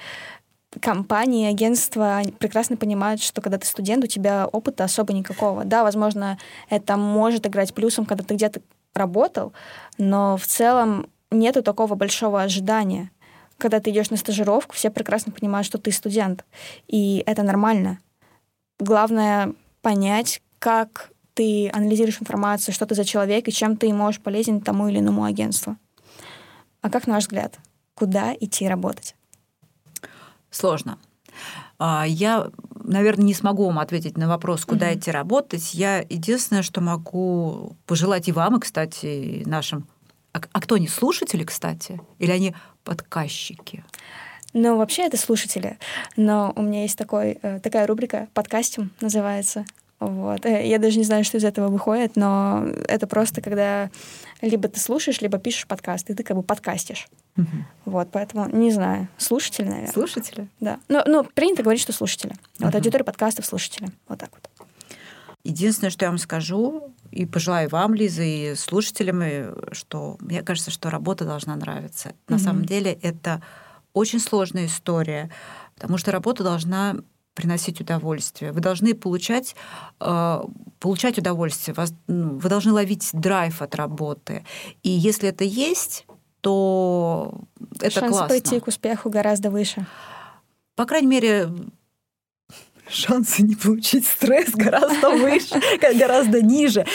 компании, 0.81 1.49
агентства 1.49 2.21
прекрасно 2.39 2.77
понимают, 2.77 3.21
что 3.21 3.41
когда 3.41 3.57
ты 3.57 3.65
студент, 3.65 4.03
у 4.03 4.07
тебя 4.07 4.47
опыта 4.47 4.83
особо 4.83 5.13
никакого. 5.13 5.63
Да, 5.63 5.83
возможно, 5.83 6.37
это 6.69 6.97
может 6.97 7.47
играть 7.47 7.73
плюсом, 7.73 8.05
когда 8.05 8.23
ты 8.23 8.35
где-то 8.35 8.61
работал, 8.93 9.53
но 9.97 10.37
в 10.37 10.45
целом 10.45 11.07
нету 11.31 11.63
такого 11.63 11.95
большого 11.95 12.41
ожидания. 12.41 13.11
Когда 13.57 13.79
ты 13.79 13.91
идешь 13.91 14.09
на 14.09 14.17
стажировку, 14.17 14.75
все 14.75 14.89
прекрасно 14.89 15.31
понимают, 15.31 15.65
что 15.65 15.77
ты 15.77 15.91
студент, 15.91 16.43
и 16.87 17.23
это 17.25 17.41
нормально. 17.43 17.99
Главное 18.79 19.53
понять, 19.81 20.41
как 20.59 21.11
ты 21.35 21.69
анализируешь 21.69 22.19
информацию, 22.19 22.73
что 22.73 22.85
ты 22.85 22.95
за 22.95 23.05
человек 23.05 23.47
и 23.47 23.51
чем 23.51 23.77
ты 23.77 23.93
можешь 23.93 24.21
полезен 24.21 24.59
тому 24.61 24.89
или 24.89 24.99
иному 24.99 25.23
агентству. 25.23 25.77
А 26.81 26.89
как, 26.89 27.07
на 27.07 27.13
ваш 27.13 27.23
взгляд, 27.23 27.57
куда 27.93 28.33
идти 28.33 28.67
работать? 28.67 29.15
Сложно. 30.55 30.97
А, 31.77 32.05
я, 32.07 32.49
наверное, 32.83 33.25
не 33.25 33.33
смогу 33.33 33.65
вам 33.65 33.79
ответить 33.79 34.17
на 34.17 34.27
вопрос, 34.27 34.65
куда 34.65 34.91
mm-hmm. 34.91 34.97
идти 34.97 35.11
работать. 35.11 35.73
Я 35.73 35.99
единственное, 35.99 36.63
что 36.63 36.81
могу 36.81 37.75
пожелать 37.85 38.27
и 38.27 38.31
вам, 38.31 38.57
и, 38.57 38.59
кстати, 38.59 39.05
и 39.05 39.45
нашим... 39.45 39.87
А, 40.33 40.41
а 40.51 40.61
кто 40.61 40.75
они, 40.75 40.87
слушатели, 40.87 41.43
кстати? 41.43 42.01
Или 42.19 42.31
они 42.31 42.55
подказчики? 42.83 43.83
Ну, 44.53 44.77
вообще 44.77 45.03
это 45.03 45.17
слушатели. 45.17 45.77
Но 46.15 46.53
у 46.55 46.61
меня 46.61 46.83
есть 46.83 46.97
такой, 46.97 47.37
э, 47.41 47.59
такая 47.59 47.85
рубрика 47.87 48.29
«Подкастим» 48.33 48.91
называется. 49.01 49.65
Вот. 49.99 50.45
Э, 50.45 50.67
я 50.67 50.77
даже 50.79 50.97
не 50.97 51.03
знаю, 51.03 51.23
что 51.23 51.37
из 51.37 51.43
этого 51.43 51.69
выходит, 51.69 52.15
но 52.15 52.65
это 52.87 53.07
просто 53.07 53.41
когда 53.41 53.89
либо 54.41 54.67
ты 54.67 54.79
слушаешь, 54.79 55.21
либо 55.21 55.37
пишешь 55.37 55.67
подкаст, 55.67 56.09
и 56.09 56.13
ты 56.13 56.23
как 56.23 56.37
бы 56.37 56.43
подкастишь. 56.43 57.07
Угу. 57.37 57.47
Вот, 57.85 58.09
поэтому 58.11 58.49
не 58.49 58.71
знаю. 58.71 59.07
Слушатели, 59.17 59.67
наверное. 59.67 59.91
Слушатели? 59.91 60.47
Да. 60.59 60.79
Ну, 60.87 61.01
ну 61.05 61.23
принято 61.23 61.63
говорить, 61.63 61.81
что 61.81 61.93
слушатели. 61.93 62.31
Угу. 62.31 62.65
Вот 62.65 62.75
аудитория 62.75 63.03
подкастов 63.03 63.45
слушатели. 63.45 63.89
Вот 64.07 64.19
так 64.19 64.29
вот. 64.31 64.49
Единственное, 65.43 65.91
что 65.91 66.05
я 66.05 66.09
вам 66.09 66.17
скажу, 66.17 66.91
и 67.11 67.25
пожелаю 67.25 67.69
вам, 67.69 67.93
Лиза, 67.93 68.23
и 68.23 68.55
слушателям, 68.55 69.21
что 69.73 70.17
мне 70.19 70.41
кажется, 70.41 70.71
что 70.71 70.89
работа 70.89 71.23
должна 71.23 71.55
нравиться. 71.55 72.09
Mm-hmm. 72.09 72.13
На 72.27 72.39
самом 72.39 72.65
деле 72.65 72.91
это 72.93 73.43
очень 73.93 74.19
сложная 74.19 74.65
история, 74.65 75.29
потому 75.75 75.97
что 75.97 76.11
работа 76.11 76.43
должна 76.43 76.97
приносить 77.35 77.81
удовольствие. 77.81 78.51
Вы 78.51 78.61
должны 78.61 78.95
получать, 78.95 79.55
э, 79.99 80.41
получать 80.79 81.19
удовольствие, 81.19 81.75
вас, 81.75 81.93
ну, 82.07 82.37
вы 82.37 82.49
должны 82.49 82.71
ловить 82.71 83.09
драйв 83.13 83.61
от 83.61 83.75
работы. 83.75 84.43
И 84.81 84.89
если 84.89 85.29
это 85.29 85.43
есть, 85.43 86.07
то 86.41 87.41
это 87.79 87.91
Шанс 87.91 88.11
классно. 88.11 88.27
пойти 88.29 88.59
к 88.59 88.67
успеху 88.67 89.09
гораздо 89.09 89.51
выше. 89.51 89.85
По 90.75 90.85
крайней 90.85 91.07
мере, 91.07 91.49
шансы 92.89 93.43
не 93.43 93.55
получить 93.55 94.05
стресс 94.05 94.51
гораздо 94.51 95.11
выше, 95.11 95.61
гораздо 95.97 96.41
ниже. 96.41 96.85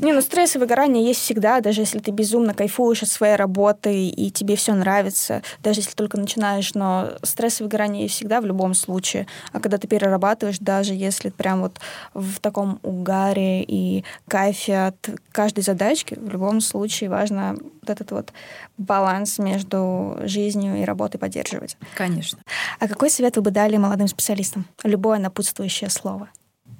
Не, 0.00 0.12
ну 0.12 0.20
стресс 0.20 0.56
и 0.56 0.58
выгорание 0.58 1.04
есть 1.04 1.20
всегда, 1.20 1.60
даже 1.60 1.82
если 1.82 1.98
ты 1.98 2.10
безумно 2.10 2.54
кайфуешь 2.54 3.02
от 3.02 3.08
своей 3.08 3.36
работы 3.36 4.08
и 4.08 4.30
тебе 4.30 4.56
все 4.56 4.74
нравится, 4.74 5.42
даже 5.62 5.80
если 5.80 5.92
только 5.92 6.18
начинаешь, 6.18 6.74
но 6.74 7.12
стресс 7.22 7.60
и 7.60 7.64
выгорание 7.64 8.04
есть 8.04 8.16
всегда 8.16 8.40
в 8.40 8.46
любом 8.46 8.74
случае. 8.74 9.26
А 9.52 9.60
когда 9.60 9.78
ты 9.78 9.88
перерабатываешь, 9.88 10.58
даже 10.58 10.94
если 10.94 11.30
прям 11.30 11.62
вот 11.62 11.78
в 12.14 12.38
таком 12.40 12.78
угаре 12.82 13.62
и 13.62 14.04
кайфе 14.28 14.86
от 14.86 15.10
каждой 15.32 15.62
задачки, 15.62 16.14
в 16.18 16.28
любом 16.28 16.60
случае 16.60 17.10
важно 17.10 17.56
вот 17.86 17.90
этот 17.90 18.10
вот 18.10 18.32
баланс 18.78 19.38
между 19.38 20.18
жизнью 20.22 20.76
и 20.76 20.84
работой 20.84 21.18
поддерживать. 21.18 21.76
Конечно. 21.94 22.38
А 22.78 22.88
какой 22.88 23.10
совет 23.10 23.36
вы 23.36 23.42
бы 23.42 23.50
дали 23.50 23.76
молодым 23.76 24.08
специалистам? 24.08 24.66
Любое 24.82 25.18
напутствующее 25.26 25.90
слово. 25.90 26.28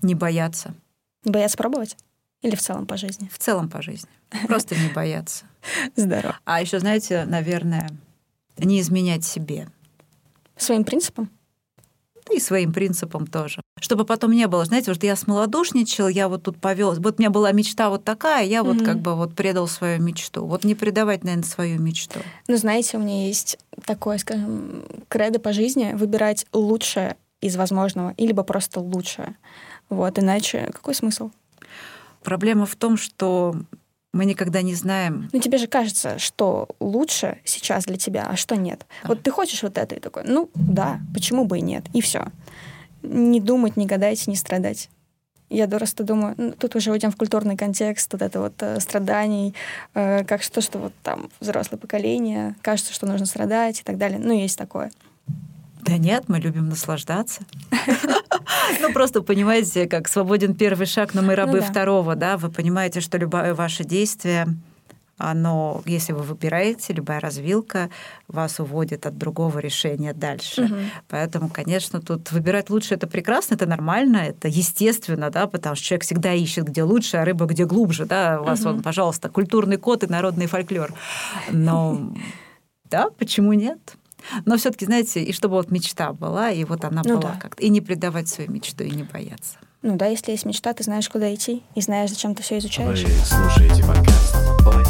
Не 0.03 0.14
бояться. 0.14 0.74
Не 1.24 1.32
бояться 1.32 1.57
пробовать? 1.57 1.97
Или 2.42 2.55
в 2.55 2.61
целом 2.61 2.86
по 2.86 2.97
жизни? 2.97 3.28
В 3.32 3.38
целом 3.38 3.68
по 3.68 3.82
жизни. 3.82 4.09
Просто 4.47 4.76
не 4.76 4.88
бояться. 4.88 5.47
Здорово. 5.97 6.38
А 6.44 6.61
еще, 6.61 6.78
знаете, 6.78 7.24
наверное, 7.24 7.90
не 8.57 8.80
изменять 8.80 9.24
себе. 9.24 9.68
Своим 10.57 10.84
принципам? 10.84 11.30
и 12.32 12.40
своим 12.40 12.72
принципам 12.72 13.26
тоже. 13.26 13.62
Чтобы 13.80 14.05
потом 14.05 14.32
не 14.32 14.47
было, 14.49 14.64
знаете, 14.64 14.92
вот 14.92 15.03
я 15.05 15.16
смолодушничал, 15.16 16.09
я 16.09 16.28
вот 16.28 16.42
тут 16.42 16.59
повел, 16.59 16.92
вот 16.94 17.14
у 17.18 17.22
меня 17.22 17.30
была 17.30 17.53
мечта 17.53 17.88
вот 17.88 18.05
такая, 18.05 18.44
я 18.44 18.64
вот 18.64 18.78
mm-hmm. 18.78 18.84
как 18.84 19.01
бы 19.01 19.14
вот 19.14 19.34
предал 19.34 19.68
свою 19.68 20.03
мечту. 20.03 20.44
Вот 20.44 20.64
не 20.64 20.74
предавать, 20.74 21.24
наверное, 21.24 21.44
свою 21.44 21.80
мечту. 21.80 22.18
Ну, 22.49 22.57
знаете, 22.57 22.97
у 22.97 23.01
меня 23.01 23.26
есть 23.26 23.59
такое, 23.84 24.18
скажем, 24.18 24.84
кредо 25.09 25.38
по 25.38 25.53
жизни, 25.53 25.92
выбирать 25.94 26.47
лучшее 26.53 27.16
из 27.47 27.57
возможного, 27.57 28.14
или 28.16 28.28
либо 28.28 28.42
просто 28.42 28.80
лучшее. 28.80 29.36
Вот, 29.88 30.18
иначе 30.18 30.70
какой 30.72 30.94
смысл? 30.94 31.30
Проблема 32.22 32.66
в 32.66 32.74
том, 32.76 32.97
что 32.97 33.55
мы 34.12 34.24
никогда 34.24 34.62
не 34.62 34.74
знаем. 34.74 35.28
Ну, 35.32 35.40
тебе 35.40 35.59
же 35.59 35.66
кажется, 35.66 36.18
что 36.18 36.68
лучше 36.80 37.38
сейчас 37.44 37.84
для 37.84 37.97
тебя, 37.97 38.26
а 38.28 38.36
что 38.36 38.57
нет. 38.57 38.86
Да. 39.03 39.09
Вот 39.09 39.22
ты 39.22 39.30
хочешь 39.30 39.62
вот 39.62 39.78
это 39.78 39.94
и 39.94 40.01
такой, 40.01 40.24
ну 40.24 40.51
да, 40.55 41.01
почему 41.14 41.44
бы 41.44 41.59
и 41.59 41.62
нет, 41.62 41.84
и 41.92 42.01
все. 42.01 42.26
Не 43.03 43.40
думать, 43.40 43.76
не 43.76 43.86
гадать, 43.86 44.26
не 44.26 44.36
страдать. 44.36 44.88
Я 45.49 45.68
просто 45.68 46.03
думаю, 46.03 46.34
ну, 46.38 46.53
тут 46.53 46.74
уже 46.74 46.90
уйдем 46.90 47.12
в 47.12 47.16
культурный 47.16 47.57
контекст, 47.57 48.12
вот 48.12 48.22
это 48.22 48.40
вот 48.40 48.55
э, 48.61 48.80
страданий, 48.80 49.55
э, 49.94 50.24
как 50.24 50.42
что, 50.42 50.61
что 50.61 50.78
вот 50.78 50.92
там 51.05 51.30
взрослое 51.38 51.78
поколение, 51.78 52.57
кажется, 52.62 52.92
что 52.92 53.07
нужно 53.07 53.26
страдать 53.26 53.80
и 53.80 53.84
так 53.84 53.97
далее. 53.97 54.18
Ну, 54.18 54.32
есть 54.32 54.59
такое. 54.59 54.90
Да 55.87 55.99
нет, 55.99 56.24
мы 56.28 56.39
любим 56.39 56.68
наслаждаться. 56.68 57.43
Ну, 58.80 58.93
просто 58.93 59.22
понимаете, 59.22 59.87
как 59.87 60.09
свободен 60.09 60.55
первый 60.55 60.87
шаг, 60.87 61.14
но 61.14 61.22
мы 61.22 61.28
ну 61.28 61.34
рабы 61.37 61.61
второго, 61.61 62.16
да, 62.16 62.37
вы 62.37 62.51
понимаете, 62.51 63.01
что 63.01 63.16
любое 63.16 63.55
ваше 63.55 63.84
действие, 63.84 64.47
оно, 65.18 65.82
если 65.87 66.12
вы 66.12 66.22
выбираете, 66.22 66.93
любая 66.93 67.20
развилка 67.20 67.89
вас 68.28 68.61
уводит 68.61 69.07
от 69.07 69.16
другого 69.16 69.59
решения 69.61 70.12
дальше. 70.12 70.64
Угу. 70.64 70.74
Поэтому, 71.09 71.49
конечно, 71.49 72.01
тут 72.01 72.32
выбирать 72.32 72.70
лучше 72.70 72.95
это 72.95 73.07
прекрасно, 73.07 73.55
это 73.55 73.66
нормально, 73.66 74.18
это 74.18 74.49
естественно, 74.49 75.30
да, 75.30 75.47
потому 75.47 75.76
что 75.76 75.84
человек 75.84 76.05
всегда 76.05 76.32
ищет, 76.32 76.64
где 76.64 76.82
лучше, 76.82 77.18
а 77.18 77.24
рыба 77.24 77.47
где 77.47 77.64
глубже, 77.64 78.05
да, 78.05 78.41
у 78.41 78.45
вас, 78.45 78.61
угу. 78.61 78.70
он, 78.70 78.82
пожалуйста, 78.82 79.28
культурный 79.28 79.76
код 79.78 80.03
и 80.03 80.07
народный 80.07 80.47
фольклор. 80.47 80.93
Но 81.51 82.12
да, 82.91 83.09
почему 83.18 83.53
нет? 83.53 83.97
Но 84.45 84.57
все-таки, 84.57 84.87
знаете, 84.87 85.22
и 85.22 85.33
чтобы 85.33 85.55
вот 85.55 85.70
мечта 85.70 86.12
была, 86.12 86.51
и 86.51 86.64
вот 86.64 86.85
она 86.85 87.03
ну 87.05 87.18
была 87.18 87.33
да. 87.33 87.39
как-то. 87.41 87.62
И 87.62 87.68
не 87.68 87.81
предавать 87.81 88.29
свою 88.29 88.51
мечту, 88.51 88.85
и 88.85 88.91
не 88.91 89.03
бояться. 89.05 89.59
Ну 89.83 89.97
да, 89.97 90.07
если 90.07 90.33
есть 90.33 90.45
мечта, 90.45 90.72
ты 90.72 90.83
знаешь, 90.83 91.09
куда 91.09 91.33
идти, 91.33 91.62
и 91.74 91.81
знаешь, 91.81 92.11
зачем 92.11 92.35
ты 92.35 92.43
все 92.43 92.59
изучаешь. 92.59 93.05
Вы 93.05 93.11
слушаете 93.24 93.85
подкаст 93.85 94.35
«Ой, 94.66 94.85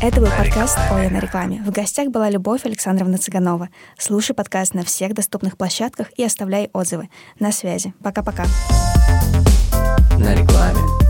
Это 0.00 0.20
был 0.20 0.28
подкаст 0.30 0.78
«Ой, 0.92 1.10
на 1.10 1.18
рекламе». 1.18 1.62
В 1.66 1.70
гостях 1.70 2.08
была 2.08 2.30
Любовь 2.30 2.64
Александровна 2.64 3.18
Цыганова. 3.18 3.68
Слушай 3.98 4.34
подкаст 4.34 4.72
на 4.72 4.82
всех 4.82 5.14
доступных 5.14 5.58
площадках 5.58 6.08
и 6.16 6.24
оставляй 6.24 6.70
отзывы. 6.72 7.10
На 7.38 7.52
связи. 7.52 7.92
Пока-пока. 8.02 8.46
На 10.18 10.34
рекламе. 10.34 11.03